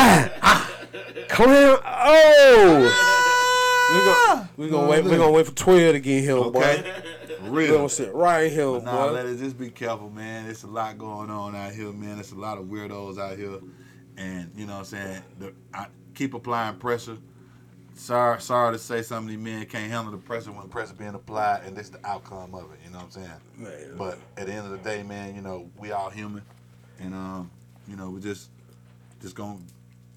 Ah, 0.42 0.72
clamp 1.30 1.82
oh 1.86 3.08
we 3.94 4.00
gonna 4.00 4.50
we 4.58 4.70
gonna 4.70 4.88
wait 4.88 5.04
we 5.04 5.12
gonna 5.18 5.32
wait 5.32 5.46
for 5.46 5.52
twelve 5.56 5.94
to 5.94 6.00
get 6.00 6.24
boy. 6.52 6.60
Okay. 6.62 6.94
We 7.44 7.50
Real. 7.50 7.78
gonna 7.78 7.90
sit 7.90 8.14
right 8.14 8.50
here, 8.52 8.80
Nah, 8.80 9.08
boy. 9.08 9.12
ladies, 9.14 9.40
just 9.40 9.58
be 9.58 9.70
careful, 9.72 10.10
man. 10.10 10.48
It's 10.50 10.64
a 10.64 10.68
lot 10.68 10.98
going 10.98 11.30
on 11.30 11.56
out 11.56 11.74
here, 11.74 11.92
man. 11.92 12.16
There's 12.16 12.32
a 12.32 12.36
lot 12.40 12.58
of 12.60 12.66
weirdos 12.66 13.18
out 13.20 13.36
here, 13.38 13.58
and 14.16 14.52
you 14.56 14.66
know 14.68 14.74
what 14.74 14.80
I'm 14.80 14.86
saying. 14.86 15.22
The, 15.40 15.54
I 15.74 15.88
keep 16.14 16.34
applying 16.36 16.78
pressure. 16.78 17.18
Sorry, 18.02 18.42
sorry 18.42 18.74
to 18.74 18.80
say, 18.80 19.04
some 19.04 19.26
of 19.26 19.30
these 19.30 19.38
men 19.38 19.64
can't 19.68 19.92
handle 19.92 20.12
the 20.12 20.18
pressure 20.18 20.52
when 20.52 20.68
pressure 20.70 20.96
being 20.96 21.14
applied, 21.14 21.62
and 21.66 21.78
this 21.78 21.90
the 21.90 22.00
outcome 22.04 22.56
of 22.56 22.72
it. 22.74 22.80
You 22.84 22.90
know 22.92 22.98
what 22.98 23.06
I'm 23.06 23.12
saying? 23.12 23.30
Man. 23.58 23.96
But 23.96 24.18
at 24.38 24.48
the 24.48 24.54
end 24.54 24.66
of 24.66 24.72
the 24.72 24.80
day, 24.80 25.04
man, 25.04 25.36
you 25.36 25.42
know 25.44 25.70
we 25.78 25.92
all 25.92 26.10
human, 26.10 26.42
and 27.00 27.14
um, 27.14 27.52
you 27.88 27.96
know 27.96 28.10
we 28.10 28.20
just 28.20 28.50
just 29.22 29.36
gonna 29.36 29.60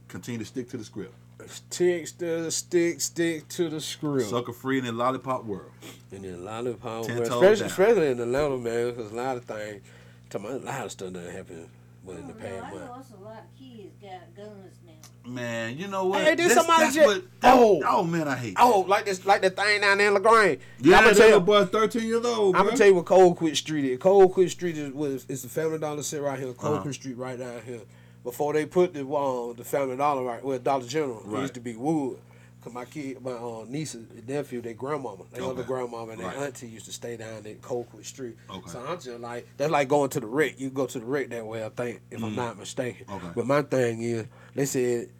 continue 0.08 0.38
to 0.38 0.46
stick 0.46 0.70
to 0.70 0.78
the 0.78 0.84
script. 0.84 1.12
Stick 1.46 2.06
to 2.18 2.42
the 2.44 2.50
stick, 2.50 3.02
stick 3.02 3.46
to 3.50 3.68
the 3.68 3.80
script. 3.82 4.30
Sucker 4.30 4.54
free 4.54 4.78
in 4.78 4.86
the 4.86 4.92
lollipop 4.92 5.44
world. 5.44 5.70
And 6.10 6.24
then 6.24 6.42
lollipop, 6.42 7.04
Ten 7.06 7.18
well, 7.18 7.26
toes 7.28 7.60
especially, 7.60 7.60
down. 7.60 7.66
especially 7.68 8.06
in 8.12 8.20
Atlanta, 8.20 8.56
man, 8.56 8.90
because 8.94 9.12
a 9.12 9.14
lot 9.14 9.36
of 9.36 9.44
things, 9.44 9.82
talking 10.30 10.46
about 10.46 10.62
a 10.62 10.64
lot 10.64 10.84
of 10.86 10.90
stuff 10.92 11.12
that 11.12 11.30
happened 11.32 11.68
within 12.02 12.28
the 12.28 12.32
Oh, 12.32 12.36
no, 12.36 12.42
past 12.42 12.64
I 12.64 12.70
know 12.70 12.78
month. 12.86 13.00
it's 13.10 13.10
a 13.20 13.22
lot 13.22 13.38
of 13.40 13.58
kids 13.58 13.94
got 14.00 14.34
guns 14.34 14.78
now. 14.83 14.83
Man, 15.26 15.78
you 15.78 15.88
know 15.88 16.04
what? 16.04 16.20
Hey, 16.22 16.34
did 16.34 16.46
This- 16.50 16.54
somebody 16.54 16.92
just- 16.92 17.06
what- 17.06 17.40
that- 17.40 17.54
oh. 17.56 17.82
oh 17.88 18.04
man, 18.04 18.28
I 18.28 18.36
hate. 18.36 18.56
Oh, 18.58 18.84
like 18.86 19.06
this, 19.06 19.24
like 19.24 19.40
the 19.40 19.48
thing 19.48 19.80
down 19.80 19.96
there 19.98 20.08
in 20.08 20.14
Lagrange. 20.14 20.60
yeah, 20.80 20.98
I'm 20.98 21.04
gonna 21.04 21.16
tell 21.16 21.30
you. 21.30 21.40
boy, 21.40 21.64
13 21.64 22.02
years 22.06 22.24
old. 22.26 22.54
I'm 22.54 22.60
bro. 22.62 22.64
gonna 22.70 22.76
tell 22.76 22.86
you 22.88 22.94
what 22.94 23.06
Colquitt 23.06 23.56
Street 23.56 23.86
is. 23.86 23.98
Colquitt 23.98 24.50
Street 24.50 24.76
is 24.76 24.92
was 24.92 25.24
it's 25.28 25.40
the 25.42 25.48
Family 25.48 25.78
Dollar 25.78 26.02
sit 26.02 26.20
right 26.20 26.38
here. 26.38 26.52
Cold 26.52 26.74
Uh-huh. 26.74 26.82
Quit 26.82 26.94
Street 26.94 27.16
right 27.16 27.38
down 27.38 27.62
here. 27.64 27.80
Before 28.22 28.52
they 28.52 28.66
put 28.66 28.92
the 28.92 29.06
uh, 29.06 29.54
the 29.54 29.64
Family 29.64 29.96
Dollar 29.96 30.22
right, 30.24 30.44
well 30.44 30.58
Dollar 30.58 30.84
General, 30.86 31.20
it 31.20 31.26
Right. 31.26 31.40
used 31.42 31.54
to 31.54 31.60
be 31.60 31.74
Wood. 31.74 32.18
Cause 32.64 32.72
my 32.72 32.86
kid, 32.86 33.20
my 33.22 33.32
uh, 33.32 33.66
niece, 33.68 33.92
and 33.92 34.26
nephew, 34.26 34.62
their 34.62 34.72
grandmama, 34.72 35.24
their 35.32 35.42
other 35.44 35.60
Okay. 35.60 35.64
grandmama 35.66 36.12
and 36.12 36.20
their 36.20 36.28
Right. 36.28 36.38
auntie 36.38 36.66
used 36.66 36.86
to 36.86 36.92
stay 36.92 37.18
down 37.18 37.46
at 37.46 37.60
Colquitt 37.60 38.06
Street. 38.06 38.36
Okay. 38.48 38.70
So 38.70 38.80
I'm 38.80 38.98
just 38.98 39.20
like 39.20 39.46
that's 39.58 39.70
like 39.70 39.86
going 39.86 40.08
to 40.10 40.20
the 40.20 40.26
wreck. 40.26 40.58
You 40.58 40.70
go 40.70 40.86
to 40.86 40.98
the 40.98 41.04
wreck 41.04 41.28
that 41.28 41.44
way, 41.46 41.62
I 41.62 41.68
think, 41.68 42.00
if 42.10 42.22
I'm 42.24 42.32
Mhm. 42.32 42.36
not 42.36 42.58
mistaken. 42.58 43.04
Okay. 43.10 43.26
But 43.34 43.46
my 43.46 43.60
thing 43.60 44.00
is, 44.00 44.24
they 44.54 44.64
said, 44.64 45.10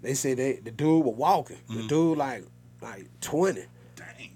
they 0.00 0.14
said 0.14 0.38
they 0.38 0.54
the 0.54 0.70
dude 0.70 1.04
was 1.04 1.14
walking. 1.16 1.58
The 1.68 1.74
Mhm. 1.82 1.88
dude 1.88 2.16
like 2.18 2.44
like 2.80 3.08
twenty. 3.20 3.64
Dang. 3.94 4.30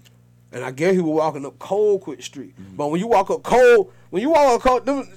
And 0.51 0.63
I 0.63 0.69
guess 0.69 0.93
he 0.93 0.99
was 1.01 1.15
walking 1.17 1.45
up 1.47 1.57
Colquitt 1.57 2.21
Street. 2.21 2.53
Mm-hmm. 2.61 2.75
But 2.75 2.89
when 2.91 2.99
you 2.99 3.07
walk 3.07 3.31
up 3.31 3.41
Cold, 3.41 3.91
when 4.11 4.21
you 4.21 4.29
walk 4.29 4.53
up 4.57 4.61
Cold, 4.61 4.85
them, 4.85 5.09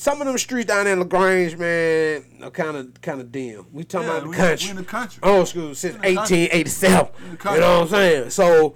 some 0.00 0.20
of 0.20 0.26
them 0.26 0.38
streets 0.38 0.66
down 0.68 0.84
there 0.84 0.94
in 0.94 0.98
Lagrange, 1.00 1.56
man, 1.56 2.24
are 2.42 2.50
kind 2.50 2.76
of 2.76 3.00
kind 3.02 3.20
of 3.20 3.30
dim. 3.30 3.66
We 3.72 3.84
talking 3.84 4.08
Yeah, 4.08 4.14
about 4.14 4.22
the 4.24 4.30
we, 4.30 4.36
country. 4.36 4.66
we 4.66 4.70
in 4.70 4.76
the 4.76 4.84
country. 4.84 5.22
Old 5.22 5.48
school 5.48 5.74
since 5.74 5.94
in 5.96 6.00
the 6.00 6.14
country. 6.14 6.48
1887. 6.48 7.08
You 7.54 7.60
know 7.60 7.80
what 7.80 7.82
I'm 7.82 7.88
saying? 7.88 8.30
So 8.30 8.74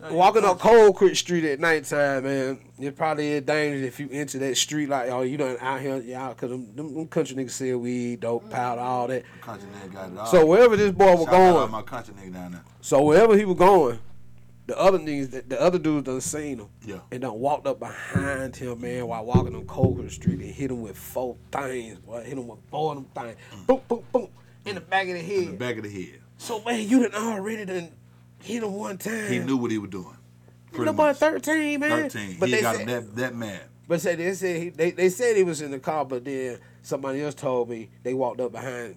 Yeah, 0.00 0.10
walking 0.10 0.42
the 0.42 0.48
up 0.48 0.58
Colquitt 0.58 1.16
Street 1.16 1.44
at 1.44 1.60
nighttime, 1.60 2.24
man, 2.24 2.58
it 2.78 2.96
probably 2.96 3.28
is 3.32 3.42
dangerous 3.42 3.84
if 3.86 4.00
you 4.00 4.08
enter 4.10 4.38
that 4.38 4.56
street 4.56 4.88
like, 4.88 5.10
oh, 5.10 5.20
you 5.22 5.36
done 5.36 5.56
out 5.60 5.80
here, 5.80 5.98
y'all, 5.98 6.30
because 6.34 6.50
them, 6.50 6.74
them, 6.74 6.94
them 6.94 7.06
country 7.08 7.36
niggas 7.36 7.50
sell 7.50 7.78
weed, 7.78 8.20
dope, 8.20 8.44
mm. 8.44 8.50
powder, 8.50 8.80
all 8.80 9.06
that. 9.08 9.24
Country 9.42 9.68
nigga 9.68 9.92
got 9.92 10.10
it 10.12 10.18
all. 10.18 10.26
So 10.26 10.46
wherever 10.46 10.76
this 10.76 10.92
boy 10.92 11.14
was 11.14 11.26
Shout 11.26 11.34
out 11.34 11.54
going, 11.54 11.70
my 11.70 11.82
country 11.82 12.14
nigga 12.14 12.32
down 12.32 12.52
there. 12.52 12.64
so 12.80 13.02
wherever 13.04 13.36
he 13.36 13.44
was 13.44 13.56
going, 13.58 13.98
the 14.72 14.80
other 14.80 14.98
niggas, 14.98 15.30
the, 15.30 15.42
the 15.42 15.60
other 15.60 15.78
dudes 15.78 16.06
done 16.06 16.20
seen 16.22 16.58
him. 16.60 16.68
Yeah. 16.86 17.00
And 17.10 17.20
done 17.20 17.38
walked 17.38 17.66
up 17.66 17.78
behind 17.78 18.56
him, 18.56 18.80
man, 18.80 19.06
while 19.06 19.24
walking 19.24 19.54
on 19.54 19.66
Cold 19.66 20.10
Street 20.10 20.40
and 20.40 20.50
hit 20.50 20.70
him 20.70 20.80
with 20.80 20.96
four 20.96 21.36
things, 21.50 21.98
boy. 21.98 22.22
Hit 22.22 22.38
him 22.38 22.48
with 22.48 22.58
four 22.70 22.92
of 22.94 22.96
them 22.96 23.24
things. 23.24 23.36
Mm. 23.54 23.66
Boom, 23.66 23.80
boom, 23.86 24.04
boom. 24.12 24.28
In 24.64 24.76
the 24.76 24.80
back 24.80 25.08
of 25.08 25.14
the 25.14 25.20
head. 25.20 25.38
In 25.42 25.50
the 25.52 25.56
back 25.58 25.76
of 25.76 25.82
the 25.82 25.90
head. 25.90 26.20
So 26.38 26.62
man, 26.62 26.88
you 26.88 27.06
done 27.06 27.22
already 27.22 27.64
done 27.66 27.90
hit 28.42 28.62
him 28.62 28.72
one 28.72 28.96
time. 28.96 29.30
He 29.30 29.38
knew 29.40 29.56
what 29.58 29.70
he 29.70 29.76
was 29.78 29.90
doing. 29.90 30.16
Pretty 30.72 30.90
boy 30.92 31.08
much. 31.08 31.16
thirteen, 31.18 31.80
man. 31.80 32.08
13. 32.08 32.36
But 32.40 32.48
he 32.48 32.54
they 32.54 32.62
got 32.62 32.76
said, 32.76 32.88
that, 32.88 33.16
that 33.16 33.34
mad. 33.34 33.60
but 33.86 34.00
say 34.00 34.14
they 34.14 34.32
said 34.32 34.62
he, 34.62 34.68
they 34.70 34.90
they 34.92 35.10
said 35.10 35.36
he 35.36 35.42
was 35.42 35.60
in 35.60 35.70
the 35.70 35.78
car, 35.78 36.06
but 36.06 36.24
then 36.24 36.58
somebody 36.80 37.20
else 37.22 37.34
told 37.34 37.68
me 37.68 37.90
they 38.02 38.14
walked 38.14 38.40
up 38.40 38.52
behind 38.52 38.96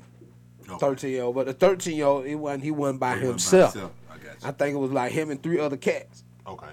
Okay. 0.67 0.77
thirteen 0.79 1.11
year 1.11 1.23
old. 1.23 1.35
But 1.35 1.47
the 1.47 1.53
thirteen 1.53 1.97
year 1.97 2.05
old, 2.05 2.25
he 2.25 2.33
wasn't 2.35 2.63
he 2.63 2.71
wasn't 2.71 2.99
by 3.01 3.19
He 3.19 3.27
wasn't 3.27 3.51
by 3.51 3.57
himself. 3.67 3.91
Himself. 4.35 4.43
I 4.43 4.51
got 4.51 4.59
you. 4.59 4.65
I 4.65 4.67
think 4.67 4.75
it 4.75 4.79
was 4.79 4.91
like 4.91 5.11
him 5.11 5.29
and 5.31 5.41
three 5.41 5.59
other 5.59 5.77
cats. 5.77 6.23
Okay. 6.47 6.67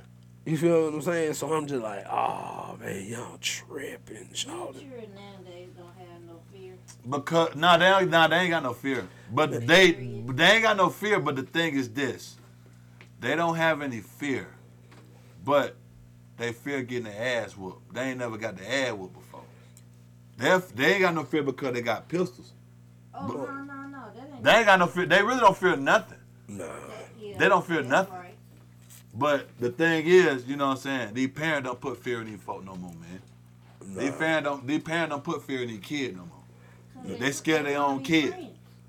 You 0.44 0.56
feel 0.56 0.84
what 0.86 0.94
I'm 0.94 1.02
saying? 1.02 1.34
So 1.34 1.52
I'm 1.52 1.66
just 1.66 1.82
like, 1.82 2.04
oh 2.10 2.76
man, 2.80 3.06
y'all 3.06 3.38
tripping, 3.40 4.28
y'all. 4.34 4.72
Children 4.72 5.14
nowadays 5.14 5.68
don't 5.76 5.94
have 5.96 6.22
no 6.26 6.40
fear. 6.52 6.74
Because 7.08 7.54
nah, 7.54 7.76
they 7.76 7.86
ain't, 7.86 8.10
nah, 8.10 8.26
they 8.26 8.36
ain't 8.36 8.50
got 8.50 8.62
no 8.64 8.72
fear. 8.72 9.06
But 9.32 9.66
they 9.66 9.92
they 9.92 10.44
ain't 10.54 10.62
got 10.62 10.76
no 10.76 10.88
fear. 10.90 11.20
But 11.20 11.36
the 11.36 11.42
thing 11.42 11.74
is 11.74 11.88
this: 11.90 12.36
they 13.20 13.36
don't 13.36 13.54
have 13.54 13.82
any 13.82 14.00
fear, 14.00 14.48
but 15.44 15.76
they 16.38 16.52
fear 16.52 16.82
getting 16.82 17.04
their 17.04 17.44
ass 17.44 17.56
whooped. 17.56 17.94
They 17.94 18.02
ain't 18.10 18.18
never 18.18 18.36
got 18.36 18.56
the 18.56 18.68
ass 18.68 18.94
whooped 18.94 19.14
before. 19.14 19.44
They 20.38 20.58
they 20.74 20.92
ain't 20.94 21.02
got 21.02 21.14
no 21.14 21.22
fear 21.22 21.44
because 21.44 21.72
they 21.72 21.82
got 21.82 22.08
pistols. 22.08 22.52
Oh 23.14 23.28
But- 23.28 23.36
no 23.36 23.62
no 23.62 23.82
no, 23.86 23.98
that 24.12 24.34
ain't. 24.34 24.42
They 24.42 24.50
ain't 24.50 24.66
got 24.66 24.78
no 24.80 24.86
fear. 24.88 25.06
They 25.06 25.22
really 25.22 25.38
don't 25.40 25.56
fear 25.56 25.76
nothing. 25.76 26.18
Nah. 26.48 26.64
Yeah, 27.32 27.38
they 27.38 27.48
don't 27.48 27.66
fear 27.66 27.82
that's 27.82 27.88
nothing. 27.88 28.14
But 29.14 29.48
the 29.60 29.70
thing 29.70 30.06
is, 30.06 30.46
you 30.46 30.56
know 30.56 30.68
what 30.68 30.72
I'm 30.78 30.82
saying? 30.82 31.14
These 31.14 31.30
parents 31.30 31.66
don't 31.68 31.80
put 31.80 32.02
fear 32.02 32.20
in 32.22 32.28
these 32.30 32.40
folk 32.40 32.64
no 32.64 32.74
more, 32.76 32.92
man. 32.94 33.20
These 33.98 34.12
parents 34.12 34.48
don't. 34.48 34.66
These 34.66 34.82
parents 34.82 35.10
don't 35.10 35.24
put 35.24 35.42
fear 35.42 35.62
in 35.62 35.68
these 35.68 35.80
kids 35.80 36.16
no 36.16 36.24
more. 36.24 36.38
'Cause 37.10 37.18
They 37.18 37.32
scare 37.32 37.62
their 37.62 37.78
own 37.78 38.02
kid. 38.02 38.34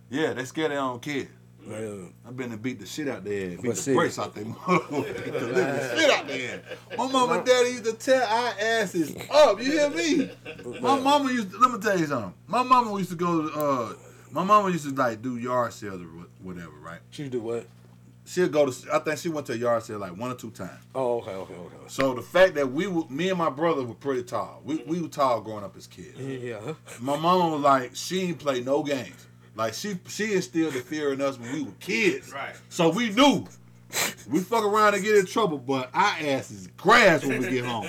Yeah, 0.09 0.33
they 0.33 0.45
scare 0.45 0.69
their 0.69 0.79
own 0.79 0.99
kid. 0.99 1.27
Man. 1.65 2.13
I've 2.27 2.35
been 2.37 2.51
to 2.51 2.57
beat 2.57 2.79
the 2.79 2.85
shit 2.85 3.07
out 3.07 3.23
there, 3.23 3.49
beat 3.51 3.57
But 3.63 3.75
the 3.75 3.81
see- 3.81 3.93
brakes 3.95 4.19
out 4.19 4.35
there, 4.35 4.43
beat 4.45 4.53
the 4.53 5.31
living 5.31 5.97
shit 5.99 6.09
out 6.11 6.27
there. 6.27 6.61
My 6.97 7.11
mama 7.11 7.33
and 7.39 7.45
daddy 7.45 7.69
used 7.71 7.85
to 7.85 7.93
tear 7.93 8.21
our 8.23 8.53
asses 8.59 9.15
up. 9.31 9.59
You 9.61 9.71
hear 9.71 9.89
me? 9.89 10.29
My 10.81 10.99
mama 10.99 11.31
used. 11.31 11.51
To, 11.51 11.57
let 11.57 11.71
me 11.71 11.79
tell 11.79 11.97
you 11.99 12.05
something. 12.05 12.33
My 12.47 12.63
mama 12.63 12.97
used 12.97 13.09
to 13.11 13.15
go. 13.15 13.47
Uh, 13.47 13.93
my 14.31 14.43
mama 14.43 14.69
used 14.69 14.85
to 14.87 14.93
like 14.93 15.21
do 15.21 15.37
yard 15.37 15.73
sales 15.73 16.01
or 16.01 16.05
whatever, 16.41 16.71
right? 16.81 16.99
She 17.11 17.27
do 17.29 17.39
what? 17.41 17.65
She'll 18.25 18.49
go 18.49 18.69
to. 18.69 18.93
I 18.93 18.99
think 18.99 19.19
she 19.19 19.29
went 19.29 19.47
to 19.47 19.53
a 19.53 19.57
yard 19.57 19.83
sale 19.83 19.99
like 19.99 20.15
one 20.17 20.31
or 20.31 20.35
two 20.35 20.51
times. 20.51 20.83
Oh, 20.95 21.19
okay, 21.21 21.31
okay, 21.31 21.53
okay. 21.53 21.75
So 21.87 22.13
the 22.13 22.21
fact 22.21 22.55
that 22.55 22.71
we, 22.71 22.87
were, 22.87 23.03
me 23.09 23.29
and 23.29 23.37
my 23.37 23.49
brother 23.49 23.83
were 23.83 23.93
pretty 23.93 24.23
tall. 24.23 24.61
We 24.63 24.77
we 24.87 25.01
were 25.01 25.07
tall 25.07 25.41
growing 25.41 25.63
up 25.63 25.75
as 25.75 25.87
kids. 25.87 26.19
Yeah. 26.19 26.73
My 26.99 27.17
mama 27.17 27.49
was 27.49 27.61
like, 27.61 27.95
she 27.95 28.21
ain't 28.21 28.39
play 28.39 28.61
no 28.61 28.83
games. 28.83 29.27
Like 29.55 29.73
she 29.73 29.99
she 30.07 30.33
instilled 30.33 30.73
the 30.73 30.79
fear 30.79 31.13
in 31.13 31.21
us 31.21 31.37
when 31.37 31.53
we 31.53 31.63
were 31.63 31.73
kids. 31.79 32.31
Right. 32.31 32.55
So 32.69 32.89
we 32.89 33.09
knew. 33.09 33.45
We 34.27 34.39
fuck 34.39 34.63
around 34.63 34.95
and 34.95 35.03
get 35.03 35.17
in 35.17 35.27
trouble, 35.27 35.59
but 35.59 35.91
our 35.93 36.15
ass 36.19 36.49
is 36.49 36.65
grass 36.77 37.23
when 37.23 37.41
we 37.41 37.49
get 37.49 37.65
home. 37.65 37.87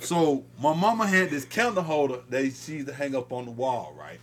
So 0.00 0.44
my 0.60 0.74
mama 0.74 1.06
had 1.06 1.30
this 1.30 1.46
candle 1.46 1.82
holder 1.82 2.20
that 2.28 2.52
she 2.52 2.72
used 2.74 2.88
to 2.88 2.92
hang 2.92 3.16
up 3.16 3.32
on 3.32 3.46
the 3.46 3.50
wall, 3.50 3.94
right? 3.98 4.20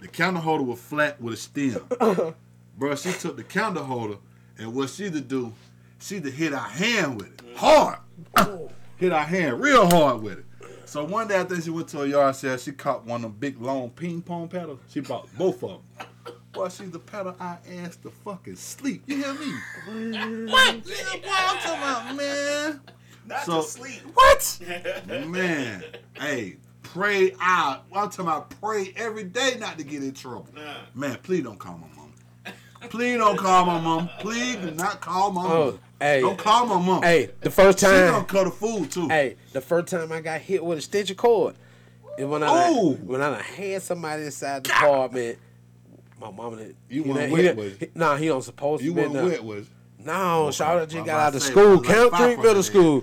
The 0.00 0.08
candle 0.08 0.40
holder 0.42 0.64
was 0.64 0.80
flat 0.80 1.20
with 1.20 1.34
a 1.34 1.36
stem. 1.36 1.84
Bro, 2.78 2.96
she 2.96 3.12
took 3.12 3.36
the 3.36 3.44
candle 3.44 3.84
holder 3.84 4.16
and 4.58 4.74
what 4.74 4.90
she 4.90 5.10
to 5.10 5.20
do, 5.20 5.52
she 5.98 6.20
to 6.20 6.30
hit 6.30 6.52
our 6.52 6.60
hand 6.68 7.16
with 7.20 7.28
it. 7.28 7.56
Hard. 7.56 7.98
Oh. 8.36 8.70
hit 8.96 9.12
our 9.12 9.24
hand 9.24 9.60
real 9.60 9.86
hard 9.88 10.22
with 10.22 10.38
it. 10.38 10.44
So 10.86 11.04
one 11.04 11.26
day 11.28 11.40
I 11.40 11.44
think 11.44 11.64
she 11.64 11.70
went 11.70 11.88
to 11.88 12.02
a 12.02 12.06
yard 12.06 12.36
sale, 12.36 12.56
she 12.56 12.72
caught 12.72 13.04
one 13.04 13.16
of 13.16 13.22
them 13.22 13.32
big 13.40 13.60
long 13.60 13.90
ping 13.90 14.22
pong 14.22 14.48
paddles. 14.48 14.80
She 14.88 15.00
bought 15.00 15.28
both 15.36 15.62
of 15.64 15.80
them. 15.96 16.06
Boy, 16.52 16.68
she 16.68 16.84
the 16.84 17.00
paddle 17.00 17.34
I 17.40 17.56
asked 17.82 18.02
to 18.02 18.10
fucking 18.10 18.54
sleep. 18.56 19.02
You 19.06 19.16
hear 19.24 19.34
me? 19.34 20.46
what? 20.50 20.76
Yeah, 20.86 21.04
boy, 21.14 21.28
I'm 21.28 21.58
talking 21.58 21.82
about, 21.82 22.16
man. 22.16 22.80
Not 23.26 23.44
So- 23.44 23.62
to 23.62 23.68
sleep. 23.68 24.02
What? 24.14 24.60
Man, 25.26 25.82
hey, 26.14 26.56
pray 26.82 27.34
out. 27.40 27.84
I'm 27.92 28.10
talking 28.10 28.26
about 28.26 28.50
pray 28.60 28.92
every 28.96 29.24
day 29.24 29.56
not 29.58 29.78
to 29.78 29.84
get 29.84 30.02
in 30.02 30.12
trouble. 30.12 30.48
Nah. 30.54 30.74
Man, 30.94 31.18
please 31.22 31.42
don't 31.42 31.58
call 31.58 31.78
my 31.78 31.86
mom. 31.96 32.03
Please 32.90 33.16
don't 33.18 33.36
call 33.36 33.64
my 33.66 33.80
mom. 33.80 34.08
Please 34.20 34.56
do 34.56 34.70
not 34.72 35.00
call 35.00 35.30
my 35.32 35.42
mom. 35.42 35.52
Oh, 35.52 35.78
hey. 36.00 36.20
Don't 36.20 36.38
call 36.38 36.66
my 36.66 36.78
mom. 36.80 37.02
Hey, 37.02 37.30
the 37.40 37.50
first 37.50 37.78
time 37.78 37.90
she 37.90 37.96
gonna 38.00 38.12
time. 38.18 38.24
cut 38.26 38.46
a 38.46 38.50
fool 38.50 38.84
too. 38.86 39.08
Hey, 39.08 39.36
the 39.52 39.60
first 39.60 39.88
time 39.88 40.10
I 40.12 40.20
got 40.20 40.40
hit 40.40 40.64
with 40.64 40.78
a 40.78 40.80
stitch 40.82 41.10
of 41.10 41.16
cord, 41.16 41.54
and 42.18 42.30
when 42.30 42.42
I 42.42 42.70
when 42.72 43.20
I 43.20 43.30
done 43.30 43.40
had 43.42 43.82
somebody 43.82 44.24
inside 44.24 44.64
the 44.64 44.70
apartment, 44.70 45.38
my 46.20 46.30
mama. 46.30 46.56
done- 46.56 46.74
You 46.88 47.02
he 47.02 47.08
wasn't 47.10 47.24
done- 47.24 47.30
wet, 47.32 47.40
he 47.42 47.46
done- 47.48 47.56
was 47.56 47.72
he- 47.78 47.88
Nah, 47.94 48.16
he 48.16 48.26
don't 48.26 48.42
supposed 48.42 48.80
to 48.80 48.84
you 48.86 48.94
be 48.94 49.00
wasn't 49.02 49.14
now. 49.16 49.26
wet, 49.28 49.44
was 49.44 49.66
No, 50.04 50.50
shout 50.50 50.82
out 50.82 50.88
just 50.90 51.06
got 51.06 51.18
out 51.18 51.34
of 51.34 51.42
school, 51.42 51.76
like 51.76 51.86
Camp 51.86 52.12
Creek 52.12 52.38
Middle 52.38 52.62
School. 52.62 53.02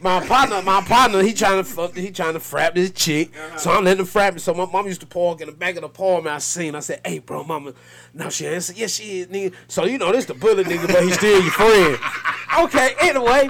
My 0.00 0.24
partner, 0.26 0.60
my 0.60 0.82
partner, 0.82 1.22
he 1.22 1.32
trying 1.32 1.56
to 1.56 1.64
fuck, 1.64 1.96
he 1.96 2.10
trying 2.10 2.34
to 2.34 2.38
frap 2.38 2.74
this 2.74 2.90
chick. 2.90 3.30
So 3.56 3.70
I'm 3.70 3.84
letting 3.84 4.00
him 4.00 4.06
frap 4.06 4.34
me. 4.34 4.40
So 4.40 4.52
my 4.52 4.66
mom 4.66 4.86
used 4.86 5.00
to 5.00 5.06
park 5.06 5.40
in 5.40 5.46
the 5.46 5.52
back 5.52 5.76
of 5.76 5.80
the 5.80 5.86
apartment. 5.86 6.34
I 6.34 6.38
seen. 6.38 6.74
I 6.74 6.80
said, 6.80 7.00
"Hey, 7.04 7.20
bro, 7.20 7.44
mama." 7.44 7.72
No, 8.12 8.28
she 8.28 8.46
answered, 8.46 8.76
"Yes, 8.76 8.94
she 8.94 9.20
is, 9.20 9.28
nigga." 9.28 9.54
So 9.68 9.86
you 9.86 9.96
know 9.96 10.12
this 10.12 10.26
the 10.26 10.34
bullet 10.34 10.66
nigga, 10.66 10.86
but 10.86 11.02
he 11.02 11.12
still 11.12 11.40
your 11.40 11.52
friend. 11.52 11.98
Okay, 12.58 12.94
anyway. 13.00 13.48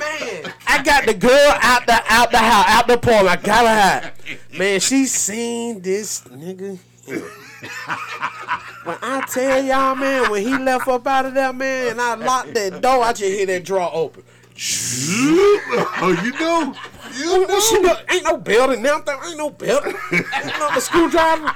Man, 0.00 0.54
I 0.66 0.82
got 0.82 1.04
the 1.04 1.12
girl 1.12 1.54
out 1.60 1.86
the 1.86 2.02
out 2.08 2.30
the 2.30 2.38
house, 2.38 2.64
out 2.66 2.86
the 2.86 2.94
apartment. 2.94 3.28
I 3.28 3.42
got 3.42 3.66
her 3.66 4.06
out. 4.08 4.58
Man, 4.58 4.80
she 4.80 5.04
seen 5.04 5.82
this 5.82 6.22
nigga. 6.22 6.78
When 8.84 8.96
I 9.00 9.20
tell 9.26 9.62
y'all, 9.62 9.94
man, 9.94 10.30
when 10.30 10.42
he 10.42 10.58
left 10.58 10.88
up 10.88 11.06
out 11.06 11.26
of 11.26 11.34
there, 11.34 11.52
man, 11.52 11.92
and 11.92 12.00
I 12.00 12.14
locked 12.14 12.54
that 12.54 12.80
door, 12.80 13.04
I 13.04 13.12
just 13.12 13.22
hear 13.22 13.46
that 13.46 13.64
drawer 13.64 13.90
open. 13.92 14.24
oh, 14.58 16.20
you 16.24 16.32
know? 16.32 16.74
You 17.16 17.46
What 17.46 17.62
she 17.62 17.80
know? 17.80 17.96
Ain't 18.10 18.24
no 18.24 18.36
building 18.38 18.82
now. 18.82 18.98
There 19.00 19.16
ain't 19.26 19.38
no 19.38 19.50
building. 19.50 19.94
Ain't 20.12 20.58
no 20.58 20.78
screwdriver. 20.78 21.52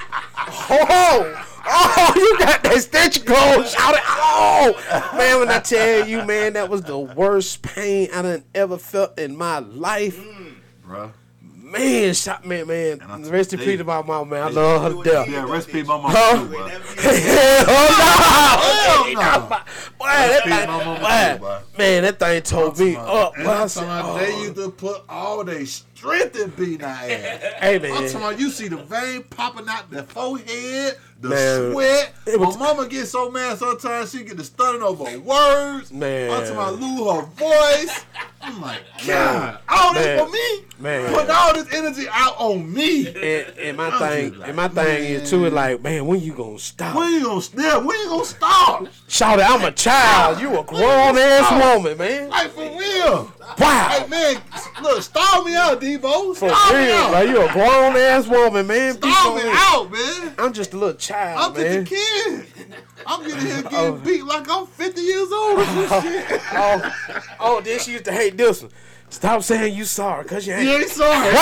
Oh, 0.49 1.45
oh, 1.67 2.13
you 2.15 2.39
got 2.39 2.63
that 2.63 2.79
stitch 2.81 3.25
code. 3.25 3.67
Shout 3.67 3.95
it. 3.95 4.03
Oh, 4.07 5.15
man, 5.17 5.41
when 5.41 5.49
I 5.49 5.59
tell 5.59 6.07
you, 6.07 6.25
man, 6.25 6.53
that 6.53 6.69
was 6.69 6.83
the 6.83 6.99
worst 6.99 7.63
pain 7.63 8.09
I 8.15 8.23
done 8.23 8.45
ever 8.55 8.79
felt 8.79 9.19
in 9.19 9.37
my 9.37 9.59
life. 9.59 10.19
Mm, 10.19 10.55
bruh. 10.87 11.13
Man, 11.67 12.15
shot 12.15 12.47
man, 12.47 12.67
man. 12.69 13.01
And 13.03 13.27
I- 13.27 13.29
Rest 13.29 13.53
in 13.53 13.59
they- 13.59 13.65
peace 13.67 13.79
to 13.79 13.85
my 13.85 14.01
mom, 14.01 14.29
man. 14.29 14.43
I 14.43 14.49
love 14.51 14.83
her 14.83 15.03
to 15.03 15.11
death. 15.11 15.29
Yeah, 15.29 15.51
recipe 15.51 15.83
my 15.83 15.97
mama 15.97 16.11
Huh? 16.17 16.37
too, 16.39 16.49
bruh. 16.49 16.71
Hell 17.01 17.67
no! 17.67 19.15
Hell 19.17 19.41
no. 19.41 19.49
Boy, 19.99 20.07
that 20.07 20.43
Feed 20.45 20.53
thing, 20.53 20.67
my 20.69 20.85
mama 20.85 21.01
boy, 21.01 21.33
too, 21.35 21.39
boy. 21.45 21.59
man, 21.79 22.03
that 22.05 22.19
thing 22.21 22.43
told 22.43 22.79
me 22.79 22.95
up. 22.97 23.37
And 23.37 23.49
I 23.49 23.63
I'm 23.63 23.69
said, 23.69 23.81
talking 23.87 24.01
about 24.01 24.15
oh. 24.15 24.19
they 24.25 24.41
used 24.43 24.55
to 24.57 24.71
put 24.71 25.03
all 25.09 25.43
their 25.45 25.67
strength 25.67 26.39
in 26.41 26.51
beating 26.51 26.85
our 26.85 26.91
ass. 26.91 27.01
Hey, 27.61 27.77
I'm 27.77 27.83
man. 27.83 27.93
talking 28.03 28.17
about 28.17 28.39
you 28.39 28.51
see 28.51 28.69
the 28.69 28.77
vein 28.77 29.25
popping 29.25 29.67
out 29.69 29.91
the 29.91 30.05
forehead, 30.05 30.99
the 31.21 31.29
Man, 31.29 31.73
sweat. 31.73 32.15
My 32.27 32.57
mama 32.57 32.89
gets 32.89 33.11
so 33.11 33.31
mad 33.31 33.59
sometimes 33.59 34.13
she 34.13 34.25
get 34.25 34.37
to 34.37 34.45
stuttering 34.45 34.83
over 34.83 35.19
words. 35.19 35.93
Man. 35.93 36.31
I'm 36.31 36.81
lose 36.81 37.13
her 37.13 37.23
voice. 37.23 38.05
I'm 38.41 38.61
like, 38.61 38.81
God, 39.07 39.59
all 39.69 39.95
this 39.95 40.07
Man. 40.07 40.19
for 40.19 40.31
me? 40.31 40.65
Man. 40.79 41.13
Putting 41.13 41.31
all 41.31 41.55
this 41.55 41.73
energy 41.73 42.07
out 42.11 42.35
on 42.39 42.73
me. 42.73 43.09
And, 43.09 43.59
and 43.59 43.77
my 43.77 43.89
I'm 43.89 43.99
thing, 43.99 44.39
like, 44.39 44.49
and 44.49 44.57
my 44.57 44.69
thing 44.69 45.05
is 45.05 45.31
too 45.31 45.39
man. 45.39 45.47
is 45.47 45.53
like, 45.53 45.83
man, 45.83 46.07
when 46.07 46.21
you 46.21 46.33
gonna 46.33 46.59
stop? 46.59 46.95
When 46.95 47.13
you 47.13 47.25
gonna 47.25 47.41
snap? 47.41 47.83
When 47.83 47.99
you 47.99 48.09
gonna 48.09 48.25
stop? 48.25 48.87
Shout 49.09 49.41
out, 49.41 49.59
I'm 49.61 49.67
a 49.67 49.73
child. 49.73 50.41
You 50.41 50.59
a 50.59 50.65
grown 50.65 51.17
ass 51.17 51.77
woman, 51.77 51.99
man. 51.99 52.29
Like 52.29 52.51
for 52.51 52.61
real. 52.61 53.33
Wow. 53.59 53.89
Hey 53.91 54.07
man, 54.09 54.43
look, 54.83 55.03
stall 55.03 55.45
me 55.45 55.55
out, 55.55 55.81
Debo. 55.81 56.37
For 56.37 56.47
me 56.47 56.51
real, 56.51 56.97
out. 56.97 57.13
like 57.13 57.29
you 57.29 57.43
a 57.43 57.53
grown 57.53 57.97
ass 57.97 58.29
woman, 58.29 58.67
man. 58.67 58.95
Stall 58.95 59.37
me 59.37 59.43
out, 59.47 59.91
man. 59.91 60.35
I'm 60.39 60.53
just 60.53 60.73
a 60.75 60.77
little 60.77 60.97
child, 61.07 61.57
I'm 61.57 61.63
man. 61.63 61.85
just 61.85 61.93
a 61.93 61.95
kid. 61.97 62.47
I'm 63.07 63.25
getting 63.27 63.47
here 63.47 63.57
oh. 63.67 63.69
getting 63.71 63.77
Oh. 63.77 63.93
beat 64.05 64.25
like 64.25 64.47
I'm 64.51 64.67
50 64.67 65.01
years 65.01 65.33
old. 65.33 65.59
or 65.59 65.65
some 65.65 66.03
shit. 66.03 66.41
Oh, 66.53 66.95
oh, 67.41 67.61
then 67.61 67.79
she 67.79 67.93
used 67.93 68.05
to 68.07 68.13
hate 68.13 68.37
this 68.37 68.63
one. 68.63 68.71
Stop 69.09 69.43
saying 69.45 69.75
you 69.75 69.85
sorry, 69.85 70.25
cause 70.25 70.47
you 70.47 70.53
ain't. 70.55 70.65
You 70.65 70.77
ain't 70.79 70.89
sorry. 70.89 71.31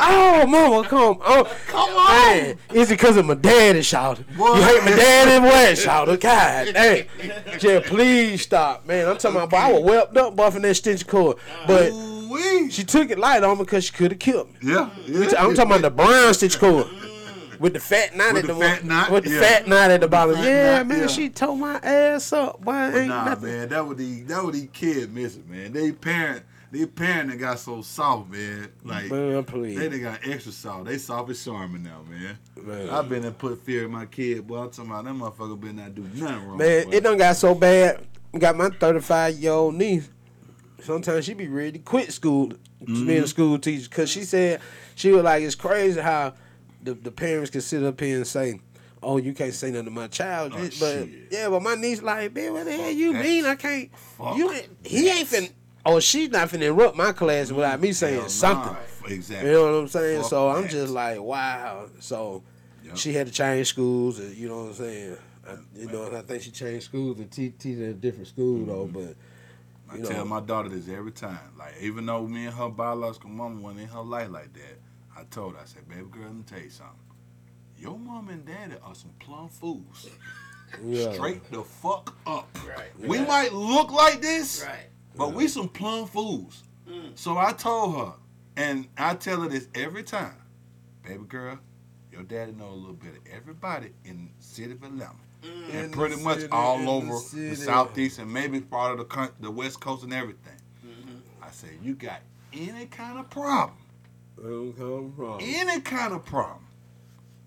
oh, 0.00 0.46
mama, 0.48 0.88
come 0.88 0.98
on. 1.00 1.18
Oh, 1.22 1.56
come 1.66 1.90
on. 1.90 2.08
Man, 2.08 2.58
is 2.72 2.90
it 2.90 2.94
because 2.94 3.18
of 3.18 3.26
my 3.26 3.34
daddy 3.34 3.82
shouting? 3.82 4.24
You 4.30 4.54
hate 4.54 4.82
my 4.82 4.90
daddy 4.90 5.44
what 5.46 5.76
shouted? 5.76 6.20
God 6.22 6.72
dang. 6.72 7.04
Yeah, 7.60 7.80
please 7.84 8.42
stop, 8.42 8.86
man. 8.86 9.08
I'm 9.08 9.18
talking 9.18 9.36
about, 9.36 9.50
boy, 9.50 9.56
I 9.58 9.72
was 9.72 9.82
wept 9.82 10.16
up 10.16 10.34
buffing 10.34 10.62
that 10.62 10.74
stitch 10.74 11.06
cord. 11.06 11.36
But 11.66 11.92
Ooh-wee. 11.92 12.70
she 12.70 12.84
took 12.84 13.10
it 13.10 13.18
light 13.18 13.42
on 13.44 13.58
me 13.58 13.64
because 13.64 13.84
she 13.84 13.92
could 13.92 14.12
have 14.12 14.20
killed 14.20 14.48
me. 14.50 14.72
Yeah, 14.72 14.88
yeah. 15.06 15.24
I'm 15.38 15.54
talking 15.54 15.70
about 15.72 15.82
the 15.82 15.90
brown 15.90 16.32
stitch 16.32 16.58
cord. 16.58 16.86
With 17.60 17.72
the 17.74 17.80
fat 17.80 18.16
knot 18.16 18.32
With 18.34 18.44
at 18.44 18.46
the 18.48 18.54
the, 18.54 18.60
fat 18.60 18.84
knot, 18.84 19.10
with 19.10 19.24
the 19.24 19.30
yeah. 19.30 19.40
fat 19.40 19.68
knot 19.68 19.90
at 19.90 20.00
the 20.00 20.08
bottom. 20.08 20.34
fat 20.36 20.44
Yeah, 20.44 20.76
knot, 20.78 20.86
man, 20.86 21.00
yeah. 21.00 21.06
she 21.06 21.28
tore 21.28 21.56
my 21.56 21.76
ass 21.76 22.32
up. 22.32 22.60
Boy, 22.60 22.72
ain't 22.72 23.08
Nah, 23.08 23.24
nothing. 23.26 23.48
man, 23.48 23.68
that 23.70 23.86
what 23.86 23.96
the 23.96 24.22
that 24.22 24.44
what 24.44 24.52
the 24.54 24.66
kid 24.66 25.14
missing, 25.14 25.44
man. 25.48 25.72
They 25.72 25.92
parent, 25.92 26.44
they 26.70 26.86
parent 26.86 27.30
that 27.30 27.36
got 27.38 27.58
so 27.58 27.82
soft, 27.82 28.30
man. 28.30 28.68
Like 28.84 29.10
Man, 29.10 29.42
please. 29.44 29.78
they 29.78 29.88
done 29.88 30.02
got 30.02 30.20
extra 30.26 30.52
soft. 30.52 30.84
They 30.86 30.98
soft 30.98 31.30
as 31.30 31.44
Charmin 31.44 31.82
now, 31.82 32.02
man. 32.08 32.38
Man. 32.62 32.90
I've 32.90 33.08
been 33.08 33.24
and 33.24 33.36
put 33.36 33.62
fear 33.64 33.84
in 33.86 33.90
my 33.90 34.06
kid, 34.06 34.46
boy. 34.46 34.58
I'm 34.62 34.70
talking 34.70 34.90
about 34.90 35.04
that 35.04 35.14
motherfucker 35.14 35.58
been 35.60 35.76
not 35.76 35.94
do 35.94 36.02
nothing 36.14 36.46
wrong. 36.48 36.58
Man, 36.58 36.84
boy. 36.90 36.96
it 36.96 37.02
done 37.02 37.18
got 37.18 37.36
so 37.36 37.54
bad. 37.54 38.04
Got 38.38 38.56
my 38.56 38.68
35 38.68 39.34
year 39.36 39.52
old 39.52 39.74
niece. 39.74 40.08
Sometimes 40.80 41.24
she 41.24 41.34
be 41.34 41.48
ready 41.48 41.72
to 41.72 41.78
quit 41.80 42.12
school, 42.12 42.52
Mm-hmm. 42.84 43.06
being 43.08 43.22
a 43.24 43.26
school 43.26 43.58
teacher, 43.58 43.88
because 43.88 44.08
she 44.08 44.22
said 44.22 44.60
she 44.94 45.10
was 45.10 45.24
like, 45.24 45.42
it's 45.42 45.56
crazy 45.56 46.00
how 46.00 46.34
the, 46.88 46.94
the 46.94 47.10
parents 47.10 47.50
can 47.50 47.60
sit 47.60 47.82
up 47.82 48.00
here 48.00 48.16
and 48.16 48.26
say, 48.26 48.60
"Oh, 49.02 49.16
you 49.18 49.32
can't 49.34 49.54
say 49.54 49.70
nothing 49.70 49.86
to 49.86 49.90
my 49.90 50.06
child." 50.08 50.52
Oh, 50.54 50.58
but 50.58 50.70
shit. 50.70 51.08
yeah, 51.30 51.48
but 51.48 51.62
my 51.62 51.74
niece 51.74 52.02
like, 52.02 52.34
man, 52.34 52.52
what 52.52 52.64
the 52.64 52.72
hell 52.72 52.90
you 52.90 53.12
That's 53.12 53.24
mean? 53.24 53.44
I 53.46 53.54
can't. 53.54 53.90
You 54.36 54.52
ain't, 54.52 54.68
he 54.84 55.08
ain't 55.08 55.28
finna. 55.28 55.52
Oh, 55.86 56.00
she's 56.00 56.28
not 56.30 56.48
finna 56.48 56.66
interrupt 56.66 56.96
my 56.96 57.12
class 57.12 57.50
without 57.50 57.80
me 57.80 57.92
saying 57.92 58.14
Hell 58.14 58.22
nah. 58.24 58.28
something. 58.28 58.76
Exactly. 59.06 59.48
You 59.48 59.54
know 59.56 59.62
what 59.72 59.78
I'm 59.80 59.88
saying? 59.88 60.20
Fuck 60.20 60.30
so 60.30 60.48
I'm 60.50 60.62
that. 60.62 60.70
just 60.70 60.92
like, 60.92 61.20
wow. 61.20 61.86
So 62.00 62.42
Yep. 62.84 62.96
she 62.96 63.12
had 63.12 63.26
to 63.26 63.32
change 63.32 63.66
schools, 63.68 64.18
and 64.18 64.34
you 64.34 64.48
know 64.48 64.62
what 64.64 64.68
I'm 64.68 64.74
saying. 64.74 65.16
I, 65.46 65.52
you 65.76 65.86
know, 65.86 66.04
and 66.04 66.16
I 66.16 66.22
think 66.22 66.42
she 66.42 66.50
changed 66.50 66.84
schools 66.86 67.18
and 67.18 67.30
te- 67.30 67.50
teach 67.50 67.78
at 67.78 67.88
a 67.88 67.94
different 67.94 68.28
school 68.28 68.64
though. 68.66 68.86
Mm-hmm. 68.86 68.98
But 69.06 69.16
I 69.90 69.96
you 69.98 70.04
tell 70.04 70.24
my 70.24 70.40
daughter 70.40 70.68
this 70.68 70.88
every 70.88 71.12
time. 71.12 71.38
Like, 71.58 71.74
even 71.80 72.04
though 72.06 72.26
me 72.26 72.46
and 72.46 72.54
her 72.54 72.68
biological 72.68 73.30
mama 73.30 73.60
went 73.60 73.78
in 73.78 73.88
her 73.88 74.00
life 74.02 74.30
like 74.30 74.52
that, 74.54 74.78
I 75.18 75.24
told 75.30 75.54
her, 75.54 75.60
I 75.62 75.64
said, 75.64 75.88
baby 75.88 76.02
girl, 76.10 76.24
let 76.24 76.34
me 76.34 76.42
tell 76.46 76.60
you 76.60 76.70
something. 76.70 76.94
Your 77.76 77.98
mom 77.98 78.28
and 78.28 78.44
daddy 78.46 78.74
are 78.82 78.94
some 78.94 79.10
plum 79.18 79.48
fools. 79.48 80.08
yeah, 80.84 81.12
Straight 81.12 81.50
the 81.50 81.62
fuck 81.62 82.16
up. 82.26 82.48
Right. 82.66 82.90
We 82.98 83.20
might 83.20 83.52
look 83.52 83.90
like 83.90 84.20
this, 84.20 84.64
Right. 84.66 84.86
but 85.16 85.32
we 85.32 85.48
some 85.48 85.68
plum 85.68 86.06
fools. 86.06 86.62
So 87.14 87.36
I 87.36 87.52
told 87.52 87.96
her, 87.96 88.12
and 88.56 88.88
I 88.96 89.14
tell 89.14 89.42
her 89.42 89.48
this 89.48 89.68
every 89.74 90.02
time, 90.02 90.34
baby 91.04 91.24
girl, 91.28 91.58
your 92.10 92.22
daddy 92.22 92.52
know 92.52 92.68
a 92.70 92.74
little 92.74 92.94
bit 92.94 93.10
of 93.16 93.18
everybody 93.32 93.90
in 94.04 94.30
the 94.38 94.44
city 94.44 94.72
of 94.72 94.82
Atlanta. 94.82 95.12
In 95.42 95.76
And 95.76 95.92
the 95.92 95.96
pretty 95.96 96.16
much 96.22 96.38
city, 96.40 96.48
all 96.52 96.78
in 96.78 96.84
the 96.86 96.90
over 96.90 97.06
the, 97.36 97.54
southeast 97.56 98.18
and 98.18 98.32
maybe 98.32 98.60
part 98.60 98.92
of 98.92 98.98
the 98.98 99.04
coun- 99.04 99.32
the 99.40 99.50
west 99.50 99.80
coast 99.80 100.02
and 100.02 100.12
everything. 100.14 100.56
Mm-hmm. 100.84 101.16
I 101.44 101.50
said, 101.50 101.70
you 101.82 101.94
got 101.94 102.20
any 102.52 102.86
kind 102.86 103.18
of 103.18 103.28
problem, 103.30 103.76
Don't 104.42 104.72
come 104.76 105.12
wrong. 105.16 105.40
any 105.42 105.80
kind 105.80 106.12
of 106.12 106.24
problem, 106.24 106.64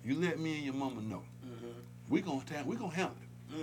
you 0.03 0.15
let 0.19 0.39
me 0.39 0.55
and 0.55 0.65
your 0.65 0.73
mama 0.73 1.01
know. 1.01 1.23
Mm-hmm. 1.45 1.67
We 2.09 2.21
gonna 2.21 2.41
ta- 2.45 2.63
we 2.65 2.75
gonna 2.75 2.93
handle 2.93 3.15
it. 3.55 3.57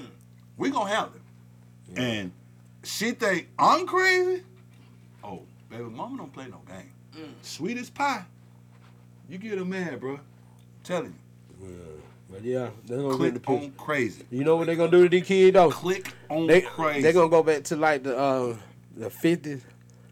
We 0.57 0.71
gonna 0.71 0.91
handle 0.91 1.13
it. 1.15 1.99
And 1.99 2.33
she 2.85 3.13
think 3.13 3.49
I'm 3.59 3.87
crazy. 3.87 4.43
Oh, 5.23 5.43
baby, 5.69 5.85
mama 5.85 6.17
don't 6.19 6.33
play 6.33 6.47
no 6.47 6.61
game. 6.67 6.93
Sweet 7.43 7.77
as 7.79 7.91
pie. 7.91 8.25
You 9.29 9.39
get 9.39 9.59
her 9.59 9.65
mad, 9.65 10.01
bro. 10.01 10.21
telling 10.85 11.15
you. 11.61 11.69
But 12.31 12.43
yeah, 12.43 12.71
they're 12.87 12.99
gonna 12.99 13.15
Click 13.17 13.35
get 13.35 13.43
the 13.43 13.47
picture. 13.53 13.65
on 13.65 13.71
crazy. 13.73 14.25
You 14.31 14.45
know 14.45 14.57
what 14.57 14.67
they're 14.67 14.77
gonna 14.77 14.91
do 14.91 15.03
to 15.05 15.09
these 15.09 15.25
kids 15.25 15.55
though? 15.55 15.71
Click 15.71 16.13
on 16.31 16.47
They 16.47 16.61
crazy. 16.61 17.03
they're 17.03 17.13
gonna 17.15 17.29
go 17.31 17.43
back 17.43 17.65
to 17.65 17.77
like 17.77 18.03
the 18.05 18.17
uh, 18.17 18.57
the 18.97 19.11
fifties 19.11 19.63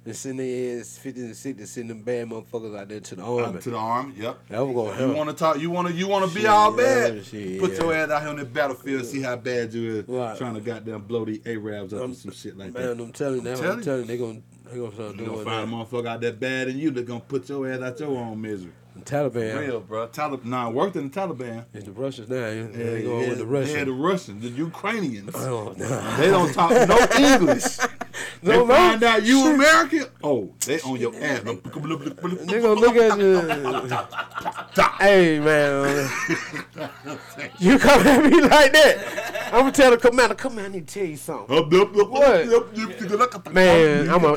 and 0.07 0.17
send 0.17 0.39
their 0.41 0.81
ass 0.81 0.97
fifties 0.97 1.25
and 1.25 1.37
sixties, 1.37 1.71
send 1.71 1.91
them 1.91 2.03
bad 2.03 2.29
motherfuckers 2.29 2.79
out 2.79 2.89
there 2.89 3.01
to 3.01 3.15
the 3.17 3.23
army. 3.23 3.61
to 3.61 3.71
the 3.71 3.77
arm. 3.77 4.15
Yep. 4.17 4.39
That 4.49 4.65
was 4.67 4.75
gonna 4.97 5.07
You 5.09 5.15
want 5.17 5.29
to 5.31 5.37
talk? 5.37 5.59
You 5.61 5.71
want 5.71 5.89
to? 5.89 5.95
You 5.95 6.09
want 6.09 6.29
to 6.29 6.35
be 6.35 6.41
Shit, 6.43 6.49
all 6.51 6.71
yeah, 6.81 7.11
bad? 7.11 7.25
shit, 7.27 7.61
Put 7.61 7.73
your 7.79 7.93
ass 7.95 8.09
out 8.11 8.21
here 8.23 8.31
on 8.31 8.37
the 8.37 8.45
battlefield. 8.45 9.05
See 9.05 9.21
how 9.21 9.37
bad 9.37 9.75
you 9.75 9.97
is. 9.99 10.09
Right. 10.09 10.39
Trying 10.39 10.55
to 10.55 10.61
goddamn 10.61 11.03
blow 11.03 11.25
the 11.27 11.43
Arabs 11.45 11.93
up 11.93 12.01
I'm- 12.01 12.11
and 12.11 12.17
some 12.17 12.31
shit 12.33 12.57
like 12.57 12.73
Man, 12.73 12.97
that. 12.97 13.03
I'm 13.03 13.13
telling 13.13 13.43
you, 13.43 13.51
what 13.51 13.57
telling 13.59 13.79
I'm 13.79 13.85
telling 13.85 14.01
you, 14.03 14.07
they 14.07 14.17
gonna 14.19 14.41
they 14.71 14.77
gonna 14.79 14.93
start 14.95 15.11
You 15.13 15.17
gonna 15.19 15.33
doing 15.33 15.45
find 15.45 15.73
a 15.73 15.77
that. 15.77 15.87
motherfucker 15.91 16.07
out 16.09 16.21
there 16.21 16.33
bad 16.33 16.69
than 16.69 16.79
you. 16.79 16.91
They're 16.91 17.05
gonna 17.05 17.21
put 17.21 17.49
your 17.49 17.71
ass 17.71 17.81
out 17.81 18.01
your 18.01 18.11
own 18.17 18.41
misery. 18.41 18.73
Taliban. 19.05 19.61
Real, 19.61 19.81
bro. 19.81 20.09
Taliban. 20.09 20.47
Nah, 20.47 20.71
worked 20.71 20.97
in 20.97 21.11
the 21.11 21.21
Taliban. 21.21 21.67
It's 21.75 21.85
the 21.85 21.93
Russians 21.93 22.31
now. 22.31 22.37
Yeah, 22.37 22.53
Yeah, 22.53 22.67
they 22.73 23.03
going 23.03 23.21
yeah, 23.25 23.29
with 23.29 23.39
the 23.39 23.47
Russians. 23.47 23.77
Yeah, 23.77 23.85
the 23.85 23.93
Russians, 23.93 24.43
the 24.43 24.49
Ukrainians. 24.49 25.37
Oh, 25.37 25.75
nah. 25.77 26.17
They 26.17 26.29
don't 26.29 26.53
talk 26.55 26.71
no 26.89 27.07
English. 27.19 27.77
They 28.47 28.53
No, 28.57 28.65
no. 28.65 28.75
find 28.75 29.03
out 29.03 29.25
you 29.25 29.45
American. 29.55 30.05
Oh, 30.23 30.55
they 30.65 30.81
on 30.83 30.97
your 31.01 31.13
ass. 31.17 31.41
They 31.43 32.61
gonna 32.61 32.75
look 32.75 32.95
at 32.95 33.19
you. 33.19 33.41
hey 35.01 35.41
man, 35.41 36.09
you 37.59 37.77
come 37.81 38.07
at 38.07 38.23
me 38.25 38.41
like 38.43 38.73
that? 38.73 39.49
I'm 39.53 39.61
gonna 39.63 39.73
tell 39.73 39.91
the 39.91 39.97
commander, 39.97 40.37
come 40.37 40.53
here, 40.59 40.67
I 40.67 40.69
need 40.69 40.87
to 40.87 40.95
tell 40.95 41.09
you 41.09 41.17
something. 41.17 41.57
what? 41.57 43.53
Man, 43.53 44.09
I'm 44.11 44.25
a 44.25 44.33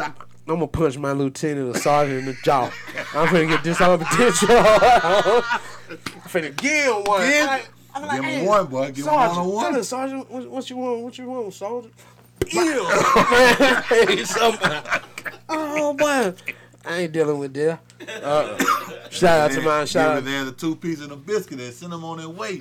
I'm 0.47 0.55
gonna 0.55 0.65
punch 0.67 0.97
my 0.97 1.11
lieutenant 1.11 1.75
or 1.75 1.79
sergeant 1.79 2.19
in 2.21 2.25
the 2.25 2.33
jaw. 2.43 2.71
I'm 3.13 3.27
finna 3.27 3.47
get 3.49 3.63
disarmed 3.63 4.03
potential. 4.03 4.47
I'm 4.57 5.43
finna 6.25 6.55
give 6.55 6.95
one. 7.07 7.21
Give- 7.27 7.47
I- 7.47 7.61
I'm 7.91 8.03
like, 8.03 8.21
give 8.21 8.23
him 8.23 8.39
hey, 8.41 8.47
one, 8.47 8.65
boy. 8.67 8.91
Give 8.91 9.05
him 9.07 9.13
one-on-one. 9.13 9.83
sergeant, 9.83 10.29
what, 10.29 10.47
what 10.49 10.69
you 10.69 10.77
want? 10.77 10.99
What 11.01 11.17
you 11.17 11.27
want, 11.27 11.51
soldier? 11.53 11.89
Ew, 12.47 12.83
man. 13.31 13.83
Hey, 13.89 14.23
somebody. 14.23 14.89
Oh 15.47 15.93
boy, 15.93 16.33
I 16.85 16.97
ain't 17.01 17.11
dealing 17.11 17.39
with 17.39 17.53
that. 17.55 17.79
Uh, 18.23 18.57
shout 19.09 19.39
out 19.41 19.51
to 19.51 19.61
my 19.61 19.85
shout 19.85 20.17
out. 20.17 20.23
Give 20.23 20.25
them 20.25 20.45
the 20.45 20.51
two 20.51 20.75
pieces 20.75 21.03
and 21.03 21.11
a 21.11 21.15
biscuit 21.15 21.59
and 21.59 21.73
send 21.73 21.91
them 21.91 22.03
on 22.03 22.17
their 22.19 22.29
way. 22.29 22.57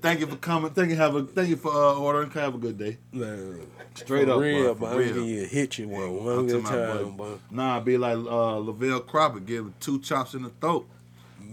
Thank 0.00 0.20
you 0.20 0.26
for 0.26 0.36
coming. 0.36 0.70
Thank 0.72 0.90
you. 0.90 0.96
Have 0.96 1.14
a 1.14 1.22
thank 1.24 1.48
you 1.48 1.56
for 1.56 1.72
uh, 1.72 1.94
ordering. 1.94 2.30
Have 2.32 2.54
a 2.54 2.58
good 2.58 2.78
day. 2.78 2.98
Man, 3.12 3.66
Straight 3.94 4.26
for 4.26 4.32
up, 4.34 4.40
real, 4.40 4.74
but 4.74 4.88
for 4.88 4.92
I'm 4.92 4.98
real. 4.98 5.14
gonna 5.14 5.26
you 5.26 5.44
hit 5.44 5.78
you 5.78 5.88
one 5.88 6.02
I'm 6.02 6.24
one 6.24 6.46
good 6.46 6.64
time, 6.64 7.16
boy. 7.16 7.34
Nah, 7.50 7.80
be 7.80 7.96
like 7.96 8.16
uh, 8.16 8.56
Lavelle 8.58 9.00
Cropper, 9.00 9.40
give 9.40 9.66
him 9.66 9.74
two 9.80 10.00
chops 10.00 10.34
in 10.34 10.42
the 10.42 10.50
throat. 10.50 10.88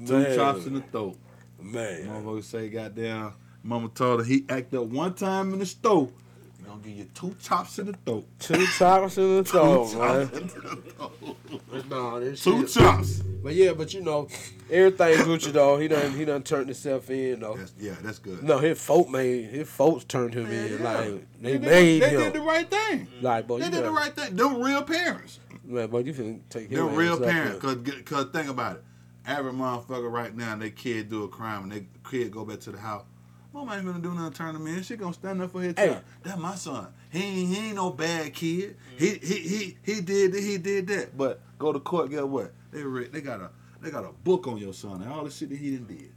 Two 0.06 0.20
Man. 0.20 0.36
chops 0.36 0.66
in 0.66 0.74
the 0.76 0.82
throat. 0.82 1.18
Man, 1.62 2.06
Motherfucker 2.08 2.44
say, 2.44 2.70
goddamn, 2.70 3.34
mama 3.64 3.90
told 3.90 4.22
her 4.22 4.26
he 4.26 4.46
act 4.50 4.74
up 4.74 4.86
one 4.86 5.14
time 5.14 5.52
in 5.54 5.60
the 5.60 5.66
store. 5.66 6.10
Gonna 6.82 6.90
give 6.96 6.98
you 6.98 7.10
two 7.14 7.36
chops 7.42 7.80
in 7.80 7.88
the 7.88 7.94
throat. 7.94 8.26
two 8.40 8.66
chops 8.78 9.18
in 9.18 9.38
the 9.38 9.44
throat, 9.44 9.94
man. 9.96 10.22
in 10.22 10.48
the 10.48 11.82
throat. 11.84 12.20
This 12.22 12.44
Two 12.44 12.68
shit. 12.68 12.82
chops. 12.84 13.20
But 13.44 13.54
yeah, 13.54 13.74
but 13.74 13.94
you 13.94 14.02
know, 14.02 14.28
everything 14.70 15.18
Gucci 15.20 15.52
though. 15.52 15.78
He 15.78 15.88
done 15.88 16.12
he 16.12 16.26
done 16.26 16.44
turned 16.44 16.68
himself 16.68 17.10
in 17.10 17.40
though. 17.40 17.56
That's, 17.56 17.74
yeah, 17.80 17.96
that's 18.02 18.20
good. 18.20 18.44
No, 18.44 18.58
his 18.60 18.82
folk 18.82 19.10
made 19.10 19.46
his 19.50 19.70
folks 19.70 20.04
turned 20.06 20.34
him 20.34 20.48
in. 20.52 20.78
yeah. 20.80 20.84
Like 20.84 21.42
they 21.42 21.52
did, 21.54 21.62
made 21.62 22.02
they 22.02 22.10
him. 22.10 22.22
did 22.22 22.34
the 22.34 22.42
right 22.42 22.70
thing. 22.70 23.08
like, 23.22 23.48
boy, 23.48 23.60
They 23.60 23.66
you 23.66 23.72
did 23.72 23.84
the 23.86 23.92
right 23.92 24.14
thing. 24.14 24.36
Them 24.36 24.62
real 24.62 24.84
parents. 24.84 25.40
Man, 25.64 25.90
boy, 25.90 26.00
you 26.00 26.14
finna 26.14 26.40
take 26.50 26.70
him. 26.70 26.76
They're 26.76 26.86
real 26.98 27.20
parents. 27.20 27.60
Cause, 27.62 27.78
cause 28.06 28.26
think 28.34 28.50
about 28.50 28.78
it. 28.78 28.84
Every 29.28 29.52
motherfucker 29.52 30.12
right 30.12 30.36
now, 30.36 30.56
they 30.56 30.72
kid 30.72 31.10
do 31.10 31.24
a 31.24 31.28
crime 31.28 31.64
and 31.64 31.72
they 31.72 31.86
kid 32.10 32.32
go 32.32 32.44
back 32.44 32.60
to 32.62 32.72
the 32.72 32.80
house. 32.80 33.04
Mama 33.60 33.76
ain't 33.76 33.86
gonna 33.86 34.00
do 34.00 34.14
nothing 34.14 34.32
to 34.32 34.38
turn 34.38 34.56
him 34.56 34.68
in. 34.68 34.82
She 34.84 34.96
gonna 34.96 35.14
stand 35.14 35.42
up 35.42 35.52
for 35.52 35.62
Hey. 35.62 35.74
child. 35.74 36.02
That's 36.24 36.40
my 36.40 36.56
son. 36.56 36.88
He 37.10 37.22
ain't, 37.22 37.50
he 37.50 37.68
ain't 37.68 37.76
no 37.76 37.90
bad 37.90 38.34
kid. 38.34 38.78
He 38.98 39.16
he 39.22 39.36
he 39.40 39.78
he 39.84 40.02
did 40.02 40.34
he 40.34 40.58
did 40.58 40.88
that. 40.88 41.18
But 41.18 41.42
go 41.58 41.74
to 41.74 41.80
court. 41.80 42.10
Get 42.10 42.26
what? 42.28 42.54
They 42.72 42.84
read. 42.84 43.12
They 43.12 43.20
got 43.20 43.42
a 43.42 43.50
they 43.82 43.92
got 43.92 44.06
a 44.06 44.14
book 44.24 44.48
on 44.48 44.58
your 44.58 44.74
son 44.74 45.02
and 45.02 45.12
all 45.12 45.26
the 45.26 45.30
shit 45.30 45.50
that 45.50 45.58
he 45.58 45.76
done 45.76 45.88
did. 45.88 46.14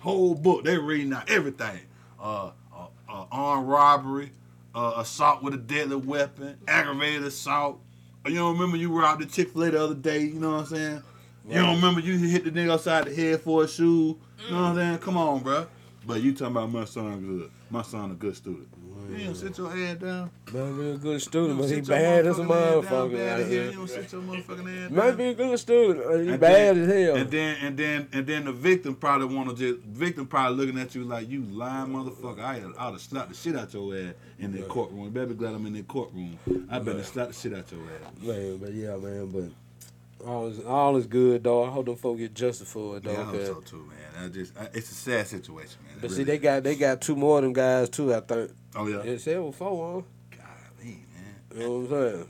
Whole 0.00 0.34
book. 0.34 0.64
They 0.64 0.76
reading 0.76 1.12
out 1.12 1.30
everything. 1.30 1.82
Uh, 2.18 2.50
uh, 2.76 2.86
uh 3.08 3.26
armed 3.30 3.68
robbery, 3.68 4.32
uh, 4.74 4.94
assault 4.96 5.40
with 5.44 5.54
a 5.54 5.58
deadly 5.58 5.96
weapon, 5.96 6.58
aggravated 6.66 7.22
assault. 7.22 7.80
You 8.26 8.34
don't 8.34 8.54
remember 8.54 8.76
you 8.76 8.92
robbed 8.96 9.22
the 9.22 9.26
Chick 9.26 9.52
Fil 9.52 9.62
A 9.64 9.70
the 9.70 9.84
other 9.84 9.94
day? 9.94 10.22
You 10.22 10.40
know 10.40 10.52
what 10.52 10.60
I'm 10.60 10.66
saying? 10.66 11.02
You 11.48 11.60
don't 11.60 11.76
remember 11.76 12.00
you 12.00 12.18
hit 12.18 12.44
the 12.44 12.50
nigga 12.50 12.70
upside 12.70 13.04
the 13.06 13.14
head 13.14 13.40
for 13.40 13.64
a 13.64 13.68
shoe? 13.68 14.18
You 14.38 14.50
know 14.50 14.62
what 14.62 14.68
I'm 14.70 14.76
saying? 14.76 14.98
Come 14.98 15.16
on, 15.16 15.42
bro. 15.42 15.66
But 16.04 16.20
you 16.20 16.32
talking 16.32 16.48
about 16.56 16.70
my 16.70 16.84
son 16.84 17.20
good? 17.20 17.50
My 17.70 17.82
son 17.82 18.10
a 18.10 18.14
good 18.14 18.36
student. 18.36 18.68
You 19.10 19.24
don't 19.26 19.34
sit 19.34 19.58
your 19.58 19.70
head 19.70 20.00
down. 20.00 20.30
Man, 20.52 20.78
be 20.78 20.90
a 20.90 20.96
good 20.96 21.20
student, 21.22 21.58
but 21.60 21.68
he 21.68 21.80
bad 21.80 22.26
as 22.26 22.38
a 22.38 22.42
down, 22.42 22.48
motherfucker. 22.48 23.12
bad 23.12 23.38
like, 23.38 23.46
as 23.46 23.52
hell. 23.52 23.52
yeah. 23.52 23.64
You 23.64 23.72
don't 23.72 23.88
sit 23.88 24.12
your 24.12 24.22
motherfucking 24.22 24.74
head 24.74 24.92
Might 24.92 25.10
be 25.16 25.24
a 25.24 25.34
good 25.34 25.58
student. 25.58 26.04
but 26.06 26.20
He 26.20 26.28
And 26.30 26.40
bad 26.40 26.76
then- 26.76 26.90
as 26.90 26.92
hell. 27.06 27.16
And 27.16 27.30
then 27.30 27.56
and 27.62 27.76
then 27.76 28.08
and 28.12 28.26
then 28.26 28.44
the 28.46 28.52
victim 28.52 28.94
probably 28.94 29.34
want 29.34 29.50
to 29.50 29.54
just 29.56 29.84
victim 29.86 30.26
probably 30.26 30.56
looking 30.64 30.80
at 30.80 30.94
you 30.94 31.04
like 31.04 31.28
you 31.28 31.42
lying 31.42 31.90
motherfucker. 31.92 32.40
I 32.40 32.56
I'd 32.56 32.92
have 32.92 33.00
slapped 33.00 33.28
the 33.30 33.34
shit 33.34 33.56
out 33.56 33.72
your 33.74 33.94
ass 33.96 34.14
in 34.38 34.52
that 34.52 34.68
courtroom. 34.68 35.04
You 35.04 35.10
better 35.10 35.26
be 35.26 35.34
glad 35.34 35.54
I'm 35.54 35.66
in 35.66 35.72
that 35.74 35.88
courtroom. 35.88 36.38
I 36.70 36.78
better 36.78 37.02
slap 37.02 37.28
the 37.28 37.34
shit 37.34 37.54
out 37.54 37.70
your 37.70 37.80
ass. 37.82 38.22
Man, 38.22 38.56
but 38.58 38.72
yeah, 38.72 38.96
man, 38.96 39.26
but 39.26 40.26
all 40.26 40.46
is 40.46 40.60
all 40.64 40.96
is 40.96 41.06
good, 41.06 41.42
dog. 41.42 41.68
I 41.68 41.72
hope 41.72 41.86
them 41.86 41.96
folks 41.96 42.20
get 42.20 42.34
justice 42.34 42.68
for 42.70 42.96
it, 42.96 43.02
dog. 43.02 43.14
Yeah, 43.14 43.20
I 43.22 43.24
hope 43.24 43.44
so 43.46 43.60
too, 43.60 43.88
man. 43.88 44.24
I 44.24 44.28
just 44.28 44.56
I, 44.56 44.68
it's 44.72 44.90
a 44.90 44.94
sad 44.94 45.26
situation, 45.26 45.78
man. 45.84 45.91
But 46.02 46.10
see, 46.10 46.24
they 46.24 46.36
got 46.38 46.62
they 46.64 46.74
got 46.76 47.00
two 47.00 47.16
more 47.16 47.38
of 47.38 47.44
them 47.44 47.52
guys 47.52 47.88
too. 47.88 48.12
I 48.14 48.20
think. 48.20 48.50
oh 48.76 48.86
yeah, 48.86 48.98
They 48.98 49.16
said 49.18 49.36
it 49.36 49.42
was 49.42 49.54
four, 49.56 50.02
huh? 50.30 50.36
golly, 50.36 50.98
man. 51.14 51.34
You 51.54 51.60
know 51.60 51.78
what 51.78 51.96
I'm 51.98 52.12
saying? 52.12 52.28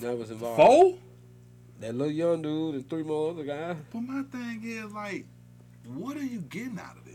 That 0.00 0.18
was 0.18 0.30
involved. 0.30 0.56
Four. 0.56 0.94
That 1.80 1.94
little 1.94 2.12
young 2.12 2.40
dude 2.42 2.74
and 2.76 2.88
three 2.88 3.02
more 3.02 3.30
other 3.30 3.44
guys. 3.44 3.76
But 3.92 4.00
my 4.00 4.22
thing 4.24 4.60
is 4.64 4.92
like, 4.92 5.26
what 5.86 6.16
are 6.16 6.22
you 6.24 6.40
getting 6.40 6.78
out 6.78 6.96
of 6.96 7.04
this? 7.04 7.14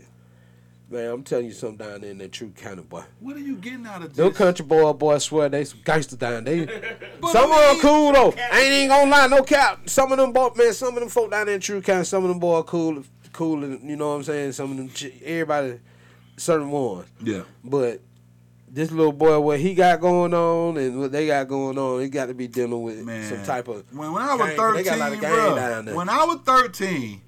Man, 0.90 1.08
I'm 1.08 1.22
telling 1.22 1.46
you 1.46 1.52
something 1.52 1.86
down 1.86 2.00
there 2.00 2.10
in 2.10 2.18
that 2.18 2.32
Troup 2.32 2.56
County, 2.56 2.82
boy. 2.82 3.04
What 3.20 3.36
are 3.36 3.40
you 3.40 3.56
getting 3.56 3.86
out 3.86 4.02
of 4.02 4.14
Those 4.14 4.30
this? 4.30 4.38
country 4.38 4.64
boy, 4.66 4.92
boy, 4.92 5.14
I 5.14 5.18
swear 5.18 5.48
they 5.48 5.64
some 5.64 5.78
gangsters 5.84 6.18
down 6.18 6.42
there. 6.44 6.66
Some 7.30 7.52
of 7.52 7.58
them 7.60 7.78
cool 7.80 8.12
though. 8.12 8.34
I 8.36 8.60
ain't 8.60 8.72
even 8.72 8.88
gonna 8.88 9.10
lie, 9.10 9.26
no 9.28 9.42
cap. 9.44 9.88
Some 9.88 10.10
of 10.10 10.18
them 10.18 10.32
boy, 10.32 10.50
man, 10.56 10.72
some 10.72 10.94
of 10.94 11.00
them 11.00 11.08
folk 11.08 11.30
down 11.30 11.46
there 11.46 11.54
in 11.54 11.60
Troup 11.60 11.84
County, 11.84 12.04
some 12.04 12.24
of 12.24 12.28
them 12.28 12.40
boy 12.40 12.62
cool, 12.62 13.04
cool, 13.32 13.62
and 13.62 13.88
you 13.88 13.94
know 13.96 14.08
what 14.10 14.14
I'm 14.16 14.22
saying. 14.24 14.52
Some 14.52 14.72
of 14.72 14.76
them, 14.78 14.90
everybody, 15.24 15.78
certain 16.40 16.70
ones. 16.70 17.06
Yeah. 17.22 17.42
But 17.64 18.00
this 18.68 18.90
little 18.90 19.12
boy, 19.12 19.38
what 19.40 19.60
he 19.60 19.74
got 19.74 20.00
going 20.00 20.32
on 20.32 20.76
and 20.76 21.00
what 21.00 21.12
they 21.12 21.26
got 21.26 21.48
going 21.48 21.76
on, 21.78 22.00
he 22.00 22.08
got 22.08 22.26
to 22.26 22.34
be 22.34 22.46
dealing 22.48 22.82
with 22.82 23.04
Man, 23.04 23.28
some 23.28 23.44
type 23.44 23.68
of. 23.68 23.84
when, 23.94 24.12
when 24.12 24.22
I 24.22 24.34
was 24.34 24.46
gang- 24.48 24.56
thirteen, 24.56 24.76
they 24.76 24.90
got 24.90 24.96
a 24.96 25.00
lot 25.00 25.12
of 25.12 25.20
gang 25.20 25.32
bro, 25.32 25.56
down 25.56 25.84
there. 25.84 25.94
when 25.94 26.08
I 26.08 26.24
was 26.24 26.40
thirteen, 26.44 27.20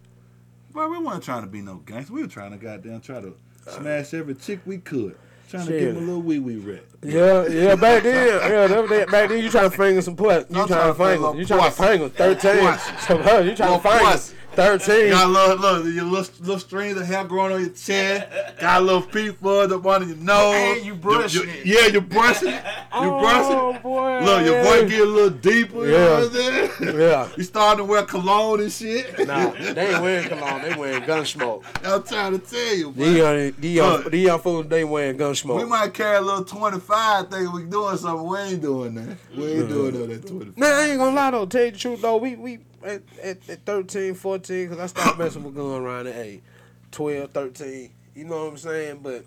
bro, 0.72 0.88
we 0.88 0.98
weren't 0.98 1.22
trying 1.22 1.42
to 1.42 1.48
be 1.48 1.60
no 1.60 1.76
gangster. 1.76 2.12
We 2.12 2.22
were 2.22 2.28
trying 2.28 2.52
to 2.52 2.58
goddamn 2.58 3.00
try 3.00 3.20
to 3.20 3.34
smash 3.68 4.14
every 4.14 4.34
chick 4.34 4.60
we 4.64 4.78
could, 4.78 5.16
trying 5.48 5.66
to 5.66 5.78
give 5.78 5.94
them 5.94 6.04
a 6.04 6.06
little 6.06 6.22
wee 6.22 6.38
wee 6.38 6.56
rap. 6.56 6.84
Yeah, 7.02 7.46
yeah, 7.48 7.74
back 7.74 8.04
then, 8.04 8.28
yeah, 8.28 8.66
that, 8.68 8.88
that, 8.88 9.10
back 9.10 9.28
then 9.28 9.42
you 9.42 9.50
trying 9.50 9.70
to 9.70 9.76
finger 9.76 10.00
some 10.00 10.14
puss. 10.14 10.44
You 10.48 10.54
trying 10.54 10.68
to 10.68 10.72
trying 10.74 10.88
to 10.88 10.94
finger, 10.94 11.38
you 11.40 11.44
trying 11.44 11.70
to 11.70 11.76
finger 11.76 12.08
thirteen. 12.08 12.78
So, 13.00 13.40
you 13.40 13.56
trying 13.56 13.80
to 13.80 13.88
finger. 13.88 14.38
Thirteen. 14.55 15.11
Got 15.11 15.26
a 15.26 15.30
little, 15.30 15.57
look, 15.57 15.84
your 15.94 16.05
little, 16.05 16.34
little 16.40 16.59
strings 16.59 16.96
of 16.98 17.07
hair 17.07 17.24
growing 17.24 17.53
on 17.53 17.61
your 17.61 17.70
chin. 17.70 18.24
Got 18.61 18.82
a 18.82 18.84
little 18.84 19.03
peep 19.03 19.38
fuzz 19.40 19.72
up 19.72 19.84
under 19.86 20.07
your 20.09 20.16
nose. 20.16 20.55
And 20.55 20.84
you 20.86 20.94
brushing 20.94 21.42
You- 21.42 21.48
you- 21.48 21.55
it. 21.61 21.66
Yeah, 21.66 21.86
you 21.86 22.00
brushing 22.00 22.48
it. 22.48 22.62
You 22.94 23.09
brushing 23.09 23.57
Oh 23.57 23.74
it. 23.74 23.82
boy, 23.82 24.20
Look, 24.22 24.44
your 24.44 24.62
voice 24.64 24.90
get 24.90 25.00
a 25.00 25.05
little 25.07 25.30
deeper. 25.30 25.86
You 25.86 25.92
know 25.92 26.14
what 26.14 26.24
I'm 26.24 26.30
saying? 26.32 26.70
Yeah. 27.00 27.28
You 27.38 27.42
starting 27.42 27.86
to 27.86 27.90
wear 27.90 28.03
cologne 28.03 28.61
and 28.61 28.70
shit. 28.70 29.26
Nah, 29.26 29.50
they 29.53 29.94
ain't 29.94 30.03
wearing 30.03 30.28
cologne. 30.28 30.61
They 30.62 30.74
wearing 30.74 31.03
gun 31.07 31.24
smoke. 31.24 31.64
I'm 31.84 32.03
trying 32.03 32.38
to 32.38 32.46
tell 32.46 32.74
you, 32.76 32.92
These 32.92 33.14
bro. 33.18 33.32
young, 33.32 33.53
these 33.59 33.74
young, 33.76 33.90
Look. 34.03 34.11
these 34.12 34.26
young 34.26 34.40
fools, 34.40 34.66
they 34.68 34.84
wearing 34.84 35.16
gun 35.16 35.34
smoke. 35.34 35.59
We 35.62 35.64
might 35.64 35.94
carry 35.94 36.18
a 36.18 36.20
little 36.20 36.44
25 36.44 37.30
thing. 37.30 37.50
we 37.53 37.64
doing 37.64 37.96
something. 37.96 38.26
We 38.28 38.38
ain't 38.38 38.61
doing 38.62 38.94
that. 38.96 39.16
We 39.34 39.44
ain't 39.53 39.68
doing 39.70 39.94
no 39.94 40.07
that 40.07 40.26
25. 40.26 40.59
Nah, 40.59 40.66
I 40.66 40.82
ain't 40.90 40.98
gonna 40.98 41.16
lie 41.16 41.30
though. 41.30 41.46
Tell 41.46 41.64
you 41.64 41.70
the 41.70 41.78
truth 41.78 42.03
though, 42.03 42.16
we 42.18 42.36
we 42.36 42.59
at, 42.85 43.03
at, 43.22 43.49
at 43.49 43.64
13, 43.66 44.14
14, 44.14 44.68
cause 44.68 44.78
I 44.78 44.87
stopped 44.87 45.18
messing 45.18 45.45
with 45.45 45.55
gun 45.55 45.83
around 45.83 46.07
at 46.09 46.16
age 46.16 46.43
12, 46.91 47.30
13. 47.30 47.91
You 48.14 48.24
know 48.24 48.45
what 48.45 48.51
I'm 48.53 48.57
saying? 48.59 49.01
But 49.03 49.24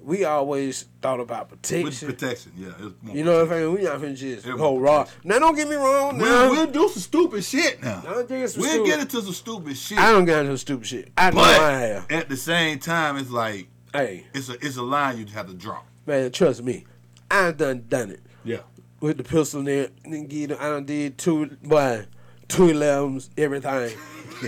we 0.00 0.24
always 0.24 0.84
thought 1.02 1.18
about 1.20 1.48
protection. 1.48 1.84
With 1.84 2.00
protection. 2.00 2.52
protection, 2.52 2.52
yeah. 2.80 2.86
It's 2.88 3.02
more 3.02 3.16
You 3.16 3.24
know 3.24 3.32
what 3.34 3.42
I'm 3.42 3.48
saying? 3.48 3.74
We 3.74 3.82
not 3.82 4.00
finna 4.00 4.16
just 4.16 4.46
go 4.46 4.78
raw. 4.78 5.06
Now 5.24 5.38
don't 5.40 5.56
get 5.56 5.68
me 5.68 5.74
wrong. 5.76 6.18
We'll, 6.18 6.50
we'll 6.50 6.66
do 6.66 6.88
some 6.88 7.02
stupid 7.02 7.42
shit 7.44 7.82
now. 7.82 8.02
I 8.06 8.10
don't 8.12 8.28
think 8.28 8.44
it's 8.44 8.54
some 8.54 8.62
We'll 8.62 8.70
stupid- 8.70 8.86
get 8.88 9.00
into 9.00 9.22
some 9.22 9.32
stupid 9.32 9.76
shit. 9.76 9.98
I 9.98 10.12
don't 10.12 10.24
get 10.24 10.40
into 10.44 10.56
stupid 10.58 10.86
shit. 10.86 11.12
I 11.16 11.30
know 11.30 11.36
but 11.36 11.60
I 11.60 11.80
have. 11.80 12.10
at 12.12 12.28
the 12.28 12.36
same 12.36 12.78
time, 12.78 13.16
it's 13.16 13.30
like 13.30 13.68
Hey, 13.92 14.26
it's 14.34 14.48
a 14.50 14.54
it's 14.64 14.76
a 14.76 14.82
line 14.82 15.18
you 15.18 15.26
have 15.34 15.46
to 15.48 15.54
draw. 15.54 15.80
man, 16.06 16.30
trust 16.30 16.62
me. 16.62 16.84
I 17.30 17.50
done 17.52 17.86
done 17.88 18.10
it 18.10 18.20
Yeah. 18.44 18.58
with 19.00 19.16
the 19.16 19.24
pistol 19.24 19.62
there. 19.62 19.88
Then 20.04 20.26
get 20.26 20.52
I 20.52 20.68
done 20.68 20.84
did 20.84 21.18
two 21.18 21.46
boy, 21.62 22.06
two 22.48 22.70
elevens, 22.70 23.30
everything. 23.36 23.90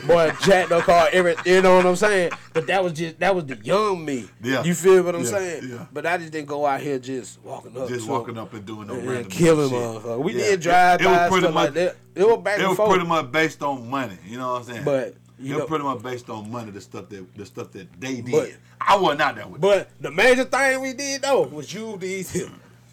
boy, 0.07 0.33
jacked 0.43 0.69
the 0.69 0.81
car, 0.81 1.09
every 1.13 1.35
you 1.45 1.61
know 1.63 1.77
what 1.77 1.87
I'm 1.87 1.97
saying? 1.97 2.31
But 2.53 2.67
that 2.69 2.83
was 2.85 2.93
just 2.93 3.19
that 3.19 3.35
was 3.35 3.45
the 3.47 3.57
young 3.57 4.05
me. 4.05 4.29
Yeah. 4.43 4.63
You 4.63 4.73
feel 4.75 5.03
what 5.03 5.15
I'm 5.17 5.23
Yeah, 5.25 5.27
saying? 5.31 5.69
yeah. 5.69 5.87
But 5.93 6.07
I 6.07 6.17
just 6.19 6.31
didn't 6.33 6.47
go 6.49 6.65
out 6.65 6.81
here 6.81 6.99
just 7.01 7.43
walking 7.43 7.77
up. 7.77 7.89
Just 7.89 8.09
walking 8.09 8.35
them 8.35 8.45
up 8.45 8.55
and 8.55 8.65
doing 8.65 8.87
no 8.87 8.95
and, 8.95 9.03
random 9.03 9.23
and 9.25 9.31
killing 9.33 9.69
shit. 9.71 9.79
motherfuckers. 9.79 10.23
We 10.25 10.33
Yeah. 10.33 10.39
did 10.39 10.61
drive 10.61 11.01
It- 11.01 11.05
it 11.05 11.09
was 11.09 11.17
by 11.19 11.29
pretty 11.29 11.45
stuff 11.45 11.55
like 11.55 11.65
much- 11.71 11.75
that. 11.75 11.97
It 12.15 12.25
was 12.29 12.39
back 12.39 12.55
It 12.59 12.61
and 12.61 12.69
was 12.71 12.77
forth. 12.77 12.91
pretty 12.91 13.07
much 13.07 13.33
based 13.33 13.63
on 13.63 13.91
money. 13.91 14.19
You 14.27 14.39
know 14.39 14.53
what 14.53 14.59
I'm 14.63 14.65
saying? 14.69 14.85
But, 14.85 15.15
you 15.41 15.47
it 15.47 15.51
know- 15.51 15.59
was 15.65 15.69
pretty 15.69 15.85
much 15.85 16.03
based 16.03 16.31
on 16.31 16.51
money. 16.53 16.71
The 16.71 16.81
stuff 16.81 17.09
that 17.09 17.37
the 17.37 17.47
stuff 17.47 17.73
that 17.73 18.01
they 18.01 18.21
did. 18.21 18.31
But- 18.33 18.51
I 18.81 18.97
wasn't 18.97 19.21
out 19.23 19.35
there 19.37 19.47
with. 19.49 19.61
But 19.61 19.91
the 20.01 20.11
major 20.13 20.45
thing 20.45 20.81
we 20.81 20.93
did 20.93 21.23
though 21.23 21.43
was 21.43 21.73
you 21.75 21.97
these 21.99 22.31
hips. 22.31 22.51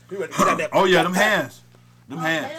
We 0.10 0.18
went 0.18 0.32
to 0.32 0.38
get 0.40 0.48
out 0.48 0.58
that- 0.58 0.70
oh 0.74 0.86
yeah, 0.86 1.04
them 1.04 1.14
hands, 1.14 1.62
them 2.10 2.18
Oh, 2.18 2.22
hands. 2.22 2.52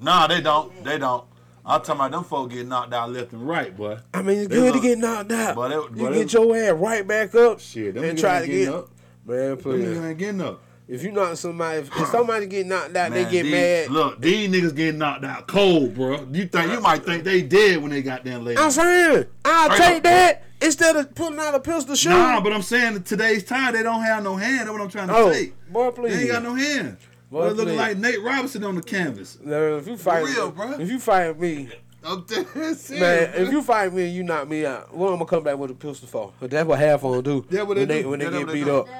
Nah, 0.00 0.26
they 0.26 0.40
don't. 0.40 0.84
They 0.84 0.98
don't. 0.98 1.24
I'm 1.64 1.80
talking 1.82 1.96
about 1.96 2.10
them 2.12 2.24
folks 2.24 2.54
get 2.54 2.66
knocked 2.66 2.94
out 2.94 3.10
left 3.10 3.32
and 3.32 3.46
right, 3.46 3.76
boy. 3.76 3.98
I 4.14 4.22
mean, 4.22 4.38
it's 4.38 4.48
They 4.48 4.54
good 4.56 4.66
to 4.68 4.72
look- 4.74 4.82
get 4.82 4.98
knocked 4.98 5.32
out. 5.32 5.54
But 5.54 5.70
it- 5.72 5.74
you 5.96 6.04
but 6.04 6.12
get 6.14 6.32
your 6.32 6.56
ass 6.56 6.72
right 6.72 7.06
back 7.06 7.34
up 7.34 7.60
Shit, 7.60 7.94
them 7.94 8.04
and 8.04 8.16
niggas 8.16 8.20
try 8.20 8.36
ain't 8.36 8.44
to 8.46 8.50
getting 8.50 8.64
get 8.66 8.74
up. 8.74 8.90
Man, 9.26 9.38
Them 9.50 9.56
please. 9.58 9.84
niggas 9.84 10.08
ain't 10.08 10.18
getting 10.18 10.40
up. 10.40 10.60
If 10.88 11.02
you 11.02 11.12
knock 11.12 11.36
somebody, 11.36 11.80
if, 11.80 12.08
somebody 12.08 12.46
get 12.46 12.66
knocked 12.66 12.96
out, 12.96 13.10
they 13.12 13.24
get 13.24 13.42
these- 13.42 13.52
mad. 13.52 13.90
Look, 13.90 14.20
these 14.22 14.48
niggas 14.48 14.74
getting 14.74 14.96
knocked 14.98 15.24
out 15.24 15.46
cold, 15.46 15.94
bro. 15.94 16.26
You 16.32 16.46
think 16.46 16.72
you 16.72 16.80
might 16.80 17.04
think 17.04 17.24
they 17.24 17.42
dead 17.42 17.82
when 17.82 17.90
they 17.90 18.00
got 18.00 18.24
down 18.24 18.46
later. 18.46 18.62
I'm 18.62 18.70
saying, 18.70 19.26
I'll 19.44 19.64
Straight 19.70 19.86
take 19.86 19.96
up, 19.98 20.02
that 20.04 20.44
instead 20.62 20.96
of 20.96 21.14
pulling 21.14 21.38
out 21.38 21.54
a 21.54 21.60
pistol 21.60 21.94
shoot. 21.94 22.08
Nah, 22.08 22.40
but 22.40 22.54
I'm 22.54 22.62
saying 22.62 22.96
in 22.96 23.02
today's 23.02 23.44
time 23.44 23.74
they 23.74 23.82
don't 23.82 24.00
have 24.02 24.24
no 24.24 24.36
hand. 24.36 24.60
That's 24.60 24.70
what 24.70 24.80
I'm 24.80 24.88
trying 24.88 25.08
to 25.08 25.14
oh, 25.14 25.30
say. 25.32 25.52
boy, 25.70 25.90
They 25.90 25.96
please. 26.00 26.18
ain't 26.20 26.30
got 26.32 26.42
no 26.42 26.54
hand. 26.54 26.96
Boy, 27.30 27.48
Boy, 27.48 27.52
looking 27.54 27.76
like 27.76 27.98
Nate 27.98 28.22
Robinson 28.22 28.64
on 28.64 28.74
the 28.76 28.82
canvas. 28.82 29.38
Now, 29.42 29.76
if 29.76 29.86
you 29.86 29.96
fight, 29.96 30.24
real, 30.24 30.50
bruh. 30.50 30.80
if 30.80 30.88
you 30.90 30.98
fight 30.98 31.38
me, 31.38 31.68
I'm 32.02 32.22
dead 32.24 32.46
serious, 32.54 32.90
man, 32.90 33.32
if 33.34 33.50
you 33.52 33.62
fight 33.62 33.92
me 33.92 34.06
and 34.06 34.14
you 34.14 34.22
knock 34.22 34.48
me 34.48 34.64
out, 34.64 34.94
what 34.94 35.08
I'm 35.08 35.14
gonna 35.18 35.26
come 35.26 35.42
back 35.42 35.58
with 35.58 35.70
a 35.70 35.74
pistol 35.74 36.08
for? 36.08 36.32
'Cause 36.40 36.48
That's 36.48 36.66
what 36.66 36.78
half 36.78 37.04
on 37.04 37.22
do. 37.22 37.44
Yeah, 37.50 37.62
what 37.62 37.76
when 37.76 37.78
they 37.78 37.84
they 37.96 38.02
do. 38.02 38.08
when 38.10 38.18
they 38.20 38.24
Yeah, 38.26 38.30
get 38.30 38.46
that's 38.46 38.52
beat 38.52 38.64
do. 38.64 38.76
up. 38.78 38.86
They- 38.86 38.94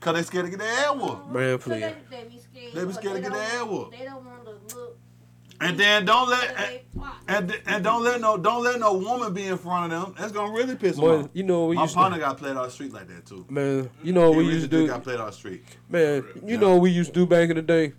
Cause 0.00 0.14
they 0.14 0.22
scared 0.22 0.44
to 0.44 0.50
get 0.50 0.58
their 0.58 0.68
ass 0.70 0.94
whooped. 0.94 1.28
Man, 1.32 1.58
So 1.58 1.70
please. 1.70 1.80
they, 1.80 1.94
they 2.10 2.24
be 2.24 2.38
scared. 2.38 2.74
They 2.74 2.84
be 2.84 2.92
scared 2.92 3.14
to 3.16 3.20
get 3.22 3.32
don't 3.32 3.38
their 3.38 3.60
ass 3.62 3.64
whooped. 3.66 3.98
They 3.98 4.04
don't 4.04 4.24
want 4.26 4.44
to 4.44 4.76
look. 4.76 4.98
And 5.62 5.78
then 5.78 6.04
don't 6.04 6.28
let 6.28 6.56
and, 6.58 6.80
and, 7.28 7.60
and 7.66 7.84
don't 7.84 8.02
let 8.02 8.20
no 8.20 8.36
don't 8.36 8.62
let 8.64 8.80
no 8.80 8.94
woman 8.94 9.32
be 9.32 9.44
in 9.46 9.56
front 9.58 9.92
of 9.92 10.02
them. 10.06 10.14
That's 10.18 10.32
gonna 10.32 10.52
really 10.52 10.74
piss 10.76 10.96
them 10.96 11.04
off. 11.04 11.28
you 11.32 11.44
know 11.44 11.66
we 11.66 11.76
My 11.76 11.82
used 11.82 11.94
to, 11.94 12.00
partner 12.00 12.18
got 12.18 12.36
played 12.38 12.56
off 12.56 12.66
the 12.66 12.72
street 12.72 12.92
like 12.92 13.08
that 13.08 13.26
too. 13.26 13.46
man. 13.48 13.88
You 14.02 14.12
know 14.12 14.28
what 14.30 14.38
we 14.38 14.44
He 14.44 14.50
used 14.50 14.70
to 14.70 14.76
do, 14.76 14.86
got 14.88 15.02
played 15.04 15.20
off 15.20 15.30
the 15.30 15.36
street. 15.36 15.64
man. 15.88 16.24
You 16.44 16.58
know 16.58 16.72
what 16.72 16.80
we 16.82 16.90
used 16.90 17.14
to 17.14 17.20
do 17.20 17.26
back 17.26 17.48
in 17.50 17.56
the 17.56 17.62
day. 17.62 17.92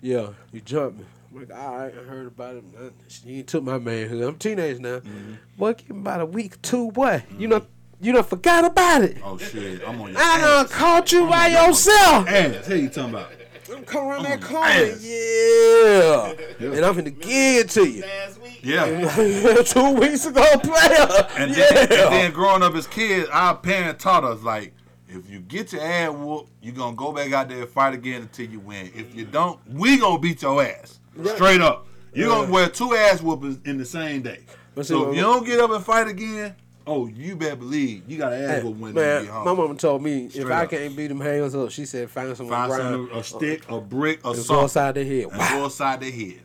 Yeah, 0.00 0.28
you 0.52 0.60
jump 0.60 0.98
me. 0.98 1.04
I'm 1.32 1.40
like, 1.48 1.56
all 1.58 1.78
right, 1.78 1.94
I 1.94 2.02
heard 2.08 2.26
about 2.28 2.56
it. 2.56 2.64
Man. 2.72 2.92
She 3.08 3.42
took 3.42 3.62
my 3.64 3.78
manhood. 3.78 4.22
I'm 4.22 4.34
a 4.34 4.38
teenage 4.38 4.78
now. 4.78 4.98
Mm-hmm. 5.00 5.32
Boy, 5.58 5.74
give 5.74 5.90
me 5.90 5.98
about 6.00 6.20
a 6.22 6.26
week 6.26 6.54
or 6.54 6.58
two. 6.58 6.90
Boy, 6.92 7.22
you 7.38 7.46
know, 7.48 7.64
you 8.00 8.12
done 8.12 8.24
forgot 8.24 8.64
about 8.64 9.02
it. 9.02 9.18
Oh 9.24 9.36
shit, 9.36 9.82
I'm 9.86 10.00
on 10.00 10.12
your 10.12 10.18
I 10.20 10.40
done 10.40 10.68
caught 10.68 11.12
you 11.12 11.26
by 11.28 11.48
yourself. 11.48 12.28
Ass. 12.28 12.66
Hey, 12.66 12.80
you 12.80 12.88
talking 12.88 13.10
about? 13.14 13.32
I'm 13.72 13.84
coming 13.84 14.10
around 14.10 14.22
that 14.24 14.42
corner. 14.42 14.66
ass. 14.66 15.02
Yeah. 15.04 16.32
Yeah. 16.60 16.76
And 16.76 16.84
I'm 16.84 16.94
finna 16.94 17.18
give 17.20 17.64
it 17.66 17.70
to 17.70 17.88
you. 17.88 18.02
Last 18.02 18.40
week. 18.42 18.60
Yeah. 18.62 19.62
Two 19.64 19.92
weeks 19.92 20.26
ago, 20.26 20.44
player. 20.58 21.26
And 21.38 21.56
yeah. 21.56 21.66
then, 21.72 21.92
and 21.92 22.12
then 22.14 22.32
growing 22.32 22.62
up 22.62 22.74
as 22.74 22.86
kids, 22.86 23.28
our 23.32 23.56
parents 23.56 24.02
taught 24.02 24.24
us 24.24 24.42
like, 24.42 24.74
if 25.08 25.28
you 25.28 25.40
get 25.40 25.72
your 25.72 25.82
ass 25.82 26.10
whooped, 26.12 26.50
you're 26.62 26.74
gonna 26.74 26.94
go 26.96 27.12
back 27.12 27.32
out 27.32 27.48
there 27.48 27.62
and 27.62 27.68
fight 27.68 27.94
again 27.94 28.22
until 28.22 28.46
you 28.46 28.60
win. 28.60 28.90
If 28.94 29.14
you 29.14 29.24
don't, 29.24 29.58
we 29.68 29.98
gonna 29.98 30.18
beat 30.20 30.42
your 30.42 30.62
ass 30.62 31.00
straight 31.34 31.60
up. 31.60 31.86
You 32.14 32.24
Yeah. 32.24 32.28
gonna 32.28 32.50
wear 32.52 32.68
two 32.68 32.94
ass 32.94 33.20
whoopings 33.20 33.58
in 33.64 33.76
the 33.78 33.84
same 33.84 34.22
day. 34.22 34.40
But 34.74 34.86
see, 34.86 34.94
So 34.94 35.04
my- 35.04 35.10
if 35.10 35.16
you 35.16 35.22
don't 35.22 35.44
get 35.44 35.58
up 35.60 35.70
and 35.72 35.84
fight 35.84 36.06
again, 36.06 36.54
oh, 36.86 37.06
you 37.06 37.36
better 37.36 37.56
believe 37.56 38.02
you 38.08 38.18
gotta 38.18 38.36
ask 38.36 38.62
Hey, 38.62 38.68
when 38.68 38.88
you 38.88 38.94
man, 38.94 39.26
my 39.28 39.52
mama 39.54 39.74
told 39.74 40.02
me 40.02 40.26
if 40.26 40.32
Straight 40.32 40.50
I 40.50 40.64
up. 40.64 40.70
can't 40.70 40.96
beat 40.96 41.06
them 41.08 41.20
hands 41.20 41.54
up, 41.54 41.70
she 41.70 41.84
said 41.84 42.10
find 42.10 42.36
someone 42.36 42.56
Find 42.56 42.70
ground 42.72 42.94
something, 42.94 43.16
a 43.16 43.18
uh, 43.20 43.22
stick, 43.22 43.68
a 43.70 43.80
brick, 43.80 44.20
or 44.24 44.30
and 44.30 44.36
go 44.38 44.42
something, 44.42 44.62
inside 44.64 44.94
the 44.96 45.04
head. 45.04 45.24
and 45.30 45.38
Wow. 45.38 45.50
go 45.58 45.64
inside 45.64 46.00
the 46.00 46.10
head. 46.10 46.40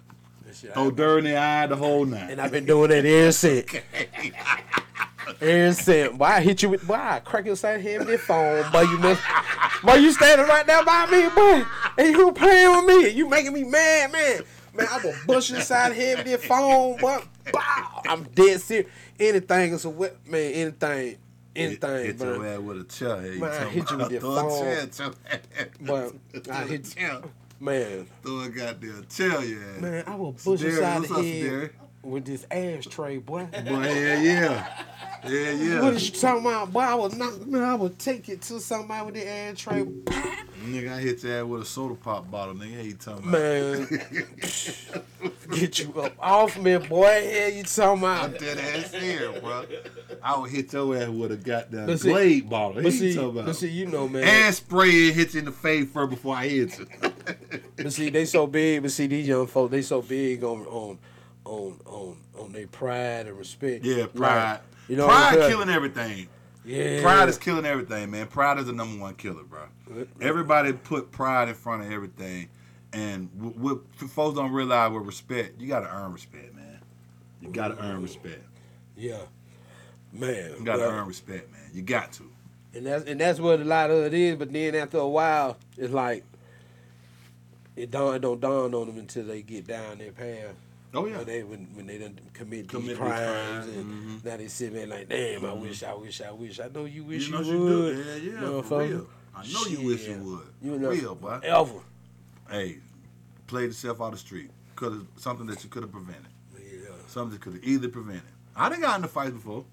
Throw 0.73 0.89
dirt 0.89 1.17
in 1.19 1.23
their 1.25 1.39
eye, 1.39 1.67
the 1.67 1.75
whole 1.75 2.05
night. 2.05 2.31
And 2.31 2.39
I've 2.39 2.51
been 2.51 2.65
doing 2.65 2.89
that 2.89 3.05
ever 3.05 3.31
since. 3.33 3.69
Ever 5.41 5.73
since. 5.73 6.13
"Why 6.17 6.38
I 6.38 6.41
hit 6.41 6.61
you 6.63 6.69
with, 6.69 6.86
boy, 6.88 6.93
I 6.95 7.19
crack 7.19 7.45
your 7.45 7.55
side 7.55 7.81
head 7.81 7.99
with 7.99 8.07
that 8.09 8.19
phone, 8.21 8.71
boy, 8.71 8.81
you 8.81 8.97
know. 8.99 9.17
Boy, 9.83 9.95
you 9.95 10.11
standing 10.13 10.47
right 10.47 10.65
there 10.65 10.83
by 10.86 11.07
me, 11.07 11.27
boy, 11.29 11.65
and 11.97 12.15
you 12.15 12.31
playing 12.31 12.71
with 12.75 12.86
me. 12.86 13.09
You 13.09 13.27
making 13.27 13.53
me 13.53 13.63
mad, 13.63 14.11
man. 14.11 14.41
Man, 14.73 14.88
I 14.89 14.99
will 15.03 15.13
bust 15.27 15.49
your 15.49 15.61
side 15.61 15.93
head 15.93 16.17
with 16.19 16.27
that 16.27 16.41
phone, 16.47 16.97
but 17.01 17.25
Bow. 17.51 18.01
I'm 18.07 18.23
dead 18.23 18.61
serious. 18.61 18.88
Anything 19.20 19.74
is 19.74 19.86
a 19.86 19.89
wet, 19.89 20.16
man, 20.28 20.51
anything, 20.51 21.18
anything, 21.55 22.05
hit 22.05 22.18
bro. 22.18 22.34
your 22.36 22.45
ass 22.47 22.59
with 22.59 22.82
a 22.82 22.84
chair. 22.84 23.22
Hey, 23.22 23.38
Man, 23.39 23.51
I 23.51 23.70
hit 23.70 23.91
you 23.91 23.97
with 23.97 24.07
about 24.07 24.09
that 24.11 24.22
phone. 24.22 24.61
chair 24.61 24.80
at 24.82 24.99
your 24.99 25.13
ass. 25.32 26.13
But 26.34 26.49
I 26.51 26.63
hit 26.66 26.86
chair. 26.95 27.22
Man, 27.59 28.07
Throw 28.22 28.39
a 28.41 28.49
goddamn 28.49 29.05
chair, 29.09 29.43
yeah. 29.43 29.80
man, 29.80 30.03
I 30.05 30.16
will 30.16 30.34
bust 30.34 30.45
your 30.45 30.57
Derek, 30.57 30.76
side 30.76 30.99
what's 30.99 31.11
of 31.11 31.18
up, 31.18 31.24
the 31.24 31.41
head 31.41 31.70
with 32.03 32.26
this 32.26 32.45
ashtray, 32.51 33.18
boy. 33.18 33.45
Boy, 33.45 33.59
yeah, 33.63 34.22
yeah. 34.22 34.84
Yeah, 35.26 35.51
yeah. 35.51 35.82
What 35.82 35.93
is 35.93 36.09
you 36.09 36.16
talking 36.20 36.45
about? 36.45 36.74
Boy, 36.74 36.82
I 36.82 36.93
will 36.95 37.09
knock, 37.09 37.47
man, 37.47 37.63
I 37.63 37.74
will 37.76 37.89
take 37.91 38.28
it 38.30 38.41
to 38.43 38.59
somebody 38.59 39.05
with 39.05 39.16
the 39.16 39.28
ashtray. 39.28 39.86
Nigga, 40.66 40.93
I 40.93 40.99
hit 40.99 41.24
your 41.24 41.38
ass 41.39 41.45
with 41.45 41.61
a 41.61 41.66
soda 41.66 41.95
pop 41.95 42.30
bottle, 42.30 42.55
nigga. 42.55 42.76
Hey, 42.76 42.84
you 42.88 42.93
talking 42.93 43.30
about? 43.30 43.41
Man, 43.41 43.88
get 45.59 45.80
you 45.80 45.93
up 46.01 46.13
off 46.20 46.57
me, 46.57 46.78
boy. 46.78 47.05
Hell, 47.05 47.49
you 47.51 47.63
talking 47.63 47.99
about? 48.03 48.24
I'm 48.26 48.32
dead 48.34 48.57
ass 48.57 48.91
here, 48.93 49.32
bro. 49.39 49.66
I 50.24 50.39
would 50.39 50.49
hit 50.51 50.74
your 50.74 50.95
ass 50.95 51.09
with 51.09 51.32
a 51.32 51.38
goddamn 51.38 51.86
But 51.88 51.99
see- 51.99 52.09
Glade 52.09 52.49
bottle. 52.49 52.74
But 52.76 52.86
you 52.86 52.91
see, 52.91 53.13
talking 53.16 53.30
about? 53.30 53.45
but 53.45 53.55
see, 53.55 53.68
you 53.70 53.86
know, 53.86 54.07
man. 54.07 54.24
and 54.24 54.55
spray 54.55 54.89
it, 54.89 55.16
hit 55.16 55.34
you 55.34 55.39
in 55.39 55.45
the 55.45 55.51
face 55.51 55.88
first 55.89 56.09
before 56.09 56.36
I 56.36 56.47
hit 56.47 56.80
you. 56.80 56.88
But 57.78 57.91
see, 57.91 58.09
they 58.09 58.26
so 58.26 58.47
big. 58.47 58.82
But 58.84 58.91
see, 58.91 59.07
these 59.07 59.28
young 59.28 59.47
folks, 59.47 59.72
they 59.72 59.82
so 59.82 60.01
big 60.01 60.43
on 60.43 60.66
on 60.66 60.97
on 61.43 61.80
on 61.86 62.18
on 62.39 62.51
their 62.53 62.68
pride 62.68 63.28
and 63.28 63.38
respect. 63.38 63.84
yeah, 63.86 64.05
pride. 64.07 64.51
Like, 64.53 64.61
you 64.88 64.95
know, 64.95 65.07
pride 65.07 65.38
killing 65.49 65.70
everything. 65.70 66.28
Yeah, 66.63 67.01
Pride 67.03 67.30
is 67.30 67.38
killing 67.38 67.66
everything, 67.66 68.09
man. 68.09 68.26
Pride 68.28 68.57
is 68.57 68.66
the 68.66 68.74
number 68.74 68.99
one 68.99 69.13
killer, 69.16 69.43
bro. 69.43 69.61
Everybody 70.21 70.73
put 70.73 71.11
pride 71.11 71.47
in 71.49 71.55
front 71.55 71.83
of 71.83 71.91
everything, 71.91 72.49
and 72.93 73.29
what, 73.38 73.57
what 73.57 74.09
folks 74.09 74.36
don't 74.36 74.51
realize 74.51 74.91
with 74.91 75.03
respect, 75.03 75.59
you 75.59 75.67
gotta 75.67 75.89
earn 75.93 76.13
respect, 76.13 76.55
man. 76.55 76.79
You 77.41 77.49
gotta 77.49 77.77
earn 77.79 78.01
respect. 78.01 78.43
yeah, 78.95 79.17
man. 80.11 80.53
You 80.57 80.65
gotta 80.65 80.79
well, 80.81 80.91
earn 80.91 81.07
respect, 81.07 81.51
man. 81.51 81.69
You 81.73 81.81
got 81.81 82.11
to. 82.13 82.29
And 82.73 82.86
that's 82.86 83.05
and 83.05 83.19
that's 83.19 83.39
what 83.39 83.59
a 83.59 83.63
lot 83.63 83.91
of 83.91 84.05
it 84.05 84.13
is. 84.13 84.36
But 84.36 84.51
then 84.51 84.75
after 84.75 84.97
a 84.97 85.07
while, 85.07 85.57
it's 85.77 85.93
like 85.93 86.23
it 87.75 87.91
dawn 87.91 88.15
it 88.15 88.21
don't 88.21 88.39
dawn 88.39 88.73
on 88.73 88.88
them 88.88 88.97
until 88.97 89.25
they 89.25 89.41
get 89.41 89.67
down 89.67 89.97
their 89.97 90.11
path. 90.11 90.55
Oh 90.93 91.05
yeah. 91.05 91.17
When 91.17 91.25
they 91.25 91.43
when, 91.43 91.67
when 91.73 91.88
they 91.88 91.97
done 91.97 92.19
commit, 92.33 92.69
Commit 92.69 92.89
these 92.89 92.97
crimes 92.97 93.67
and 93.67 93.86
mm-hmm. 93.86 94.27
now 94.27 94.38
they 94.38 94.47
sit 94.47 94.73
there 94.73 94.88
like, 94.88 95.09
damn, 95.09 95.43
I 95.43 95.49
mm-hmm. 95.49 95.61
wish, 95.61 95.83
I 95.83 95.93
wish, 95.93 96.21
I 96.21 96.31
wish. 96.31 96.59
I 96.59 96.69
know 96.73 96.86
you 96.86 97.03
wish 97.03 97.27
You 97.29 97.38
you, 97.38 97.43
know 97.43 97.51
you 97.51 97.59
would. 97.59 97.95
do. 97.95 98.21
Yeah, 98.21 98.41
yeah, 98.41 98.61
for 98.61 98.79
real. 98.79 99.07
I 99.36 99.45
know 99.51 99.65
you 99.65 99.86
wish 99.86 100.07
you 100.07 100.17
would. 100.17 100.47
You 100.61 100.79
know, 100.79 100.89
real, 100.89 101.15
boy. 101.15 101.39
Ever. 101.43 101.79
Hey, 102.49 102.77
played 103.47 103.65
yourself 103.67 104.01
out 104.01 104.11
the 104.11 104.17
street. 104.17 104.49
Could 104.75 104.93
have 104.93 105.05
something 105.17 105.45
that 105.47 105.63
you 105.63 105.69
could 105.69 105.83
have 105.83 105.91
prevented. 105.91 106.25
Yeah. 106.57 106.89
Something 107.07 107.31
that 107.31 107.41
could 107.41 107.53
have 107.53 107.63
either 107.63 107.89
prevented. 107.89 108.23
I 108.55 108.69
didn't 108.69 108.81
got 108.81 108.95
in 108.97 109.01
the 109.01 109.07
fights 109.07 109.31
before. 109.31 109.65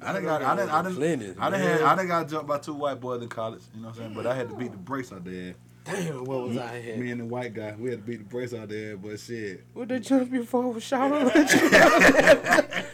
I 0.00 0.12
didn't 0.12 0.26
got, 0.26 0.42
I 0.42 0.54
done, 0.54 0.68
I 0.68 0.82
plenty, 0.92 1.34
I 1.40 1.56
had, 1.56 1.82
I 1.82 1.96
done 1.96 2.06
got 2.06 2.28
jumped 2.28 2.46
by 2.46 2.58
two 2.58 2.74
white 2.74 3.00
boys 3.00 3.20
in 3.20 3.28
college. 3.28 3.62
You 3.74 3.80
know 3.82 3.88
what 3.88 3.96
I'm 3.96 4.02
saying? 4.02 4.14
But 4.14 4.26
I 4.28 4.34
had 4.34 4.48
to 4.48 4.54
beat 4.54 4.70
the 4.70 4.76
brakes 4.76 5.12
out 5.12 5.24
there. 5.24 5.54
Damn, 5.84 6.24
what 6.24 6.48
was 6.48 6.56
I 6.56 6.94
Me 6.98 7.10
and 7.10 7.20
the 7.20 7.24
white 7.24 7.54
guy, 7.54 7.74
we 7.76 7.90
had 7.90 8.00
to 8.00 8.04
beat 8.04 8.18
the 8.18 8.24
brakes 8.24 8.54
out 8.54 8.68
there. 8.68 8.96
But 8.96 9.18
shit, 9.18 9.64
What 9.74 9.88
they 9.88 9.98
jump 9.98 10.32
you 10.32 10.44
for? 10.44 10.78
Shout 10.80 11.10
out 11.12 11.34
at 11.34 11.52
you. 11.52 12.84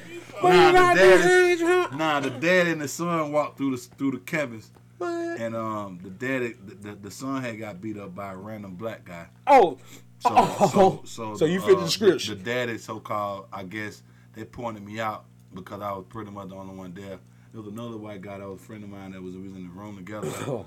Nah, 0.43 0.67
the 0.67 0.73
got 0.73 0.97
daddy- 0.97 1.23
this 1.23 1.27
age, 1.27 1.67
huh? 1.67 1.89
nah, 1.97 2.21
the 2.21 2.31
dad 2.31 2.67
and 2.69 2.81
the 2.81 2.89
son 2.89 3.33
walked 3.33 3.57
through 3.59 3.73
the 3.73 3.77
through 3.79 4.11
the 4.13 4.19
campus, 4.19 4.71
What? 4.99 5.41
and 5.41 5.57
um, 5.57 5.99
the 6.03 6.11
daddy, 6.11 6.55
the, 6.65 6.75
the, 6.75 6.95
the 6.97 7.11
son 7.11 7.43
had 7.43 7.59
got 7.59 7.81
beat 7.81 7.99
up 7.99 8.15
by 8.15 8.33
a 8.33 8.37
random 8.37 8.75
black 8.75 9.05
guy. 9.05 9.27
Oh, 9.47 9.79
So, 10.21 10.31
Oh, 10.31 10.69
so, 10.73 11.03
so, 11.05 11.37
so 11.37 11.45
you 11.45 11.61
the, 11.61 11.67
fit 11.67 11.77
the 11.77 11.83
uh, 11.83 11.85
description. 11.85 12.39
The, 12.39 12.45
daddy, 12.45 12.79
so 12.79 13.01
called, 13.01 13.47
I 13.53 13.65
guess 13.65 14.03
they 14.35 14.45
pointed 14.45 14.85
me 14.85 15.01
out 15.01 15.25
because 15.53 15.81
I 15.81 15.93
was 15.93 16.05
pretty 16.09 16.31
much 16.31 16.49
the 16.49 16.55
only 16.57 16.75
one 16.75 16.95
there. 16.95 17.19
There 17.53 17.63
was 17.63 17.73
another 17.73 17.97
white 17.97 18.23
guy 18.23 18.39
that 18.39 18.49
was 18.49 18.61
a 18.61 18.65
friend 18.65 18.83
of 18.85 18.91
mine 18.91 19.13
that 19.13 19.23
was, 19.23 19.35
we 19.37 19.43
was 19.43 19.55
in 19.57 19.65
the 19.65 19.73
room 19.73 19.97
together. 19.97 20.29
oh, 20.47 20.67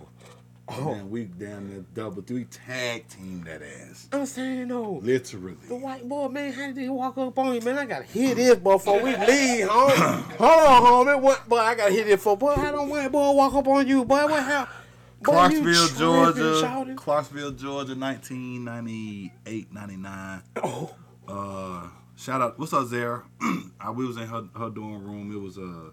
oh. 0.69 0.93
And 0.93 1.09
we 1.09 1.25
down 1.25 1.69
there 1.69 1.83
double 1.93 2.21
three 2.21 2.45
tag 2.45 3.07
team 3.07 3.43
that 3.45 3.61
ass. 3.61 4.07
I'm 4.11 4.25
saying 4.25 4.67
no. 4.67 4.99
Literally. 5.03 5.55
The 5.67 5.75
white 5.75 6.07
boy, 6.07 6.27
man, 6.29 6.51
how 6.53 6.67
did 6.67 6.77
he 6.77 6.89
walk 6.89 7.17
up 7.17 7.37
on 7.39 7.55
you, 7.55 7.61
man? 7.61 7.77
I 7.77 7.85
gotta 7.85 8.03
hit 8.05 8.35
this 8.35 8.55
before 8.57 9.01
we 9.01 9.15
leave, 9.27 9.67
home. 9.67 9.91
Hold 10.37 10.67
on, 10.67 11.07
homie. 11.07 11.21
What, 11.21 11.47
boy, 11.49 11.57
I 11.57 11.75
gotta 11.75 11.91
hit 11.93 12.05
this 12.07 12.21
for, 12.21 12.37
boy, 12.37 12.55
how 12.55 12.71
don't 12.71 12.89
white 12.89 13.11
boy 13.11 13.31
walk 13.31 13.53
up 13.53 13.67
on 13.67 13.87
you, 13.87 14.03
boy? 14.05 14.25
What 14.25 14.43
happened? 14.43 14.75
Boy, 15.23 15.31
Clarksville, 15.31 15.87
Georgia. 15.97 16.59
shouting. 16.61 16.95
Clarksville, 16.95 17.51
Georgia, 17.51 17.95
1998, 17.95 19.73
99. 19.73 20.41
Oh, 20.63 20.93
Uh, 21.27 21.87
shout 22.15 22.41
out, 22.41 22.57
what's 22.59 22.71
up, 22.73 22.87
Zara? 22.87 23.23
I, 23.79 23.89
we 23.95 24.05
was 24.05 24.17
in 24.17 24.27
her, 24.27 24.47
her 24.55 24.69
dorm 24.69 25.03
room. 25.05 25.31
It 25.35 25.39
was 25.41 25.57
uh, 25.57 25.89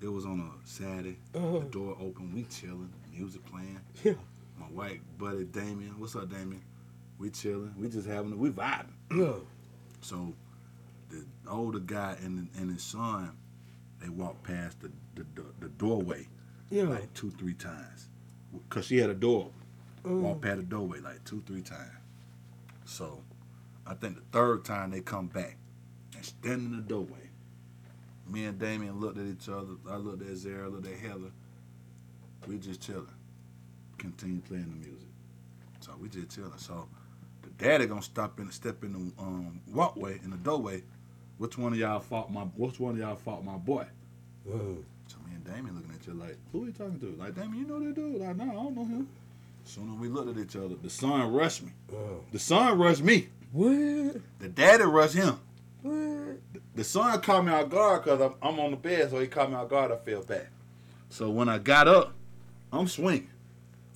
it 0.00 0.08
was 0.12 0.24
on 0.26 0.40
a 0.40 0.68
Saturday. 0.68 1.16
Uh-huh. 1.34 1.60
The 1.60 1.64
door 1.66 1.96
open. 2.00 2.32
We 2.34 2.42
chilling. 2.44 2.92
Music 3.12 3.44
playing. 3.46 3.80
yeah. 4.02 4.14
My 4.58 4.66
white 4.66 5.00
buddy 5.18 5.44
Damien. 5.44 5.98
What's 5.98 6.14
up, 6.16 6.30
Damien? 6.30 6.62
We 7.18 7.30
chilling. 7.30 7.74
We 7.78 7.88
just 7.88 8.06
having. 8.06 8.38
We 8.38 8.50
vibing. 8.50 8.86
Yeah. 9.14 9.34
So 10.00 10.34
the 11.10 11.24
older 11.48 11.78
guy 11.78 12.16
and 12.22 12.48
and 12.56 12.70
his 12.72 12.82
son, 12.82 13.32
they 14.00 14.08
walked 14.08 14.42
past 14.44 14.80
the 14.80 14.90
the, 15.14 15.24
the, 15.34 15.44
the 15.60 15.68
doorway 15.68 16.26
Yeah. 16.70 16.84
like 16.84 17.12
two 17.14 17.30
three 17.30 17.54
times, 17.54 18.08
cause 18.70 18.86
she 18.86 18.98
had 18.98 19.10
a 19.10 19.14
door. 19.14 19.50
Mm. 20.04 20.20
Walked 20.20 20.42
past 20.42 20.56
the 20.58 20.62
doorway 20.64 21.00
like 21.00 21.22
two 21.24 21.42
three 21.46 21.62
times. 21.62 21.90
So 22.84 23.22
I 23.86 23.94
think 23.94 24.16
the 24.16 24.22
third 24.38 24.64
time 24.64 24.90
they 24.90 25.00
come 25.00 25.26
back 25.26 25.56
and 26.14 26.24
stand 26.24 26.62
in 26.72 26.76
the 26.76 26.82
doorway. 26.82 27.30
Me 28.28 28.44
and 28.44 28.58
Damien 28.58 29.00
looked 29.00 29.18
at 29.18 29.26
each 29.26 29.48
other. 29.48 29.74
I 29.90 29.96
looked 29.96 30.22
at 30.22 30.36
Zara, 30.36 30.68
looked 30.68 30.86
at 30.86 30.96
Heather. 30.98 31.30
We 32.46 32.58
just 32.58 32.80
chilling. 32.80 33.06
Continue 33.98 34.40
playing 34.40 34.70
the 34.70 34.88
music. 34.88 35.08
So 35.80 35.92
we 36.00 36.08
just 36.08 36.34
chilling. 36.34 36.52
So 36.56 36.88
the 37.42 37.50
daddy 37.50 37.86
gonna 37.86 38.02
stop 38.02 38.40
in 38.40 38.50
step 38.50 38.84
in 38.84 38.92
the 38.92 39.22
um, 39.22 39.60
walkway 39.72 40.18
in 40.24 40.30
the 40.30 40.36
doorway. 40.38 40.82
Which 41.38 41.58
one 41.58 41.72
of 41.72 41.78
y'all 41.78 42.00
fought 42.00 42.32
my 42.32 42.42
which 42.42 42.78
one 42.78 42.94
of 42.94 42.98
y'all 42.98 43.16
fought 43.16 43.44
my 43.44 43.56
boy? 43.56 43.86
Mm. 44.48 44.82
So 45.08 45.16
me 45.26 45.34
and 45.34 45.44
Damien 45.44 45.74
looking 45.74 45.92
at 45.94 46.06
you 46.06 46.14
like, 46.14 46.36
who 46.52 46.64
are 46.64 46.66
you 46.66 46.72
talking 46.72 47.00
to? 47.00 47.16
Like, 47.18 47.34
Damien, 47.34 47.58
you 47.58 47.66
know 47.66 47.78
that 47.80 47.94
dude? 47.94 48.20
Like, 48.20 48.36
no, 48.36 48.44
I 48.44 48.54
don't 48.54 48.76
know 48.76 48.84
him. 48.84 49.08
Soon 49.64 49.92
as 49.92 49.98
we 49.98 50.08
looked 50.08 50.36
at 50.36 50.42
each 50.42 50.56
other, 50.56 50.74
the 50.74 50.90
son 50.90 51.32
rushed 51.32 51.62
me. 51.62 51.72
Oh. 51.92 52.20
The 52.32 52.38
son 52.38 52.78
rushed 52.78 53.02
me. 53.02 53.28
What? 53.52 54.16
The 54.40 54.48
daddy 54.48 54.84
rushed 54.84 55.14
him. 55.14 55.38
What? 55.82 56.40
The 56.74 56.84
son 56.84 57.20
caught 57.20 57.44
me 57.44 57.52
out 57.52 57.68
guard 57.70 58.04
because 58.04 58.20
I'm, 58.20 58.34
I'm 58.42 58.58
on 58.58 58.72
the 58.72 58.76
bed, 58.76 59.10
so 59.10 59.20
he 59.20 59.26
caught 59.26 59.50
me 59.50 59.56
out 59.56 59.68
guard. 59.68 59.92
I 59.92 59.96
fell 59.96 60.22
back. 60.22 60.48
So 61.10 61.30
when 61.30 61.48
I 61.48 61.58
got 61.58 61.86
up, 61.86 62.14
I'm 62.72 62.88
swinging. 62.88 63.28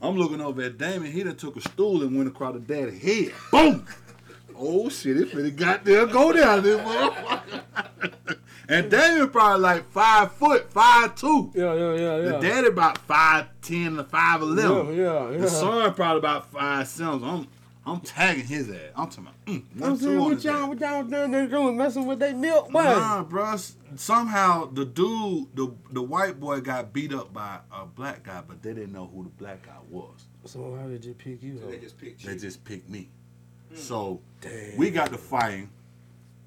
I'm 0.02 0.16
looking 0.16 0.40
over 0.40 0.62
at 0.62 0.76
Damon. 0.76 1.10
He 1.10 1.22
done 1.22 1.36
took 1.36 1.56
a 1.56 1.60
stool 1.60 2.02
and 2.02 2.16
went 2.16 2.28
across 2.28 2.54
the 2.54 2.60
daddy's 2.60 3.02
head. 3.02 3.32
Boom! 3.50 3.86
Oh 4.58 4.88
shit! 4.88 5.16
It 5.16 5.30
finna 5.32 5.54
got 5.54 5.84
there, 5.84 6.06
go 6.06 6.32
down 6.32 6.62
there, 6.62 6.78
motherfucker. 6.78 7.62
and 8.68 8.90
Damon 8.90 9.30
probably 9.30 9.60
like 9.60 9.90
five 9.90 10.32
foot, 10.32 10.70
five 10.72 11.14
two. 11.14 11.50
Yeah, 11.54 11.74
yeah, 11.74 11.94
yeah, 11.94 12.16
yeah. 12.16 12.22
The 12.32 12.38
daddy 12.40 12.66
about 12.68 12.98
five 12.98 13.48
ten 13.62 13.96
to 13.96 14.04
five 14.04 14.40
yeah, 14.40 14.46
eleven. 14.46 14.94
yeah, 14.94 15.30
yeah. 15.30 15.38
The 15.38 15.48
son 15.48 15.94
probably 15.94 16.18
about 16.18 16.50
five 16.50 16.86
seven. 16.86 17.24
I'm 17.24 17.48
I'm 17.86 18.00
tagging 18.00 18.46
his 18.46 18.68
ass. 18.68 18.90
I'm 18.96 19.08
talking 19.08 19.24
about 19.24 19.46
mm, 19.46 19.62
I'm 19.80 19.96
two 19.96 20.04
saying, 20.04 20.20
what 20.20 20.44
y'all, 20.44 20.68
what 20.68 20.80
y'all 20.80 21.04
down 21.04 21.30
there 21.30 21.46
doing, 21.46 21.76
messing 21.76 22.06
with 22.06 22.18
that 22.18 22.36
milk, 22.36 22.70
boy? 22.70 22.82
Nah, 22.82 23.24
bruh. 23.24 23.74
Somehow 23.94 24.66
the 24.72 24.84
dude, 24.84 25.54
the 25.54 25.72
the 25.92 26.02
white 26.02 26.40
boy, 26.40 26.60
got 26.60 26.92
beat 26.92 27.14
up 27.14 27.32
by 27.32 27.60
a 27.72 27.86
black 27.86 28.24
guy, 28.24 28.42
but 28.46 28.60
they 28.60 28.74
didn't 28.74 28.92
know 28.92 29.08
who 29.14 29.22
the 29.22 29.30
black 29.30 29.64
guy 29.64 29.78
was. 29.88 30.26
So 30.44 30.76
how 30.80 30.88
did 30.88 31.04
you 31.04 31.14
pick 31.14 31.42
you 31.42 31.58
So 31.58 31.66
they 31.66 31.78
just 31.78 31.98
picked 31.98 32.26
They 32.26 32.36
just 32.36 32.64
picked 32.64 32.88
me. 32.90 33.08
So 33.74 34.20
Damn. 34.40 34.76
we 34.76 34.90
got 34.90 35.12
to 35.12 35.18
fighting. 35.18 35.70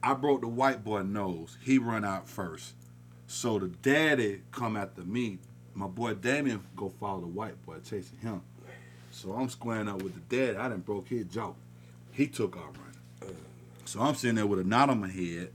I 0.02 0.14
broke 0.14 0.42
the 0.42 0.48
white 0.48 0.84
boy 0.84 1.04
nose. 1.04 1.58
He 1.64 1.78
run 1.78 2.04
out 2.06 2.28
first. 2.28 2.76
So 3.28 3.60
the 3.60 3.68
daddy 3.68 4.42
come 4.52 4.76
after 4.76 5.04
me. 5.04 5.40
My 5.74 5.88
boy 5.88 6.16
Damien 6.16 6.62
go 6.76 6.90
follow 6.90 7.22
the 7.22 7.28
white 7.28 7.64
boy 7.66 7.78
chasing 7.80 8.18
him. 8.20 8.42
So 9.20 9.34
I'm 9.34 9.50
squaring 9.50 9.90
up 9.90 10.02
with 10.02 10.14
the 10.14 10.22
daddy. 10.34 10.58
I 10.58 10.70
done 10.70 10.80
broke 10.80 11.10
his 11.10 11.26
jaw. 11.26 11.52
He 12.14 12.28
took 12.28 12.56
off 12.56 12.72
running. 12.78 13.36
So 13.84 14.00
I'm 14.00 14.16
sitting 14.16 14.38
there 14.38 14.48
with 14.48 14.60
a 14.60 14.64
knot 14.64 14.90
on 14.90 15.02
my 15.02 15.10
head. 15.10 15.52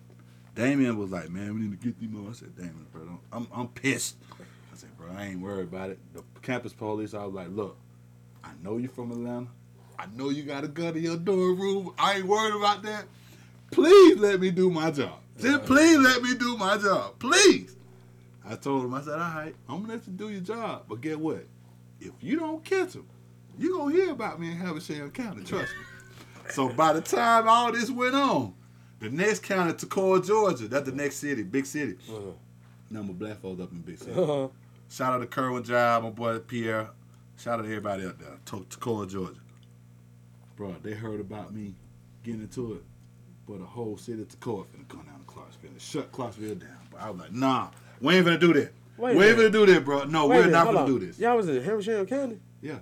Damien 0.55 0.99
was 0.99 1.11
like, 1.11 1.31
"Man, 1.31 1.55
we 1.55 1.63
need 1.63 1.81
to 1.81 1.87
get 1.87 1.99
these 1.99 2.11
more." 2.11 2.29
I 2.29 2.35
said, 2.35 2.55
"Damien, 2.55 2.87
bro, 2.93 3.19
I'm 3.33 3.49
I'm 3.55 3.69
pissed." 3.69 4.17
I 4.33 4.77
said, 4.77 4.91
"Bro, 4.99 5.13
I 5.17 5.29
ain't 5.29 5.41
worried 5.41 5.69
about 5.69 5.89
it." 5.89 5.99
The 6.13 6.23
campus 6.43 6.75
police, 6.75 7.15
I 7.15 7.25
was 7.25 7.33
like, 7.33 7.49
"Look, 7.49 7.79
I 8.45 8.51
know 8.63 8.77
you're 8.77 8.91
from 8.91 9.13
Atlanta. 9.13 9.47
I 9.99 10.07
know 10.15 10.29
you 10.29 10.43
got 10.43 10.65
a 10.65 10.69
gun 10.69 10.95
in 10.97 11.03
your 11.03 11.17
dorm 11.17 11.59
room. 11.59 11.95
I 11.99 12.17
ain't 12.17 12.27
worried 12.27 12.55
about 12.55 12.83
that. 12.83 13.07
Please 13.71 14.19
let 14.19 14.41
me 14.41 14.51
do 14.51 14.69
my 14.69 14.91
job. 14.91 15.21
Just 15.41 15.65
please 15.65 15.97
let 15.97 16.23
me 16.23 16.35
do 16.35 16.59
my 16.59 16.77
job. 16.77 17.19
Please. 17.19 17.77
I 18.45 18.57
told 18.57 18.85
him, 18.85 18.93
I 18.93 19.01
said, 19.01 19.15
all 19.15 19.19
right, 19.19 19.55
I'm 19.71 19.81
gonna 19.81 19.95
let 19.95 20.07
you 20.07 20.13
do 20.13 20.29
your 20.29 20.43
job. 20.43 20.85
But 20.87 21.01
get 21.01 21.19
what? 21.19 21.47
If 21.99 22.13
you 22.21 22.39
don't 22.39 22.63
catch 22.63 22.93
him, 22.93 23.07
you 23.59 23.77
gonna 23.79 23.95
hear 23.95 24.11
about 24.13 24.41
me 24.41 24.51
in 24.51 24.57
Habersham 24.57 25.11
County, 25.13 25.45
trust 25.45 25.73
me. 25.73 26.51
so 26.51 26.69
by 26.71 26.93
the 26.93 27.01
time 27.01 27.49
all 27.49 27.73
this 27.73 27.91
went 27.91 28.15
on, 28.15 28.55
the 29.01 29.11
next 29.11 29.43
county, 29.43 29.73
Toccoa, 29.73 30.25
Georgia, 30.27 30.69
that's 30.69 30.89
the 30.89 30.95
next 30.95 31.17
city, 31.17 31.43
big 31.43 31.67
city. 31.67 31.97
Uh-huh. 32.09 32.33
Number 32.91 33.13
black 33.13 33.41
folks 33.41 33.61
up 33.63 33.73
in 33.73 33.81
big 33.81 33.99
city. 33.99 34.13
Uh-huh. 34.13 34.49
Shout 34.89 35.13
out 35.15 35.19
to 35.19 35.27
Kerwin 35.27 35.63
Drive, 35.63 36.03
my 36.03 36.11
boy 36.11 36.39
Pierre. 36.39 36.89
Shout 37.37 37.59
out 37.59 37.63
to 37.63 37.69
everybody 37.69 38.07
up 38.07 38.19
there. 38.19 38.37
To- 38.47 38.67
Toccoa, 38.69 39.09
Georgia. 39.11 39.41
Bro, 40.57 40.77
they 40.83 40.93
heard 40.93 41.21
about 41.21 41.53
me 41.53 41.75
getting 42.23 42.43
into 42.43 42.75
it, 42.75 42.83
but 43.49 43.59
the 43.59 43.65
whole 43.65 43.97
city 43.97 44.23
of 44.23 44.29
Toccoa 44.29 44.67
finna 44.67 44.89
come 44.89 45.03
down 45.05 45.19
to 45.19 45.25
Clarksville 45.27 45.71
and 45.71 45.81
shut 45.81 46.13
Clarksville 46.13 46.55
down. 46.57 46.79
But 46.93 47.01
I 47.03 47.11
was 47.11 47.21
like, 47.21 47.33
nah, 47.33 47.71
we 48.01 48.15
ain't 48.17 48.27
finna 48.27 48.39
do 48.41 48.53
that. 48.55 48.73
Wait 48.97 49.17
we 49.17 49.25
ain't 49.25 49.39
finna 49.39 49.51
do 49.53 49.67
that, 49.67 49.85
bro. 49.85 50.05
No, 50.05 50.29
Wait 50.29 50.45
we're 50.45 50.51
not 50.51 50.75
on. 50.75 50.87
do 50.87 50.99
this. 51.01 51.19
Y'all 51.19 51.37
was 51.37 51.49
in 51.49 51.63
Habersham 51.63 52.07
County? 52.07 52.39
Yeah. 52.63 52.79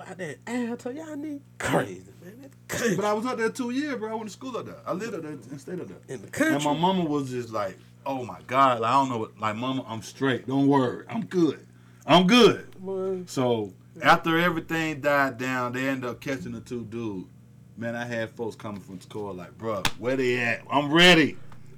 Boy, 0.00 0.06
I 0.10 0.14
did. 0.14 0.38
I 0.46 0.76
told 0.76 0.96
y'all 0.96 1.16
need 1.16 1.42
crazy, 1.58 2.10
man. 2.22 2.34
That's 2.40 2.56
crazy. 2.68 2.96
But 2.96 3.04
I 3.04 3.12
was 3.12 3.26
up 3.26 3.36
there 3.38 3.50
two 3.50 3.70
years, 3.70 3.96
bro. 3.96 4.10
I 4.10 4.14
went 4.14 4.28
to 4.28 4.32
school 4.32 4.56
up 4.56 4.66
there. 4.66 4.76
I 4.86 4.92
lived 4.92 5.14
up 5.14 5.22
there 5.22 5.32
and 5.32 5.60
stayed 5.60 5.80
up 5.80 5.88
there. 5.88 5.98
in 6.08 6.22
the 6.22 6.28
country. 6.28 6.54
And 6.54 6.64
my 6.64 6.72
mama 6.72 7.04
was 7.04 7.30
just 7.30 7.50
like, 7.50 7.76
oh 8.06 8.24
my 8.24 8.38
God, 8.46 8.80
like, 8.80 8.90
I 8.90 8.94
don't 8.94 9.10
know 9.10 9.18
what, 9.18 9.38
like, 9.38 9.56
mama, 9.56 9.84
I'm 9.86 10.02
straight. 10.02 10.46
Don't 10.46 10.68
worry. 10.68 11.04
I'm 11.08 11.26
good. 11.26 11.66
I'm 12.06 12.26
good. 12.26 12.70
Boy, 12.80 13.22
So 13.26 13.74
after 14.02 14.38
everything 14.38 15.00
died 15.00 15.36
down, 15.38 15.72
they 15.72 15.86
ended 15.88 16.08
up 16.08 16.20
catching 16.20 16.52
the 16.52 16.60
two 16.60 16.84
dudes. 16.84 17.28
Man, 17.76 17.94
I 17.94 18.04
had 18.04 18.30
folks 18.30 18.56
coming 18.56 18.80
from 18.80 18.98
Toccoa 18.98 19.36
like, 19.36 19.56
bro, 19.58 19.82
where 19.98 20.16
they 20.16 20.38
at? 20.38 20.62
I'm 20.70 20.92
ready. 20.92 21.36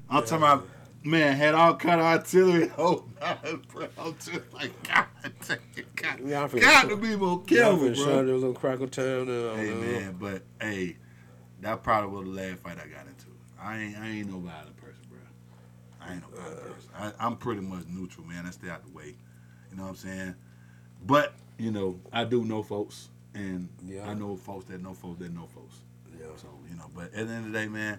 I'm 0.08 0.22
talking 0.22 0.38
about, 0.38 0.68
man, 1.04 1.36
had 1.36 1.54
all 1.54 1.74
kind 1.76 2.00
of 2.00 2.06
artillery. 2.06 2.70
Oh, 2.78 3.04
man, 3.20 3.62
bro. 3.72 3.88
I'm 3.98 4.14
just 4.16 4.52
like, 4.52 4.70
God, 4.88 5.06
damn, 5.46 5.58
God, 5.96 6.20
Yeah, 6.24 6.48
got 6.60 6.88
to 6.88 6.96
be 6.96 7.16
more 7.16 7.42
careful, 7.42 7.92
shot 7.94 8.04
bro. 8.04 8.18
in 8.20 8.28
a 8.28 8.32
little 8.34 8.54
crackle 8.54 8.88
town. 8.88 9.28
And, 9.28 9.58
Hey 9.58 9.72
uh, 9.72 9.74
man, 9.76 10.16
but 10.18 10.42
hey, 10.60 10.96
that 11.60 11.82
probably 11.82 12.10
was 12.10 12.24
the 12.26 12.42
last 12.42 12.58
fight 12.60 12.78
I 12.78 12.86
got 12.88 13.06
into. 13.06 13.26
I 13.60 13.78
ain't 13.78 13.96
I 13.98 14.08
ain't 14.08 14.28
no 14.30 14.38
violent 14.38 14.76
person, 14.76 15.02
bro. 15.08 15.18
I 16.00 16.12
ain't 16.14 16.22
no 16.22 16.36
violent 16.40 16.60
person. 16.74 16.90
I, 16.96 17.12
I'm 17.26 17.36
pretty 17.36 17.60
much 17.60 17.84
neutral, 17.88 18.26
man. 18.26 18.44
I 18.46 18.50
stay 18.50 18.68
out 18.68 18.84
the 18.84 18.90
way. 18.92 19.14
You 19.70 19.76
know 19.76 19.84
what 19.84 19.88
I'm 19.90 19.96
saying? 19.96 20.34
But 21.06 21.34
you 21.58 21.70
know, 21.70 22.00
I 22.12 22.24
do 22.24 22.44
know 22.44 22.62
folks, 22.64 23.08
and 23.34 23.68
Yeah. 23.86 24.08
I 24.08 24.14
know 24.14 24.36
folks 24.36 24.64
that 24.66 24.82
know 24.82 24.94
folks 24.94 25.20
that 25.20 25.32
know 25.32 25.46
folks. 25.54 25.76
Yeah. 26.18 26.26
So 26.36 26.48
you 26.68 26.76
know, 26.76 26.90
but 26.94 27.04
at 27.14 27.28
the 27.28 27.32
end 27.32 27.46
of 27.46 27.52
the 27.52 27.58
day, 27.58 27.68
man, 27.68 27.98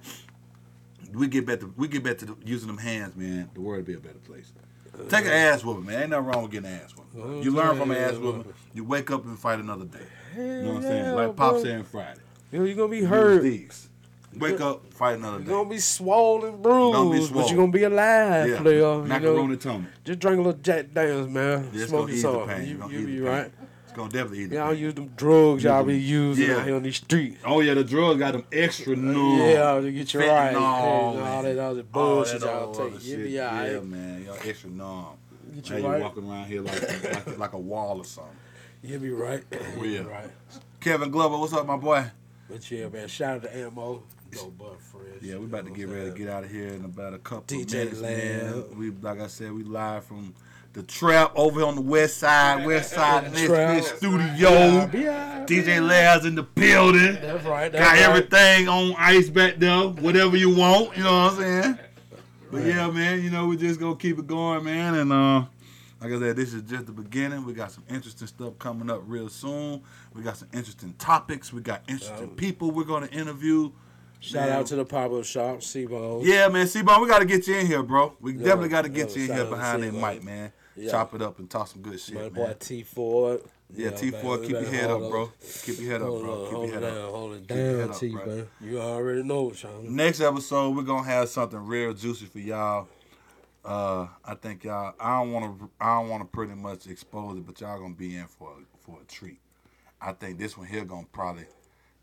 we 1.13 1.27
get 1.27 1.45
back 1.45 1.59
to 1.61 1.73
we 1.77 1.87
get 1.87 2.03
back 2.03 2.17
to 2.19 2.25
the, 2.25 2.35
using 2.45 2.67
them 2.67 2.77
hands, 2.77 3.15
man. 3.15 3.49
The 3.53 3.61
world 3.61 3.85
be 3.85 3.93
a 3.93 3.99
better 3.99 4.19
place. 4.19 4.51
Uh, 4.93 5.03
Take 5.09 5.25
an 5.25 5.31
ass 5.31 5.63
whooping, 5.63 5.85
man. 5.85 6.01
Ain't 6.01 6.09
nothing 6.11 6.25
wrong 6.25 6.43
with 6.43 6.51
getting 6.51 6.69
an 6.69 6.79
ass 6.81 6.93
whooping. 6.95 7.39
Uh, 7.39 7.41
you 7.41 7.51
learn 7.51 7.77
from 7.77 7.91
an 7.91 7.97
ass 7.97 8.13
whooping. 8.15 8.53
You 8.73 8.83
wake 8.83 9.09
up 9.11 9.25
and 9.25 9.37
fight 9.39 9.59
another 9.59 9.85
day. 9.85 9.99
You 10.35 10.43
know 10.43 10.67
what 10.69 10.75
I'm 10.77 10.81
saying? 10.83 11.05
yeah, 11.05 11.11
Like 11.13 11.35
Pop 11.35 11.59
saying 11.61 11.83
Friday. 11.83 12.19
Yo, 12.51 12.63
you 12.63 12.75
gonna 12.75 12.87
be 12.89 13.03
hurt. 13.03 13.41
these. 13.43 13.89
Wake 14.37 14.61
up, 14.61 14.91
fight 14.93 15.17
another 15.19 15.39
day. 15.39 15.45
You're 15.49 15.57
gonna 15.59 15.69
be 15.69 15.77
swollen, 15.79 16.59
bruised, 16.61 16.93
Gonna 16.95 17.11
be 17.11 17.29
but 17.33 17.47
you're 17.49 17.57
gonna 17.57 17.71
be 17.71 17.83
alive, 17.83 18.49
yeah. 18.49 18.61
player. 18.61 18.79
You 18.95 19.03
Macaroni 19.03 19.47
know, 19.49 19.55
Tony. 19.55 19.85
just 20.03 20.19
drink 20.19 20.39
a 20.39 20.41
little 20.41 20.59
Jack 20.59 20.91
Daniels, 20.91 21.27
man. 21.27 21.69
Yeah, 21.71 21.85
Smoke 21.85 22.09
some. 22.11 22.47
pain. 22.47 22.67
You, 22.67 22.83
It's 22.83 22.91
you 22.93 23.05
be 23.05 23.19
right. 23.21 23.51
Gonna 23.93 24.09
definitely 24.09 24.43
eat 24.45 24.51
Y'all 24.51 24.73
use 24.73 24.93
them 24.95 25.07
drugs 25.15 25.63
y'all 25.63 25.83
be 25.83 25.99
using 25.99 26.47
Yeah. 26.49 26.57
out 26.57 26.65
here 26.65 26.75
on 26.75 26.83
these 26.83 26.95
streets. 26.97 27.39
Oh 27.45 27.59
yeah, 27.61 27.73
the 27.75 27.83
drugs 27.83 28.19
got 28.19 28.33
them 28.33 28.43
extra 28.51 28.95
numb. 28.95 29.39
Yeah, 29.39 29.79
to 29.79 29.91
get 29.91 30.13
you 30.13 30.19
right. 30.21 30.53
Fentanyl, 30.55 31.11
and 31.17 31.21
all 31.21 31.43
that 31.43 31.57
other 31.59 31.83
bullshit 31.83 32.41
y'all 32.41 32.73
take. 32.73 32.99
shit. 33.01 33.23
be 33.23 33.29
Yeah, 33.31 33.79
man. 33.81 34.23
Y'all 34.25 34.37
extra 34.43 34.69
numb. 34.69 35.17
Get 35.55 35.69
Now 35.69 35.77
you 35.77 35.95
you 35.95 36.01
walking 36.01 36.29
around 36.29 36.45
here 36.45 36.61
like 36.61 37.03
like, 37.03 37.37
like 37.37 37.53
a 37.53 37.59
wall 37.59 37.99
or 37.99 38.05
something. 38.05 38.33
You 38.81 38.97
be 38.99 39.09
right. 39.11 39.43
Oh, 39.53 39.57
you 39.75 39.81
be 39.81 39.89
Yeah. 39.89 40.01
right. 40.01 40.29
Kevin 40.79 41.11
Glover, 41.11 41.37
what's 41.37 41.53
up, 41.53 41.65
my 41.65 41.77
boy? 41.77 42.05
But 42.49 42.69
yeah, 42.71 42.89
man. 42.89 43.07
Shout 43.07 43.35
out 43.37 43.43
to 43.43 43.55
Ammo. 43.55 44.03
Go 44.31 44.47
Butt 44.49 44.81
Fresh. 44.81 45.21
Yeah, 45.21 45.37
we 45.37 45.45
about 45.45 45.65
to 45.65 45.71
get 45.71 45.87
ready 45.89 46.09
to 46.11 46.17
get 46.17 46.27
out 46.27 46.43
of 46.43 46.49
here 46.51 46.69
in 46.69 46.83
about 46.85 47.13
a 47.13 47.19
couple 47.19 47.55
of 47.61 47.65
DJ 47.67 47.73
minutes, 47.73 48.01
man. 48.01 48.77
We 48.77 48.89
like 48.89 49.19
I 49.21 49.27
said, 49.27 49.53
we 49.53 49.63
live 49.63 50.03
from 50.05 50.33
the 50.73 50.81
trap 50.83 51.31
over 51.35 51.63
on 51.63 51.75
the 51.75 51.81
west 51.81 52.17
side, 52.17 52.65
west 52.65 52.91
side 52.93 53.31
next 53.31 53.45
Trap. 53.45 53.83
Studio. 53.83 54.89
Yeah, 54.91 55.45
DJ 55.45 55.87
Labs 55.87 56.25
in 56.25 56.33
the 56.33 56.43
building. 56.43 57.13
That's 57.21 57.45
right. 57.45 57.71
That's 57.71 57.83
Got 57.83 57.93
right. 57.93 58.01
everything 58.01 58.67
on 58.67 58.95
ice 58.97 59.29
back 59.29 59.57
there, 59.57 59.87
whatever 59.89 60.35
you 60.35 60.55
want, 60.55 60.97
you 60.97 61.03
know 61.03 61.25
what 61.25 61.33
I'm 61.33 61.37
saying? 61.37 61.79
But 62.51 62.65
yeah, 62.65 62.89
man, 62.89 63.23
you 63.23 63.29
know, 63.29 63.47
we're 63.47 63.57
just 63.57 63.79
gonna 63.79 63.95
keep 63.95 64.17
it 64.17 64.27
going, 64.27 64.63
man. 64.63 64.95
And 64.95 65.13
uh 65.13 65.45
Like 66.01 66.11
I 66.11 66.19
said, 66.19 66.35
this 66.35 66.53
is 66.53 66.63
just 66.63 66.87
the 66.87 66.91
beginning. 66.91 67.45
We 67.45 67.53
got 67.53 67.71
some 67.71 67.83
interesting 67.87 68.27
stuff 68.27 68.57
coming 68.57 68.89
up 68.89 69.03
real 69.05 69.29
soon. 69.29 69.81
We 70.13 70.23
got 70.23 70.37
some 70.37 70.49
interesting 70.53 70.95
topics. 70.97 71.53
We 71.53 71.61
got 71.61 71.83
interesting 71.87 72.29
people 72.29 72.71
we're 72.71 72.83
gonna 72.83 73.07
interview. 73.07 73.71
Shout 74.19 74.47
Man. 74.49 74.59
out 74.59 74.65
to 74.67 74.77
the 74.77 74.85
pop-up 74.85 75.25
shop, 75.25 75.61
C-Bone. 75.61 76.21
Yeah, 76.23 76.47
man. 76.47 76.65
C-Bone, 76.65 77.01
we 77.01 77.09
gotta 77.09 77.25
get 77.25 77.45
you 77.45 77.57
in 77.57 77.67
here, 77.67 77.83
bro. 77.83 78.15
We 78.21 78.31
definitely 78.31 78.69
gotta 78.69 78.87
get 78.87 79.09
yeah, 79.09 79.23
you 79.23 79.31
in 79.31 79.37
here 79.37 79.45
behind 79.45 79.83
that 79.83 79.93
mic, 79.93 80.23
man. 80.23 80.53
Yeah. 80.75 80.91
Chop 80.91 81.13
it 81.13 81.21
up 81.21 81.39
and 81.39 81.49
talk 81.49 81.67
some 81.67 81.81
good 81.81 81.99
shit, 81.99 82.15
My 82.15 82.29
boy 82.29 82.55
T 82.59 82.83
Ford. 82.83 83.41
Yeah, 83.75 83.89
T4, 83.89 84.23
man, 84.23 84.41
keep 84.41 84.51
your 84.51 84.63
head 84.65 84.89
up, 84.91 84.99
bro. 85.09 85.31
Keep 85.63 85.79
your 85.79 85.91
head 85.91 86.01
up, 86.03 86.07
bro. 86.09 86.45
Keep 86.45 86.73
your 86.73 86.79
head 86.79 86.83
up. 86.83 87.11
hold 87.11 87.33
it 87.33 87.47
down, 87.47 87.93
T, 87.93 88.09
man. 88.13 88.47
You 88.61 88.79
already 88.79 89.23
know, 89.23 89.51
Sean. 89.51 89.95
Next 89.95 90.21
episode, 90.21 90.75
we're 90.75 90.83
gonna 90.83 91.07
have 91.07 91.29
something 91.29 91.59
real 91.59 91.93
juicy 91.93 92.25
for 92.25 92.39
y'all. 92.39 92.87
Uh, 93.65 94.07
I 94.23 94.35
think 94.35 94.63
y'all. 94.63 94.93
I 94.99 95.19
don't 95.19 95.31
want 95.31 95.59
to. 95.59 95.69
I 95.79 95.99
don't 95.99 96.09
want 96.09 96.21
to 96.21 96.27
pretty 96.27 96.53
much 96.53 96.85
expose 96.87 97.37
it, 97.37 97.45
but 97.47 97.59
y'all 97.61 97.79
gonna 97.79 97.93
be 97.95 98.15
in 98.15 98.27
for 98.27 98.49
a, 98.51 98.77
for 98.85 98.99
a 99.01 99.05
treat. 99.05 99.39
I 100.01 100.11
think 100.11 100.37
this 100.37 100.57
one 100.57 100.67
here 100.67 100.85
gonna 100.85 101.07
probably. 101.11 101.45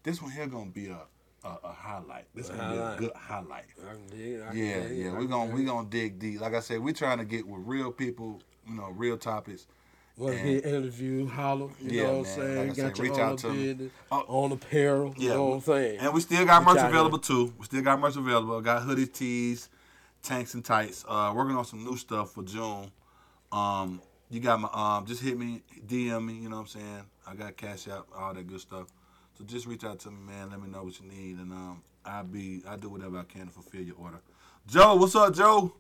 This 0.02 0.20
one 0.22 0.32
here 0.32 0.46
gonna 0.46 0.70
be 0.70 0.86
a 0.88 1.00
a, 1.44 1.48
a 1.64 1.72
highlight. 1.72 2.24
This 2.34 2.48
A 2.48 2.52
gonna 2.52 2.62
highlight. 2.64 2.98
be 2.98 3.04
a 3.04 3.08
good 3.08 3.16
highlight. 3.16 3.64
I 3.78 4.14
dig, 4.16 4.40
I 4.40 4.52
Yeah, 4.54 4.88
dig, 4.88 4.98
yeah. 4.98 5.12
We're 5.12 5.24
gonna 5.24 5.54
we 5.54 5.64
gonna 5.64 5.88
dig 5.88 6.18
deep. 6.18 6.40
Like 6.40 6.54
I 6.54 6.60
said, 6.60 6.80
we're 6.80 6.94
trying 6.94 7.18
to 7.18 7.24
get 7.24 7.46
with 7.46 7.60
real 7.64 7.92
people. 7.92 8.40
You 8.70 8.76
know, 8.76 8.90
real 8.90 9.16
topics. 9.18 9.66
Want 10.16 10.36
to 10.36 10.42
get 10.44 10.64
interviewed, 10.66 11.30
holler. 11.30 11.68
You 11.80 11.90
Yeah, 11.90 12.02
know 12.04 12.18
what 12.18 12.18
I'm 12.18 12.24
saying? 12.34 12.68
Like 12.68 12.78
I 12.78 12.82
Got 12.82 12.98
your 12.98 13.06
reach 13.10 13.18
out 13.18 13.38
to 13.38 13.48
me. 13.52 13.72
business, 13.72 13.92
Oh. 14.12 14.24
on 14.44 14.52
apparel. 14.52 15.14
Yeah. 15.16 15.22
You 15.22 15.28
know 15.34 15.44
what 15.46 15.54
I'm 15.54 15.60
saying? 15.62 15.98
And 16.00 16.12
we 16.14 16.20
still 16.20 16.44
got 16.44 16.62
merch 16.62 16.76
available 16.82 17.18
too. 17.18 17.54
We 17.58 17.64
still 17.64 17.82
got 17.82 17.98
merch 18.00 18.16
available. 18.16 18.60
Got 18.60 18.82
hoodies, 18.82 19.12
tees, 19.12 19.68
tanks, 20.22 20.52
and 20.54 20.64
tights. 20.64 21.04
Uh, 21.08 21.32
working 21.34 21.56
on 21.56 21.64
some 21.64 21.84
new 21.84 21.96
stuff 21.96 22.32
for 22.32 22.42
June. 22.42 22.90
Um, 23.50 24.02
you 24.28 24.40
got 24.40 24.60
my 24.60 24.68
um, 24.72 25.06
just 25.06 25.22
hit 25.22 25.38
me, 25.38 25.62
DM 25.86 26.26
me. 26.26 26.34
You 26.34 26.48
know 26.50 26.56
what 26.56 26.62
I'm 26.62 26.68
saying? 26.68 27.02
I 27.26 27.34
got 27.34 27.56
cash 27.56 27.88
out, 27.88 28.06
all 28.14 28.34
that 28.34 28.46
good 28.46 28.60
stuff. 28.60 28.88
So 29.38 29.44
just 29.44 29.66
reach 29.66 29.84
out 29.84 30.00
to 30.00 30.10
me, 30.10 30.18
man. 30.26 30.50
Let 30.50 30.60
me 30.62 30.68
know 30.68 30.82
what 30.84 31.00
you 31.00 31.08
need, 31.08 31.38
and 31.38 31.50
um, 31.52 31.82
I'll 32.04 32.24
be 32.24 32.62
I 32.68 32.76
do 32.76 32.90
whatever 32.90 33.16
I 33.18 33.22
can 33.24 33.46
to 33.46 33.52
fulfill 33.52 33.80
your 33.82 33.96
order. 33.96 34.20
Joe, 34.66 34.96
what's 34.96 35.16
up, 35.16 35.34
Joe? 35.34 35.72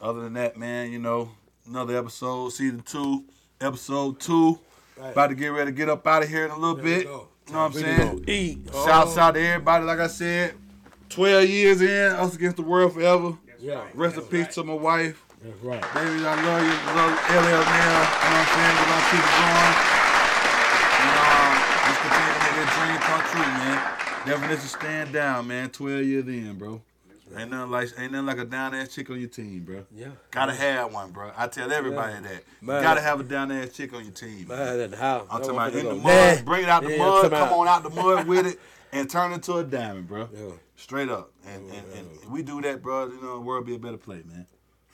Other 0.00 0.22
than 0.22 0.32
that, 0.32 0.56
man, 0.56 0.90
you 0.90 0.98
know, 0.98 1.30
another 1.70 1.96
episode, 1.96 2.50
season 2.52 2.80
two, 2.80 3.24
episode 3.60 4.18
two. 4.20 4.58
Right. 4.98 5.12
About 5.12 5.28
to 5.28 5.34
get 5.36 5.48
ready 5.48 5.70
to 5.70 5.76
get 5.76 5.88
up 5.88 6.06
out 6.06 6.22
of 6.24 6.28
here 6.28 6.44
in 6.44 6.50
a 6.50 6.58
little 6.58 6.74
There 6.74 6.84
bit. 6.84 7.04
You 7.04 7.10
know 7.10 7.28
what 7.46 7.56
I'm 7.58 7.72
saying? 7.72 8.24
Eat. 8.28 8.58
Shouts 8.72 9.16
Oh, 9.16 9.20
out 9.20 9.34
to 9.34 9.40
everybody, 9.40 9.84
like 9.84 9.98
I 10.00 10.08
said. 10.08 10.54
12 11.08 11.48
years 11.48 11.80
in, 11.80 12.12
us 12.12 12.34
against 12.34 12.56
the 12.56 12.62
world 12.62 12.92
forever. 12.94 13.36
Yeah, 13.58 13.84
Rest 13.94 14.16
in 14.16 14.22
peace 14.24 14.54
to 14.54 14.64
my 14.64 14.74
wife. 14.74 15.24
that's 15.42 15.56
right. 15.62 15.80
Baby, 15.94 16.24
I 16.24 16.34
love 16.42 16.62
you. 16.62 16.76
Love 16.96 17.12
LL 17.30 17.64
now. 17.64 17.90
You 17.90 18.26
know 18.26 18.30
what 18.30 18.34
I'm 18.34 18.46
saying? 18.50 18.74
We're 18.76 18.90
going 18.90 19.00
to 19.00 19.10
keep 19.10 19.24
it 19.24 19.34
going. 19.40 19.74
And 21.00 21.10
um, 21.20 21.52
just 21.86 22.00
continue 22.00 22.32
to 22.34 22.40
make 22.40 22.56
that 22.56 22.68
dream 22.76 22.98
come 23.06 23.22
true, 23.30 23.50
man. 23.60 23.78
Definition 24.26 24.68
stand 24.68 25.12
down, 25.12 25.46
man. 25.48 25.70
12 25.70 26.04
years 26.04 26.28
in, 26.28 26.54
bro. 26.58 26.80
Ain't 27.36 27.50
nothing 27.50 27.70
like 27.70 27.88
ain't 27.98 28.12
nothing 28.12 28.26
like 28.26 28.38
a 28.38 28.44
down 28.44 28.74
ass 28.74 28.88
chick 28.94 29.08
on 29.10 29.20
your 29.20 29.28
team, 29.28 29.60
bro. 29.60 29.84
Yeah. 29.94 30.08
Gotta 30.30 30.52
have 30.54 30.92
one, 30.92 31.10
bro. 31.12 31.30
I 31.36 31.46
tell 31.46 31.70
everybody 31.72 32.12
that. 32.14 32.42
Man. 32.60 32.76
You 32.76 32.82
gotta 32.82 33.00
have 33.00 33.20
a 33.20 33.22
down 33.22 33.52
ass 33.52 33.70
chick 33.70 33.92
on 33.94 34.02
your 34.02 34.12
team. 34.12 34.48
man. 34.48 34.58
Man, 34.58 34.80
at 34.80 34.90
the 34.90 34.96
house. 34.96 35.26
I'm 35.30 35.40
talking 35.40 35.54
about 35.56 35.72
in 35.74 35.84
the 35.86 35.94
mud, 35.94 36.04
Nah. 36.38 36.42
bring 36.44 36.62
it 36.64 36.68
out 36.68 36.82
the 36.82 36.90
Yeah, 36.92 36.98
mud, 36.98 37.22
come 37.22 37.32
about- 37.32 37.52
on 37.52 37.68
out 37.68 37.82
the 37.84 37.90
mud 37.90 38.26
with 38.26 38.46
it, 38.46 38.58
and 38.92 39.08
turn 39.08 39.30
it 39.32 39.36
into 39.36 39.54
a 39.56 39.64
diamond, 39.64 40.08
bro. 40.08 40.28
Yeah. 40.32 40.50
Straight 40.76 41.08
up. 41.08 41.30
And, 41.46 41.64
and, 41.70 41.84
and 42.24 42.32
we 42.32 42.42
do 42.42 42.60
that, 42.62 42.82
bro, 42.82 43.06
you 43.06 43.20
know, 43.20 43.34
the 43.34 43.40
world 43.40 43.66
be 43.66 43.74
a 43.76 43.78
better 43.78 43.96
place, 43.98 44.24
man. 44.24 44.46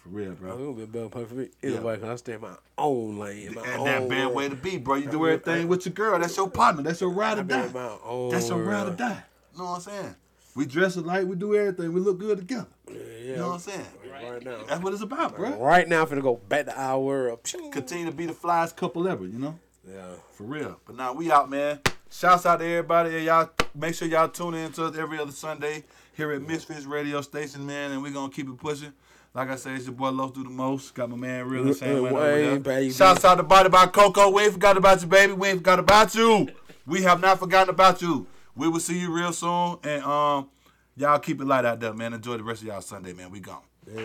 For 0.02 0.10
real, 0.10 0.32
bro. 0.32 0.50
Oh, 0.52 0.54
it 0.54 0.58
gonna 0.58 0.72
be 0.76 0.82
a 0.82 0.86
better 0.86 1.08
place 1.08 1.28
for 1.28 1.34
me. 1.34 1.48
Yeah. 1.62 1.70
Either 1.70 1.82
way, 1.82 1.96
'cause 1.96 2.08
I 2.10 2.16
stay 2.16 2.32
in 2.34 2.40
my 2.42 2.54
own 2.76 3.18
lane. 3.18 3.54
My 3.54 3.62
And 3.62 3.80
own 3.80 3.84
that 3.86 4.08
bad 4.08 4.26
way 4.34 4.48
to 4.48 4.54
be, 4.54 4.76
bro. 4.78 4.96
You 4.96 5.08
do 5.10 5.26
everything 5.26 5.68
with 5.68 5.86
your 5.86 5.94
girl. 5.94 6.18
That's 6.18 6.36
your 6.36 6.50
partner. 6.50 6.82
That's 6.82 7.00
your 7.00 7.10
ride 7.10 7.38
or 7.38 7.40
I 7.40 7.44
be 7.44 7.54
in 7.54 7.72
die. 7.72 8.28
That's 8.30 8.48
your 8.48 8.58
ride 8.62 8.88
or 8.88 8.90
die. 8.90 9.24
You 9.52 9.58
know 9.58 9.64
what 9.70 9.74
I'm 9.76 9.80
saying? 9.80 10.14
We 10.56 10.64
dress 10.64 10.96
alike. 10.96 11.26
We 11.26 11.36
do 11.36 11.54
everything. 11.54 11.92
We 11.92 12.00
look 12.00 12.18
good 12.18 12.38
together. 12.38 12.66
Yeah, 12.88 12.94
You 12.96 13.36
know 13.36 13.48
what 13.48 13.54
I'm 13.54 13.60
saying? 13.60 13.86
Right 14.10 14.44
now. 14.44 14.64
That's 14.66 14.82
what 14.82 14.94
it's 14.94 15.02
about, 15.02 15.36
bro. 15.36 15.50
Right 15.58 15.86
now, 15.86 16.02
I'm 16.02 16.08
finna 16.08 16.22
go 16.22 16.36
back 16.48 16.64
to 16.64 16.80
our 16.80 16.98
world. 16.98 17.40
Continue 17.70 18.06
to 18.06 18.12
be 18.12 18.24
the 18.24 18.32
flyest 18.32 18.74
couple 18.74 19.06
ever, 19.06 19.26
you 19.26 19.38
know? 19.38 19.58
Yeah. 19.86 20.14
For 20.32 20.44
real. 20.44 20.80
But 20.86 20.96
now 20.96 21.12
we 21.12 21.30
out, 21.30 21.50
man. 21.50 21.80
Shouts 22.10 22.46
out 22.46 22.60
to 22.60 22.64
everybody. 22.64 23.16
And 23.16 23.24
y'all 23.26 23.50
make 23.74 23.94
sure 23.94 24.08
y'all 24.08 24.28
tune 24.28 24.54
in 24.54 24.72
to 24.72 24.86
us 24.86 24.96
every 24.96 25.18
other 25.18 25.32
Sunday 25.32 25.84
here 26.14 26.32
at 26.32 26.40
Misfits 26.40 26.86
Radio 26.86 27.20
Station, 27.20 27.66
man. 27.66 27.92
And 27.92 28.02
we're 28.02 28.12
gonna 28.12 28.32
keep 28.32 28.48
it 28.48 28.56
pushing. 28.56 28.92
Like 29.34 29.50
I 29.50 29.56
said, 29.56 29.76
it's 29.76 29.84
your 29.84 29.94
boy 29.94 30.08
Los 30.10 30.32
do 30.32 30.42
the 30.42 30.48
most. 30.48 30.94
Got 30.94 31.10
my 31.10 31.16
man 31.16 31.46
real 31.46 31.64
the 31.64 31.74
same 31.74 32.02
way. 32.02 32.10
Way, 32.10 32.44
over 32.44 32.50
there. 32.50 32.58
baby. 32.60 32.92
Shouts 32.92 33.22
out 33.24 33.34
to 33.34 33.42
Body 33.42 33.68
by 33.68 33.86
Coco. 33.86 34.30
We 34.30 34.44
ain't 34.44 34.54
forgot 34.54 34.78
about 34.78 35.02
you, 35.02 35.08
baby. 35.08 35.34
We 35.34 35.48
ain't 35.48 35.58
forgot 35.58 35.78
about 35.78 36.14
you. 36.14 36.48
We 36.86 37.02
have 37.02 37.20
not 37.20 37.38
forgotten 37.38 37.68
about 37.68 38.00
you. 38.00 38.26
We 38.56 38.68
will 38.68 38.80
see 38.80 38.98
you 38.98 39.12
real 39.12 39.32
soon. 39.32 39.76
And 39.84 40.02
um, 40.02 40.48
y'all 40.96 41.18
keep 41.18 41.40
it 41.40 41.44
light 41.46 41.64
out 41.64 41.78
there, 41.80 41.92
man. 41.92 42.14
Enjoy 42.14 42.36
the 42.38 42.42
rest 42.42 42.62
of 42.62 42.68
y'all 42.68 42.80
Sunday, 42.80 43.12
man. 43.12 43.30
We 43.30 43.40
gone. 43.40 43.60
Yeah, 43.86 44.02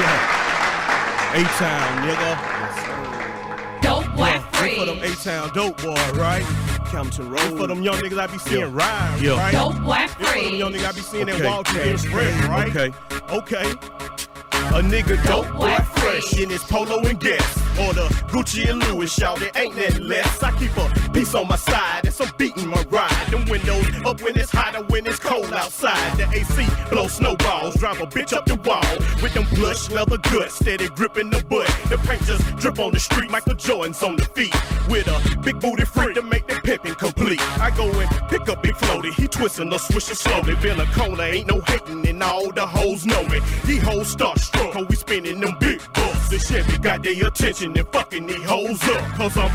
yeah. 0.00 1.34
A 1.34 1.42
Town, 1.58 2.08
nigga. 2.08 2.30
Dope 3.82 4.16
boy 4.16 4.38
For 4.52 4.84
them 4.86 4.98
free. 4.98 5.12
A 5.12 5.14
Town 5.16 5.50
dope 5.54 5.76
boy, 5.82 5.94
right? 6.14 6.44
Compton 6.86 7.30
Road. 7.30 7.58
For 7.58 7.66
them 7.66 7.82
young 7.82 7.96
niggas 7.96 8.18
I 8.18 8.26
be 8.28 8.38
seeing 8.38 8.60
Yeah. 8.60 8.70
rhyme, 8.72 9.22
Yeah. 9.22 9.32
right? 9.36 9.52
Dope 9.52 9.80
boy 9.82 9.96
It's 10.00 10.14
for 10.14 10.22
them 10.44 10.54
young 10.54 10.72
niggas 10.72 10.86
I 10.88 10.92
be 10.92 11.00
seeing 11.00 11.28
Okay. 11.30 11.38
that 11.42 11.46
walk 11.46 11.66
through 11.66 11.92
the 11.92 11.98
sprint, 11.98 12.48
right? 12.48 12.68
Okay. 12.76 12.92
Okay. 13.30 13.70
A 14.78 14.82
nigga 14.82 15.16
dope 15.24 15.46
Dope 15.46 15.52
boy 15.56 15.68
boy 15.76 15.84
fresh 16.00 16.32
in 16.38 16.48
his 16.50 16.62
polo 16.64 16.98
and 17.00 17.20
guess. 17.20 17.67
Or 17.80 17.92
the 17.94 18.08
Gucci 18.28 18.68
and 18.68 18.82
Louis 18.84 19.12
shout 19.12 19.40
it 19.40 19.56
ain't 19.56 19.76
that 19.76 20.00
less. 20.00 20.42
I 20.42 20.50
keep 20.58 20.76
a 20.76 21.10
piece 21.10 21.34
on 21.34 21.46
my 21.46 21.56
side 21.56 22.04
and 22.04 22.14
some 22.14 22.30
beating 22.36 22.66
my 22.66 22.82
ride. 22.90 23.26
Them 23.30 23.44
windows 23.46 23.86
up 24.04 24.20
when 24.20 24.36
it's 24.36 24.50
hot 24.50 24.74
and 24.74 24.88
when 24.90 25.06
it's 25.06 25.18
cold 25.18 25.52
outside. 25.52 26.18
The 26.18 26.28
AC 26.32 26.66
blow 26.90 27.06
snowballs, 27.06 27.76
drive 27.76 28.00
a 28.00 28.06
bitch 28.06 28.32
up 28.32 28.46
the 28.46 28.56
wall 28.56 28.82
with 29.22 29.34
them 29.34 29.44
plush 29.54 29.90
leather 29.90 30.18
guts, 30.18 30.54
steady 30.54 30.88
gripping 30.88 31.30
the 31.30 31.42
butt. 31.44 31.68
The 31.88 31.98
paint 31.98 32.22
just 32.24 32.44
drip 32.56 32.78
on 32.78 32.92
the 32.92 33.00
street, 33.00 33.30
Michael 33.30 33.54
Jordan's 33.54 34.02
on 34.02 34.16
the 34.16 34.24
feet 34.24 34.54
with 34.88 35.06
a 35.06 35.38
big 35.38 35.60
booty 35.60 35.84
freak 35.84 36.14
to 36.14 36.22
make 36.22 36.46
the 36.48 36.56
pimping 36.56 36.94
complete. 36.94 37.40
I 37.60 37.70
go 37.76 37.84
and 37.88 38.10
pick 38.28 38.48
up 38.48 38.62
Big 38.62 38.74
Floaty, 38.74 39.12
he 39.14 39.28
twisting 39.28 39.70
the 39.70 39.76
swisher 39.76 40.16
slowly. 40.16 40.54
Bill 40.56 40.84
Corner 40.86 41.22
ain't 41.22 41.46
no 41.46 41.60
hating 41.60 42.06
and 42.06 42.22
all 42.22 42.50
the 42.50 42.66
hoes 42.66 43.06
know 43.06 43.22
me. 43.28 43.40
These 43.64 43.82
hoes 43.82 44.08
start 44.08 44.38
struck, 44.38 44.74
we 44.88 44.96
spinning 44.96 45.40
them 45.40 45.56
big 45.60 45.80
bucks. 45.92 46.17
The 46.28 46.38
got 46.82 47.02
their 47.02 47.26
attention 47.26 47.74
and 47.78 47.88
fucking 47.88 48.26
these 48.26 48.44
hoes 48.44 48.82
up, 48.82 49.00
cause 49.16 49.36
I'm 49.38 49.50